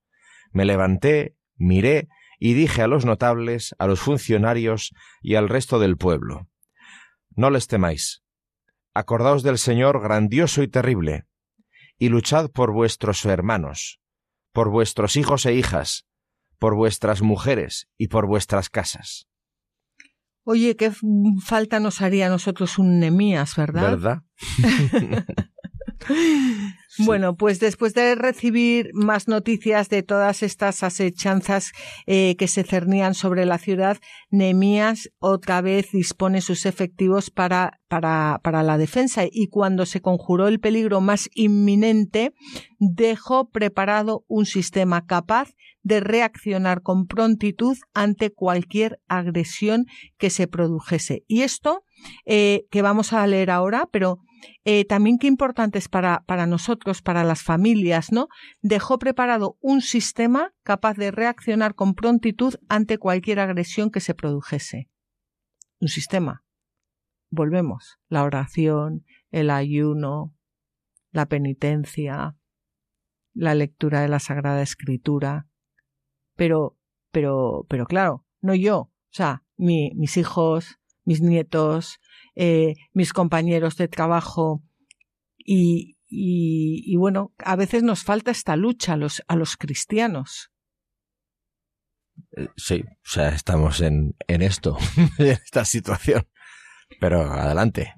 Me 0.53 0.65
levanté, 0.65 1.37
miré 1.57 2.09
y 2.39 2.55
dije 2.55 2.83
a 2.83 2.89
los 2.89 3.05
notables, 3.05 3.75
a 3.79 3.87
los 3.87 4.01
funcionarios 4.01 4.93
y 5.21 5.35
al 5.35 5.49
resto 5.49 5.79
del 5.79 5.97
pueblo 5.97 6.49
No 7.35 7.51
les 7.51 7.67
temáis. 7.67 8.23
Acordaos 8.95 9.43
del 9.43 9.59
Señor 9.59 10.01
grandioso 10.01 10.63
y 10.63 10.69
terrible, 10.69 11.27
y 11.99 12.09
luchad 12.09 12.51
por 12.51 12.73
vuestros 12.73 13.25
hermanos, 13.25 14.01
por 14.53 14.71
vuestros 14.71 15.17
hijos 15.17 15.47
e 15.47 15.55
hijas, 15.55 16.07
por 16.59 16.75
vuestras 16.75 17.23
mujeres 17.23 17.89
y 17.99 18.09
por 18.09 18.27
vuestras 18.27 18.69
casas. 18.71 19.29
Oye, 20.45 20.77
qué 20.77 20.93
falta 21.45 21.81
nos 21.81 22.01
haría 22.01 22.27
a 22.27 22.31
nosotros 22.31 22.79
un 22.79 23.01
Nemías, 23.01 23.57
¿verdad? 23.57 23.83
¿Verdad? 23.83 24.23
Bueno, 26.99 27.37
pues 27.37 27.61
después 27.61 27.95
de 27.95 28.15
recibir 28.15 28.91
más 28.95 29.29
noticias 29.29 29.89
de 29.89 30.03
todas 30.03 30.43
estas 30.43 30.83
asechanzas 30.83 31.73
eh, 32.07 32.37
que 32.37 32.49
se 32.49 32.63
cernían 32.63 33.15
sobre 33.15 33.45
la 33.45 33.59
ciudad, 33.59 33.99
Nemías 34.31 35.11
otra 35.19 35.61
vez 35.61 35.91
dispone 35.93 36.41
sus 36.41 36.65
efectivos 36.65 37.31
para, 37.31 37.81
para, 37.89 38.41
para 38.43 38.63
la 38.63 38.79
defensa 38.79 39.25
y 39.31 39.49
cuando 39.49 39.85
se 39.85 40.01
conjuró 40.01 40.49
el 40.49 40.59
peligro 40.59 41.01
más 41.01 41.29
inminente, 41.35 42.33
dejó 42.79 43.51
preparado 43.51 44.25
un 44.27 44.47
sistema 44.47 45.07
capaz 45.07 45.51
de 45.83 46.01
reaccionar 46.01 46.83
con 46.83 47.07
prontitud 47.07 47.77
ante 47.95 48.33
cualquier 48.33 49.01
agresión 49.07 49.87
que 50.19 50.31
se 50.31 50.49
produjese. 50.49 51.25
Y 51.29 51.43
esto 51.43 51.85
eh, 52.25 52.67
que 52.73 52.83
vamos 52.83 53.13
a 53.13 53.27
leer 53.27 53.51
ahora, 53.51 53.89
pero 53.93 54.19
eh, 54.65 54.85
también 54.85 55.19
qué 55.19 55.27
importante 55.27 55.79
es 55.79 55.89
para, 55.89 56.25
para 56.27 56.47
nosotros, 56.47 57.03
para 57.03 57.25
las 57.25 57.43
familias, 57.43 58.13
¿no? 58.13 58.29
Dejó 58.61 58.99
preparado 58.99 59.57
un 59.61 59.81
sistema 59.81 60.53
capaz 60.63 60.95
de 60.95 61.11
reaccionar 61.11 61.75
con 61.75 61.95
prontitud 61.95 62.55
ante 62.69 62.99
cualquier 62.99 63.41
agresión 63.41 63.91
que 63.91 64.01
se 64.01 64.15
produjese. 64.15 64.89
Un 65.81 65.89
sistema. 65.89 66.45
Volvemos. 67.31 67.99
La 68.09 68.25
oración, 68.25 69.05
el 69.31 69.51
ayuno, 69.51 70.35
la 71.11 71.27
penitencia, 71.27 72.37
la 73.35 73.55
lectura 73.55 74.01
de 74.01 74.09
la 74.09 74.19
Sagrada 74.19 74.63
Escritura. 74.63 75.47
Pero, 76.35 76.77
pero, 77.11 77.67
pero 77.69 77.87
claro, 77.87 78.25
no 78.41 78.55
yo. 78.55 78.79
O 78.79 78.93
sea, 79.11 79.45
mis 79.57 80.17
hijos, 80.17 80.79
mis 81.05 81.23
nietos, 81.23 81.99
eh, 82.37 82.75
mis 82.93 83.13
compañeros 83.13 83.77
de 83.77 83.89
trabajo 83.89 84.63
y, 85.37 85.97
y, 86.09 86.97
bueno, 86.97 87.33
a 87.39 87.57
veces 87.57 87.83
nos 87.83 88.05
falta 88.05 88.31
esta 88.31 88.57
lucha 88.57 88.93
a 88.93 88.97
los, 88.97 89.23
a 89.27 89.37
los 89.37 89.57
cristianos. 89.57 90.51
Eh, 92.37 92.49
sí, 92.57 92.85
o 92.87 93.09
sea, 93.09 93.31
estamos 93.31 93.81
en, 93.81 94.15
en 94.29 94.43
esto, 94.43 94.77
en 95.19 95.27
esta 95.27 95.65
situación. 95.65 96.27
Pero 97.01 97.23
adelante. 97.23 97.95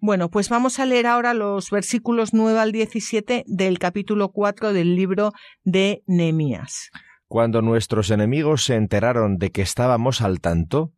Bueno, 0.00 0.30
pues 0.30 0.48
vamos 0.48 0.80
a 0.80 0.86
leer 0.86 1.06
ahora 1.06 1.32
los 1.32 1.70
versículos 1.70 2.34
9 2.34 2.58
al 2.58 2.72
17 2.72 3.44
del 3.46 3.78
capítulo 3.78 4.30
4 4.32 4.72
del 4.72 4.96
libro 4.96 5.32
de 5.62 6.02
Nehemías. 6.06 6.90
Cuando 7.28 7.62
nuestros 7.62 8.10
enemigos 8.10 8.64
se 8.64 8.74
enteraron 8.74 9.38
de 9.38 9.52
que 9.52 9.62
estábamos 9.62 10.20
al 10.20 10.40
tanto, 10.40 10.92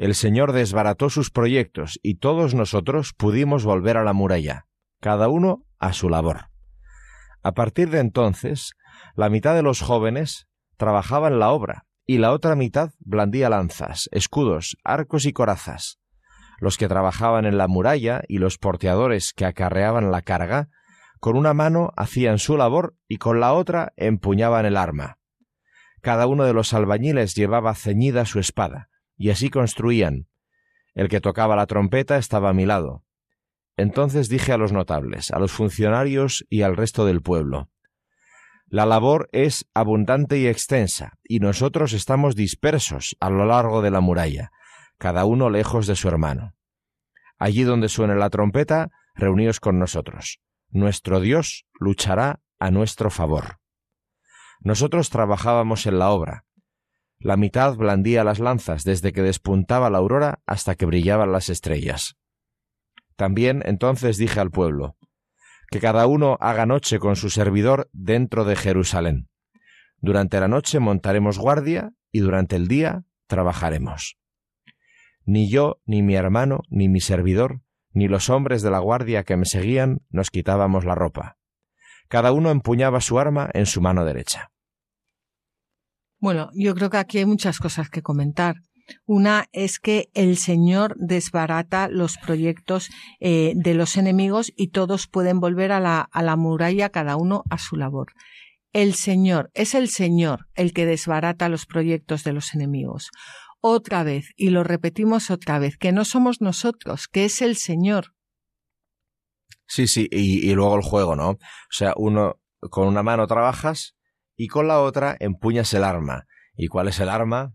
el 0.00 0.14
Señor 0.14 0.52
desbarató 0.52 1.10
sus 1.10 1.30
proyectos 1.30 2.00
y 2.02 2.16
todos 2.16 2.54
nosotros 2.54 3.12
pudimos 3.12 3.64
volver 3.64 3.96
a 3.96 4.04
la 4.04 4.12
muralla, 4.12 4.66
cada 5.00 5.28
uno 5.28 5.64
a 5.78 5.92
su 5.92 6.08
labor. 6.08 6.50
A 7.42 7.52
partir 7.52 7.90
de 7.90 8.00
entonces, 8.00 8.74
la 9.14 9.28
mitad 9.28 9.54
de 9.54 9.62
los 9.62 9.80
jóvenes 9.80 10.48
trabajaba 10.76 11.28
en 11.28 11.38
la 11.38 11.50
obra 11.50 11.86
y 12.06 12.18
la 12.18 12.32
otra 12.32 12.56
mitad 12.56 12.90
blandía 12.98 13.48
lanzas, 13.48 14.08
escudos, 14.12 14.76
arcos 14.84 15.26
y 15.26 15.32
corazas 15.32 16.00
los 16.60 16.76
que 16.76 16.88
trabajaban 16.88 17.46
en 17.46 17.58
la 17.58 17.66
muralla 17.66 18.22
y 18.28 18.38
los 18.38 18.58
porteadores 18.58 19.32
que 19.32 19.46
acarreaban 19.46 20.10
la 20.10 20.22
carga, 20.22 20.68
con 21.18 21.36
una 21.36 21.54
mano 21.54 21.90
hacían 21.96 22.38
su 22.38 22.56
labor 22.56 22.94
y 23.08 23.16
con 23.16 23.40
la 23.40 23.54
otra 23.54 23.92
empuñaban 23.96 24.66
el 24.66 24.76
arma. 24.76 25.18
Cada 26.02 26.26
uno 26.26 26.44
de 26.44 26.52
los 26.52 26.72
albañiles 26.72 27.34
llevaba 27.34 27.74
ceñida 27.74 28.26
su 28.26 28.38
espada, 28.38 28.89
y 29.20 29.28
así 29.28 29.50
construían. 29.50 30.28
El 30.94 31.08
que 31.10 31.20
tocaba 31.20 31.54
la 31.54 31.66
trompeta 31.66 32.16
estaba 32.16 32.48
a 32.48 32.54
mi 32.54 32.64
lado. 32.64 33.04
Entonces 33.76 34.30
dije 34.30 34.52
a 34.52 34.56
los 34.56 34.72
notables, 34.72 35.30
a 35.30 35.38
los 35.38 35.52
funcionarios 35.52 36.46
y 36.48 36.62
al 36.62 36.74
resto 36.74 37.04
del 37.04 37.20
pueblo, 37.20 37.68
La 38.66 38.86
labor 38.86 39.28
es 39.32 39.68
abundante 39.74 40.38
y 40.38 40.46
extensa, 40.46 41.18
y 41.24 41.40
nosotros 41.40 41.92
estamos 41.92 42.34
dispersos 42.34 43.16
a 43.20 43.28
lo 43.28 43.44
largo 43.44 43.82
de 43.82 43.90
la 43.90 44.00
muralla 44.00 44.52
cada 45.00 45.24
uno 45.24 45.48
lejos 45.48 45.86
de 45.86 45.96
su 45.96 46.08
hermano. 46.08 46.54
Allí 47.38 47.62
donde 47.62 47.88
suene 47.88 48.14
la 48.16 48.28
trompeta, 48.28 48.90
reuníos 49.14 49.58
con 49.58 49.78
nosotros. 49.78 50.40
Nuestro 50.68 51.20
Dios 51.20 51.66
luchará 51.80 52.40
a 52.58 52.70
nuestro 52.70 53.10
favor. 53.10 53.58
Nosotros 54.60 55.08
trabajábamos 55.08 55.86
en 55.86 55.98
la 55.98 56.10
obra. 56.10 56.44
La 57.22 57.36
mitad 57.36 57.76
blandía 57.76 58.24
las 58.24 58.38
lanzas 58.38 58.82
desde 58.82 59.12
que 59.12 59.20
despuntaba 59.20 59.90
la 59.90 59.98
aurora 59.98 60.40
hasta 60.46 60.74
que 60.74 60.86
brillaban 60.86 61.32
las 61.32 61.50
estrellas. 61.50 62.16
También 63.14 63.62
entonces 63.66 64.16
dije 64.16 64.40
al 64.40 64.50
pueblo, 64.50 64.96
que 65.70 65.80
cada 65.80 66.06
uno 66.06 66.38
haga 66.40 66.64
noche 66.64 66.98
con 66.98 67.16
su 67.16 67.28
servidor 67.28 67.90
dentro 67.92 68.46
de 68.46 68.56
Jerusalén. 68.56 69.28
Durante 69.98 70.40
la 70.40 70.48
noche 70.48 70.80
montaremos 70.80 71.38
guardia 71.38 71.92
y 72.10 72.20
durante 72.20 72.56
el 72.56 72.68
día 72.68 73.04
trabajaremos. 73.26 74.16
Ni 75.26 75.50
yo, 75.50 75.82
ni 75.84 76.02
mi 76.02 76.14
hermano, 76.14 76.62
ni 76.70 76.88
mi 76.88 77.00
servidor, 77.00 77.60
ni 77.92 78.08
los 78.08 78.30
hombres 78.30 78.62
de 78.62 78.70
la 78.70 78.78
guardia 78.78 79.24
que 79.24 79.36
me 79.36 79.44
seguían 79.44 80.00
nos 80.08 80.30
quitábamos 80.30 80.86
la 80.86 80.94
ropa. 80.94 81.36
Cada 82.08 82.32
uno 82.32 82.50
empuñaba 82.50 83.02
su 83.02 83.18
arma 83.18 83.50
en 83.52 83.66
su 83.66 83.82
mano 83.82 84.06
derecha. 84.06 84.52
Bueno, 86.20 86.50
yo 86.54 86.74
creo 86.74 86.90
que 86.90 86.98
aquí 86.98 87.18
hay 87.18 87.26
muchas 87.26 87.58
cosas 87.58 87.88
que 87.88 88.02
comentar. 88.02 88.56
Una 89.06 89.46
es 89.52 89.78
que 89.78 90.10
el 90.14 90.36
Señor 90.36 90.94
desbarata 90.98 91.88
los 91.88 92.18
proyectos 92.18 92.90
eh, 93.20 93.52
de 93.56 93.74
los 93.74 93.96
enemigos 93.96 94.52
y 94.56 94.68
todos 94.68 95.06
pueden 95.06 95.40
volver 95.40 95.72
a 95.72 95.80
la, 95.80 96.00
a 96.00 96.22
la 96.22 96.36
muralla, 96.36 96.90
cada 96.90 97.16
uno 97.16 97.44
a 97.50 97.58
su 97.58 97.76
labor. 97.76 98.12
El 98.72 98.94
Señor, 98.94 99.50
es 99.54 99.74
el 99.74 99.88
Señor 99.88 100.46
el 100.54 100.72
que 100.72 100.86
desbarata 100.86 101.48
los 101.48 101.66
proyectos 101.66 102.22
de 102.24 102.32
los 102.32 102.54
enemigos 102.54 103.10
otra 103.60 104.02
vez 104.04 104.32
y 104.36 104.50
lo 104.50 104.64
repetimos 104.64 105.30
otra 105.30 105.58
vez, 105.58 105.76
que 105.76 105.92
no 105.92 106.04
somos 106.04 106.40
nosotros, 106.40 107.08
que 107.08 107.24
es 107.26 107.42
el 107.42 107.56
Señor. 107.56 108.14
Sí, 109.66 109.86
sí, 109.86 110.08
y, 110.10 110.52
luego 110.54 110.76
el 110.76 110.82
juego, 110.82 111.14
¿no? 111.14 111.30
O 111.30 111.38
sea, 111.70 111.92
uno 111.96 112.40
con 112.70 112.88
una 112.88 113.02
mano 113.02 113.26
trabajas 113.26 113.94
y 114.40 114.48
con 114.48 114.68
la 114.68 114.80
otra 114.80 115.18
empuñas 115.20 115.74
el 115.74 115.84
arma. 115.84 116.26
¿Y 116.56 116.68
cuál 116.68 116.88
es 116.88 116.98
el 116.98 117.10
arma? 117.10 117.52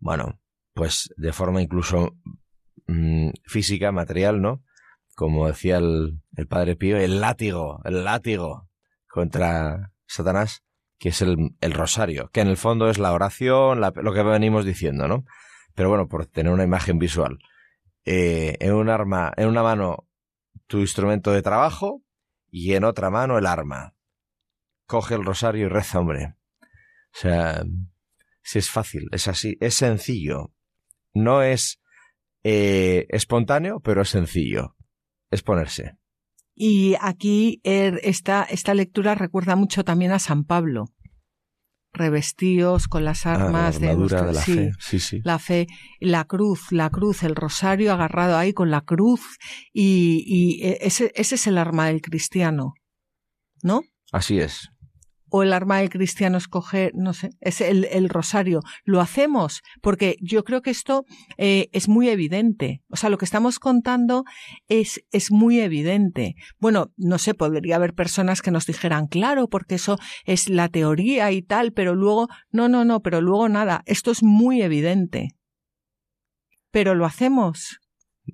Bueno, 0.00 0.40
pues 0.74 1.14
de 1.16 1.32
forma 1.32 1.62
incluso 1.62 2.16
mm, 2.88 3.28
física, 3.44 3.92
material, 3.92 4.42
¿no? 4.42 4.64
Como 5.14 5.46
decía 5.46 5.76
el, 5.76 6.20
el 6.36 6.48
padre 6.48 6.74
Pío, 6.74 6.96
el 6.96 7.20
látigo, 7.20 7.80
el 7.84 8.02
látigo 8.02 8.68
contra 9.06 9.92
Satanás 10.04 10.64
que 10.98 11.10
es 11.10 11.22
el, 11.22 11.54
rosario, 11.72 12.30
que 12.32 12.40
en 12.40 12.48
el 12.48 12.56
fondo 12.56 12.90
es 12.90 12.98
la 12.98 13.12
oración, 13.12 13.80
lo 13.80 14.12
que 14.12 14.22
venimos 14.24 14.64
diciendo, 14.64 15.06
¿no? 15.06 15.24
Pero 15.76 15.88
bueno, 15.88 16.08
por 16.08 16.26
tener 16.26 16.52
una 16.52 16.64
imagen 16.64 16.98
visual. 16.98 17.38
Eh, 18.04 18.56
en 18.58 18.72
un 18.74 18.88
arma, 18.88 19.32
en 19.36 19.46
una 19.46 19.62
mano 19.62 20.08
tu 20.66 20.78
instrumento 20.78 21.30
de 21.30 21.42
trabajo 21.42 22.02
y 22.50 22.74
en 22.74 22.82
otra 22.82 23.08
mano 23.10 23.38
el 23.38 23.46
arma. 23.46 23.94
Coge 24.86 25.14
el 25.14 25.24
rosario 25.24 25.66
y 25.66 25.68
reza, 25.68 26.00
hombre. 26.00 26.34
O 27.14 27.18
sea, 27.18 27.64
si 28.42 28.58
es 28.58 28.70
fácil, 28.70 29.08
es 29.12 29.28
así, 29.28 29.56
es 29.60 29.74
sencillo. 29.74 30.52
No 31.14 31.42
es 31.42 31.80
eh, 32.42 33.06
espontáneo, 33.10 33.80
pero 33.80 34.02
es 34.02 34.08
sencillo. 34.08 34.76
Es 35.30 35.42
ponerse. 35.42 35.96
Y 36.54 36.96
aquí 37.00 37.60
er, 37.64 38.00
esta, 38.02 38.42
esta 38.44 38.74
lectura 38.74 39.14
recuerda 39.14 39.56
mucho 39.56 39.84
también 39.84 40.12
a 40.12 40.18
San 40.18 40.44
Pablo. 40.44 40.86
Revestidos 41.94 42.88
con 42.88 43.04
las 43.04 43.26
ah, 43.26 43.34
armas 43.34 43.78
de, 43.78 43.94
la 43.94 44.32
fe. 44.32 44.72
Sí, 44.78 44.98
sí. 44.98 45.20
La 45.24 45.38
fe, 45.38 45.66
la 46.00 46.24
cruz, 46.24 46.72
la 46.72 46.88
cruz, 46.88 47.22
el 47.22 47.36
rosario 47.36 47.92
agarrado 47.92 48.38
ahí 48.38 48.54
con 48.54 48.70
la 48.70 48.80
cruz 48.80 49.20
y, 49.74 50.24
y 50.26 50.66
e, 50.66 50.78
ese, 50.80 51.12
ese 51.14 51.34
es 51.34 51.46
el 51.46 51.58
arma 51.58 51.88
del 51.88 52.00
cristiano. 52.00 52.74
¿No? 53.62 53.82
Así 54.10 54.40
es 54.40 54.71
o 55.34 55.42
el 55.42 55.54
arma 55.54 55.78
del 55.78 55.88
cristiano 55.88 56.36
escoger, 56.36 56.92
no 56.94 57.14
sé, 57.14 57.30
es 57.40 57.62
el, 57.62 57.86
el 57.86 58.10
rosario. 58.10 58.60
Lo 58.84 59.00
hacemos 59.00 59.62
porque 59.80 60.16
yo 60.20 60.44
creo 60.44 60.60
que 60.60 60.70
esto 60.70 61.06
eh, 61.38 61.70
es 61.72 61.88
muy 61.88 62.10
evidente. 62.10 62.82
O 62.90 62.96
sea, 62.96 63.08
lo 63.08 63.16
que 63.16 63.24
estamos 63.24 63.58
contando 63.58 64.24
es, 64.68 65.02
es 65.10 65.32
muy 65.32 65.58
evidente. 65.60 66.34
Bueno, 66.58 66.92
no 66.98 67.16
sé, 67.16 67.32
podría 67.32 67.76
haber 67.76 67.94
personas 67.94 68.42
que 68.42 68.50
nos 68.50 68.66
dijeran, 68.66 69.06
claro, 69.06 69.48
porque 69.48 69.76
eso 69.76 69.96
es 70.26 70.50
la 70.50 70.68
teoría 70.68 71.32
y 71.32 71.40
tal, 71.40 71.72
pero 71.72 71.94
luego, 71.94 72.28
no, 72.50 72.68
no, 72.68 72.84
no, 72.84 73.00
pero 73.00 73.22
luego 73.22 73.48
nada. 73.48 73.82
Esto 73.86 74.10
es 74.10 74.22
muy 74.22 74.60
evidente. 74.60 75.30
Pero 76.70 76.94
lo 76.94 77.06
hacemos. 77.06 77.80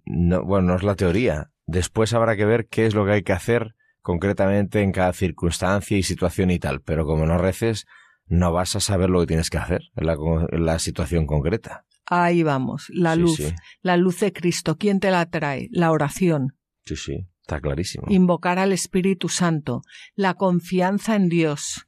No, 0.05 0.45
bueno, 0.45 0.73
no 0.73 0.77
es 0.77 0.83
la 0.83 0.97
teoría. 0.97 1.53
Después 1.65 2.13
habrá 2.13 2.35
que 2.35 2.45
ver 2.45 2.67
qué 2.67 2.87
es 2.87 2.95
lo 2.95 3.07
que 3.07 3.13
hay 3.13 3.23
que 3.23 3.33
hacer 3.33 3.77
concretamente 4.09 4.81
en 4.81 4.91
cada 4.91 5.13
circunstancia 5.13 5.99
y 5.99 6.03
situación 6.03 6.51
y 6.51 6.59
tal, 6.59 6.81
pero 6.81 7.05
como 7.05 7.27
no 7.27 7.37
reces, 7.37 7.85
no 8.25 8.55
vas 8.55 8.75
a 8.75 8.81
saber 8.81 9.11
lo 9.11 9.21
que 9.21 9.27
tienes 9.27 9.51
que 9.51 9.59
hacer 9.59 9.83
en 9.97 10.65
la, 10.65 10.79
situación 10.79 11.27
concreta. 11.27 11.85
Ahí 12.07 12.43
vamos, 12.43 12.87
la 12.89 13.17
luz, 13.17 13.39
la 13.83 13.99
luz 13.99 14.21
de 14.21 14.33
Cristo. 14.33 14.79
¿Quién 14.79 14.99
te 14.99 15.11
la 15.11 15.29
trae? 15.29 15.69
La 15.73 15.93
oración. 15.93 16.57
Sí, 16.87 16.97
sí, 16.97 17.27
está 17.43 17.61
clarísimo. 17.61 18.07
Invocar 18.09 18.59
al 18.59 18.73
Espíritu 18.73 19.29
Santo, 19.29 19.83
la 20.15 20.33
confianza 20.33 21.15
en 21.15 21.29
Dios, 21.29 21.87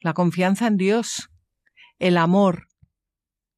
la 0.00 0.14
confianza 0.14 0.68
en 0.68 0.76
Dios, 0.76 1.30
el 1.98 2.16
amor, 2.16 2.68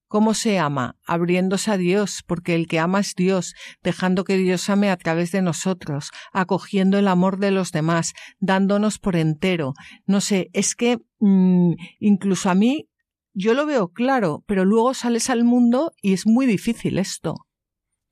¿Cómo 0.09 0.33
se 0.33 0.59
ama? 0.59 0.97
Abriéndose 1.05 1.71
a 1.71 1.77
Dios, 1.77 2.25
porque 2.27 2.55
el 2.55 2.67
que 2.67 2.79
ama 2.79 3.01
es 3.01 3.15
Dios, 3.15 3.55
dejando 3.83 4.25
que 4.25 4.39
Dios 4.39 4.71
ame 4.71 4.91
a 4.91 4.97
través 4.97 5.33
de 5.33 5.43
nosotros, 5.43 6.11
acogiendo 6.33 6.99
el 6.99 7.09
amor 7.09 7.39
de 7.39 7.51
los 7.51 7.73
demás, 7.73 8.15
dándonos 8.39 8.99
por 8.99 9.17
entero. 9.17 9.75
No 10.07 10.23
sé, 10.23 10.49
es 10.55 10.75
que 10.75 10.99
mm, 11.19 11.75
incluso 12.01 12.49
a 12.49 12.55
mí 12.55 12.89
yo 13.35 13.53
lo 13.53 13.67
veo 13.67 13.89
claro, 13.89 14.43
pero 14.47 14.65
luego 14.65 14.95
sales 14.95 15.29
al 15.29 15.45
mundo 15.45 15.93
y 16.01 16.15
es 16.15 16.27
muy 16.27 16.47
difícil 16.47 16.99
esto. 16.99 17.35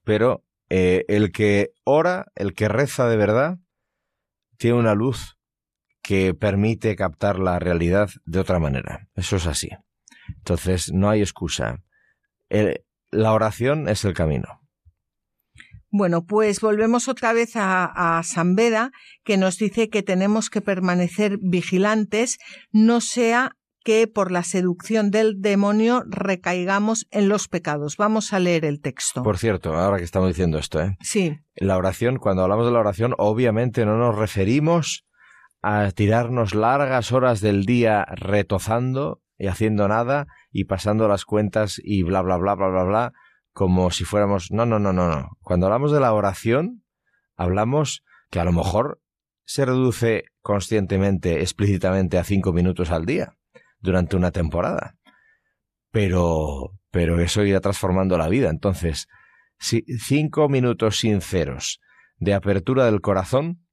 Pero 0.04 0.44
eh, 0.68 1.04
el 1.08 1.32
que 1.32 1.70
ora, 1.82 2.26
el 2.34 2.52
que 2.52 2.68
reza 2.68 3.08
de 3.08 3.16
verdad, 3.16 3.58
tiene 4.58 4.78
una 4.78 4.94
luz 4.94 5.38
que 6.02 6.34
permite 6.34 6.94
captar 6.94 7.38
la 7.38 7.58
realidad 7.58 8.10
de 8.26 8.38
otra 8.38 8.58
manera. 8.58 9.08
Eso 9.14 9.36
es 9.36 9.46
así. 9.46 9.70
Entonces, 10.28 10.92
no 10.92 11.08
hay 11.08 11.20
excusa 11.20 11.82
la 12.48 13.32
oración 13.32 13.88
es 13.88 14.04
el 14.04 14.14
camino. 14.14 14.60
Bueno, 15.90 16.26
pues 16.26 16.60
volvemos 16.60 17.08
otra 17.08 17.32
vez 17.32 17.52
a, 17.54 18.20
San 18.24 18.54
Beda, 18.54 18.90
que 19.24 19.36
nos 19.36 19.56
dice 19.56 19.88
que 19.88 20.02
tenemos 20.02 20.50
que 20.50 20.60
permanecer 20.60 21.38
vigilantes, 21.40 22.38
no 22.72 23.00
sea 23.00 23.56
que 23.82 24.08
por 24.08 24.32
la 24.32 24.42
seducción 24.42 25.10
del 25.12 25.40
demonio 25.40 26.02
recaigamos 26.06 27.06
en 27.12 27.28
los 27.28 27.46
pecados. 27.46 27.96
Vamos 27.96 28.32
a 28.32 28.40
leer 28.40 28.64
el 28.64 28.80
texto. 28.80 29.22
Por 29.22 29.38
cierto, 29.38 29.74
ahora 29.74 29.98
que 29.98 30.04
estamos 30.04 30.28
diciendo 30.28 30.58
esto, 30.58 30.82
¿eh? 30.82 30.98
Sí. 31.00 31.38
La 31.54 31.78
oración, 31.78 32.18
cuando 32.18 32.42
hablamos 32.42 32.66
de 32.66 32.72
la 32.72 32.80
oración, 32.80 33.14
obviamente 33.16 33.86
no 33.86 33.96
nos 33.96 34.16
referimos 34.16 35.06
a 35.62 35.92
tirarnos 35.92 36.54
largas 36.54 37.12
horas 37.12 37.40
del 37.40 37.64
día 37.64 38.04
retozando 38.06 39.22
y 39.38 39.46
haciendo 39.46 39.86
nada 39.88 40.26
y 40.56 40.64
pasando 40.64 41.06
las 41.06 41.26
cuentas 41.26 41.78
y 41.84 42.02
bla, 42.02 42.22
bla, 42.22 42.38
bla, 42.38 42.54
bla, 42.54 42.68
bla, 42.68 42.84
bla, 42.84 43.12
como 43.52 43.90
si 43.90 44.04
fuéramos... 44.04 44.50
No, 44.50 44.64
no, 44.64 44.78
no, 44.78 44.94
no, 44.94 45.06
no. 45.06 45.36
Cuando 45.42 45.66
hablamos 45.66 45.92
de 45.92 46.00
la 46.00 46.14
oración, 46.14 46.82
hablamos 47.36 48.02
que 48.30 48.40
a 48.40 48.44
lo 48.44 48.52
mejor 48.52 49.02
se 49.44 49.66
reduce 49.66 50.24
conscientemente, 50.40 51.42
explícitamente 51.42 52.16
a 52.16 52.24
cinco 52.24 52.54
minutos 52.54 52.90
al 52.90 53.04
día 53.04 53.36
durante 53.80 54.16
una 54.16 54.30
temporada. 54.30 54.96
Pero, 55.90 56.70
pero 56.90 57.20
eso 57.20 57.44
irá 57.44 57.60
transformando 57.60 58.16
la 58.16 58.28
vida. 58.28 58.48
Entonces, 58.48 59.08
si 59.58 59.84
cinco 59.98 60.48
minutos 60.48 61.00
sinceros 61.00 61.80
de 62.16 62.32
apertura 62.32 62.86
del 62.86 63.02
corazón, 63.02 63.66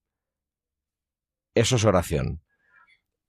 eso 1.55 1.77
es 1.77 1.85
oración. 1.85 2.41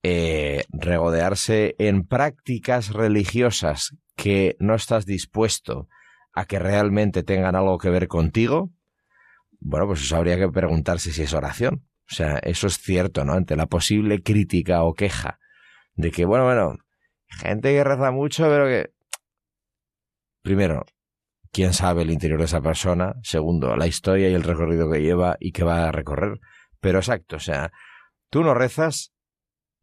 Eh, 0.06 0.64
regodearse 0.68 1.76
en 1.78 2.06
prácticas 2.06 2.92
religiosas 2.92 3.96
que 4.16 4.54
no 4.58 4.74
estás 4.74 5.06
dispuesto 5.06 5.88
a 6.34 6.44
que 6.44 6.58
realmente 6.58 7.22
tengan 7.22 7.56
algo 7.56 7.78
que 7.78 7.88
ver 7.88 8.06
contigo, 8.06 8.70
bueno, 9.60 9.86
pues 9.86 10.02
eso 10.02 10.16
habría 10.16 10.36
que 10.36 10.50
preguntarse 10.50 11.10
si 11.10 11.22
es 11.22 11.32
oración. 11.32 11.86
O 12.10 12.14
sea, 12.14 12.36
eso 12.42 12.66
es 12.66 12.76
cierto, 12.76 13.24
¿no? 13.24 13.32
Ante 13.32 13.56
la 13.56 13.64
posible 13.64 14.22
crítica 14.22 14.82
o 14.82 14.92
queja 14.92 15.38
de 15.94 16.10
que, 16.10 16.26
bueno, 16.26 16.44
bueno, 16.44 16.76
gente 17.28 17.72
que 17.72 17.82
reza 17.82 18.10
mucho, 18.10 18.44
pero 18.44 18.66
que... 18.66 18.92
Primero, 20.42 20.84
¿quién 21.50 21.72
sabe 21.72 22.02
el 22.02 22.10
interior 22.10 22.40
de 22.40 22.44
esa 22.44 22.60
persona? 22.60 23.14
Segundo, 23.22 23.74
la 23.74 23.86
historia 23.86 24.28
y 24.28 24.34
el 24.34 24.42
recorrido 24.42 24.90
que 24.90 25.00
lleva 25.00 25.38
y 25.40 25.52
que 25.52 25.64
va 25.64 25.88
a 25.88 25.92
recorrer. 25.92 26.40
Pero 26.80 26.98
exacto, 26.98 27.36
o 27.36 27.40
sea, 27.40 27.72
tú 28.28 28.42
no 28.42 28.52
rezas, 28.52 29.13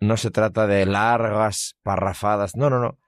no 0.01 0.17
se 0.17 0.31
trata 0.31 0.67
de 0.67 0.85
largas 0.85 1.77
parrafadas, 1.83 2.55
no, 2.55 2.69
no, 2.69 2.79
no. 2.79 2.99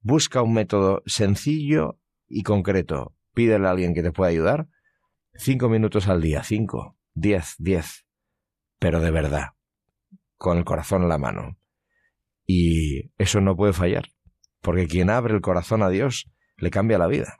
Busca 0.00 0.42
un 0.42 0.52
método 0.52 1.02
sencillo 1.06 1.98
y 2.28 2.42
concreto. 2.42 3.16
Pídele 3.34 3.66
a 3.66 3.70
alguien 3.70 3.94
que 3.94 4.02
te 4.02 4.12
pueda 4.12 4.30
ayudar. 4.30 4.68
Cinco 5.34 5.68
minutos 5.68 6.08
al 6.08 6.20
día, 6.20 6.44
cinco, 6.44 6.96
diez, 7.14 7.54
diez. 7.58 8.06
Pero 8.78 9.00
de 9.00 9.10
verdad, 9.10 9.54
con 10.36 10.58
el 10.58 10.64
corazón 10.64 11.02
en 11.02 11.08
la 11.08 11.18
mano. 11.18 11.58
Y 12.46 13.12
eso 13.16 13.40
no 13.40 13.56
puede 13.56 13.72
fallar, 13.72 14.10
porque 14.60 14.86
quien 14.86 15.10
abre 15.10 15.34
el 15.34 15.40
corazón 15.40 15.82
a 15.82 15.88
Dios 15.88 16.30
le 16.58 16.70
cambia 16.70 16.98
la 16.98 17.06
vida. 17.06 17.38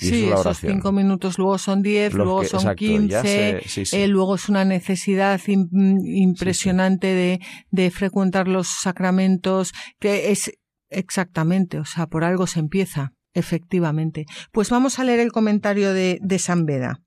Y 0.00 0.06
sí, 0.06 0.24
es 0.28 0.40
esos 0.40 0.58
cinco 0.58 0.90
minutos, 0.92 1.38
luego 1.38 1.56
son 1.58 1.80
diez, 1.82 2.12
Los 2.14 2.24
luego 2.26 2.40
que- 2.40 2.48
son 2.48 2.60
exacto, 2.60 2.78
quince, 2.78 3.22
sé, 3.22 3.62
sí, 3.68 3.86
sí. 3.86 3.96
eh, 3.96 4.08
luego 4.08 4.34
es 4.34 4.48
una 4.48 4.64
necesidad 4.64 5.40
im- 5.46 5.68
impresionante 6.04 7.06
De, 7.14 7.40
de 7.70 7.90
frecuentar 7.90 8.48
los 8.48 8.66
sacramentos, 8.68 9.72
que 10.00 10.32
es 10.32 10.52
exactamente, 10.90 11.78
o 11.78 11.84
sea, 11.84 12.06
por 12.08 12.24
algo 12.24 12.46
se 12.46 12.60
empieza, 12.60 13.12
efectivamente. 13.34 14.26
Pues 14.52 14.70
vamos 14.70 14.98
a 14.98 15.04
leer 15.04 15.20
el 15.20 15.32
comentario 15.32 15.92
de, 15.92 16.18
de 16.22 16.38
San 16.38 16.66
Beda. 16.66 17.00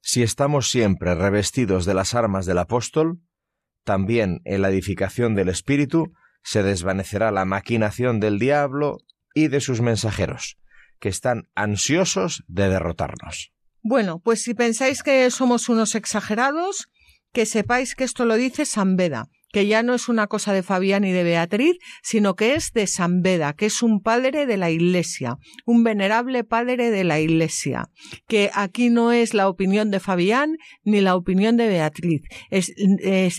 Si 0.00 0.22
estamos 0.22 0.70
siempre 0.70 1.14
revestidos 1.14 1.84
de 1.84 1.94
las 1.94 2.14
armas 2.14 2.46
del 2.46 2.58
apóstol, 2.58 3.20
también 3.84 4.40
en 4.44 4.62
la 4.62 4.70
edificación 4.70 5.34
del 5.34 5.48
Espíritu 5.48 6.12
se 6.42 6.62
desvanecerá 6.62 7.30
la 7.30 7.44
maquinación 7.44 8.20
del 8.20 8.38
diablo 8.38 8.98
y 9.34 9.48
de 9.48 9.60
sus 9.60 9.80
mensajeros, 9.80 10.56
que 11.00 11.08
están 11.08 11.48
ansiosos 11.54 12.44
de 12.48 12.68
derrotarnos. 12.68 13.52
Bueno, 13.82 14.20
pues 14.20 14.42
si 14.42 14.54
pensáis 14.54 15.02
que 15.02 15.30
somos 15.30 15.68
unos 15.68 15.94
exagerados, 15.94 16.88
que 17.32 17.46
sepáis 17.46 17.94
que 17.94 18.04
esto 18.04 18.24
lo 18.24 18.36
dice 18.36 18.64
San 18.66 18.96
Beda, 18.96 19.28
que 19.50 19.66
ya 19.66 19.82
no 19.82 19.94
es 19.94 20.10
una 20.10 20.26
cosa 20.26 20.52
de 20.52 20.62
Fabián 20.62 21.04
y 21.04 21.12
de 21.12 21.22
Beatriz, 21.22 21.78
sino 22.02 22.34
que 22.34 22.54
es 22.54 22.72
de 22.72 22.86
San 22.86 23.22
Beda, 23.22 23.54
que 23.54 23.66
es 23.66 23.82
un 23.82 24.02
padre 24.02 24.44
de 24.44 24.58
la 24.58 24.70
Iglesia, 24.70 25.38
un 25.64 25.84
venerable 25.84 26.44
padre 26.44 26.90
de 26.90 27.04
la 27.04 27.18
Iglesia, 27.18 27.88
que 28.26 28.50
aquí 28.52 28.90
no 28.90 29.10
es 29.10 29.32
la 29.32 29.48
opinión 29.48 29.90
de 29.90 30.00
Fabián 30.00 30.56
ni 30.84 31.00
la 31.00 31.16
opinión 31.16 31.56
de 31.56 31.68
Beatriz. 31.68 32.22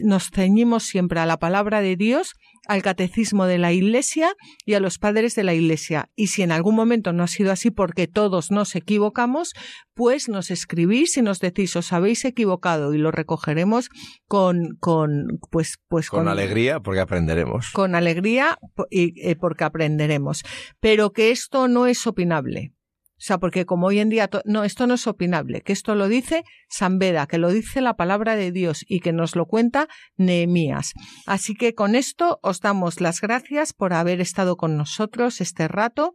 Nos 0.03 0.31
ceñimos 0.31 0.83
siempre 0.83 1.19
a 1.19 1.27
la 1.27 1.37
palabra 1.37 1.81
de 1.81 1.95
Dios, 1.95 2.33
al 2.69 2.83
catecismo 2.83 3.47
de 3.47 3.57
la 3.57 3.73
Iglesia 3.73 4.35
y 4.63 4.75
a 4.75 4.79
los 4.79 4.99
padres 4.99 5.33
de 5.33 5.43
la 5.43 5.55
Iglesia. 5.55 6.11
Y 6.15 6.27
si 6.27 6.43
en 6.43 6.51
algún 6.51 6.75
momento 6.75 7.13
no 7.13 7.23
ha 7.23 7.27
sido 7.27 7.51
así 7.51 7.71
porque 7.71 8.05
todos 8.05 8.51
nos 8.51 8.75
equivocamos, 8.75 9.53
pues 9.95 10.29
nos 10.29 10.51
escribís 10.51 11.17
y 11.17 11.23
nos 11.23 11.39
decís 11.39 11.75
os 11.75 11.91
habéis 11.91 12.25
equivocado 12.25 12.93
y 12.93 12.99
lo 12.99 13.09
recogeremos 13.09 13.89
con, 14.27 14.77
con 14.79 15.39
pues, 15.49 15.79
pues 15.87 16.11
Con, 16.11 16.27
alegría, 16.27 16.79
porque 16.79 16.99
aprenderemos. 16.99 17.71
con 17.71 17.95
alegría 17.95 18.59
y, 18.91 19.19
eh, 19.27 19.35
porque 19.35 19.63
aprenderemos. 19.63 20.43
Pero 20.79 21.11
que 21.11 21.31
esto 21.31 21.67
no 21.67 21.87
es 21.87 22.05
opinable. 22.05 22.73
O 23.19 23.21
sea, 23.21 23.37
porque 23.37 23.65
como 23.65 23.87
hoy 23.87 23.99
en 23.99 24.07
día, 24.07 24.29
no, 24.45 24.63
esto 24.63 24.87
no 24.87 24.93
es 24.93 25.05
opinable, 25.05 25.59
que 25.59 25.73
esto 25.73 25.93
lo 25.93 26.07
dice 26.07 26.45
San 26.69 26.99
Beda, 26.99 27.27
que 27.27 27.37
lo 27.37 27.49
dice 27.49 27.81
la 27.81 27.97
palabra 27.97 28.37
de 28.37 28.53
Dios 28.53 28.85
y 28.87 29.01
que 29.01 29.11
nos 29.11 29.35
lo 29.35 29.45
cuenta 29.45 29.89
Nehemías. 30.15 30.93
Así 31.25 31.53
que 31.53 31.75
con 31.75 31.95
esto 31.95 32.39
os 32.43 32.61
damos 32.61 33.01
las 33.01 33.19
gracias 33.19 33.73
por 33.73 33.91
haber 33.91 34.21
estado 34.21 34.55
con 34.55 34.77
nosotros 34.77 35.41
este 35.41 35.67
rato. 35.67 36.13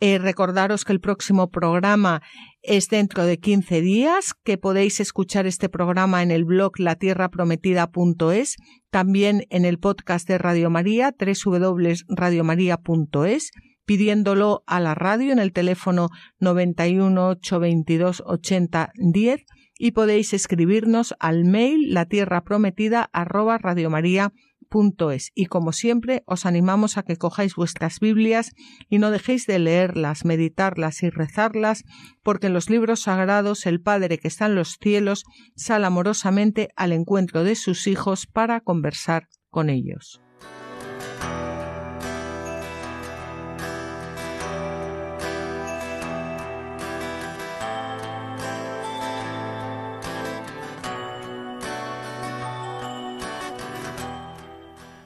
Eh, 0.00 0.18
recordaros 0.18 0.84
que 0.84 0.92
el 0.92 0.98
próximo 0.98 1.48
programa 1.48 2.22
es 2.60 2.88
dentro 2.88 3.24
de 3.24 3.38
15 3.38 3.80
días, 3.80 4.34
que 4.42 4.58
podéis 4.58 4.98
escuchar 4.98 5.46
este 5.46 5.68
programa 5.68 6.24
en 6.24 6.32
el 6.32 6.44
blog 6.44 6.80
latierraprometida.es, 6.80 8.56
también 8.90 9.44
en 9.50 9.64
el 9.64 9.78
podcast 9.78 10.26
de 10.26 10.38
Radio 10.38 10.70
María, 10.70 11.14
www.radiomaria.es, 11.16 13.52
pidiéndolo 13.84 14.62
a 14.66 14.80
la 14.80 14.94
radio 14.94 15.32
en 15.32 15.38
el 15.38 15.52
teléfono 15.52 16.08
91 16.40 17.28
822 17.28 18.22
80 18.26 18.92
10 18.96 19.44
y 19.78 19.90
podéis 19.90 20.32
escribirnos 20.32 21.14
al 21.18 21.44
mail 21.44 21.92
latierraprometida 21.92 23.10
arroba 23.12 23.58
radiomaria.es. 23.58 25.32
Y 25.34 25.46
como 25.46 25.72
siempre, 25.72 26.22
os 26.24 26.46
animamos 26.46 26.96
a 26.96 27.02
que 27.02 27.16
cojáis 27.16 27.56
vuestras 27.56 27.98
Biblias 27.98 28.52
y 28.88 28.98
no 28.98 29.10
dejéis 29.10 29.46
de 29.46 29.58
leerlas, 29.58 30.24
meditarlas 30.24 31.02
y 31.02 31.10
rezarlas, 31.10 31.82
porque 32.22 32.46
en 32.46 32.54
los 32.54 32.70
libros 32.70 33.00
sagrados 33.00 33.66
el 33.66 33.80
Padre 33.80 34.18
que 34.18 34.28
está 34.28 34.46
en 34.46 34.54
los 34.54 34.78
cielos 34.80 35.24
sale 35.56 35.86
amorosamente 35.86 36.68
al 36.76 36.92
encuentro 36.92 37.42
de 37.42 37.56
sus 37.56 37.88
hijos 37.88 38.26
para 38.26 38.60
conversar 38.60 39.26
con 39.50 39.68
ellos. 39.68 40.21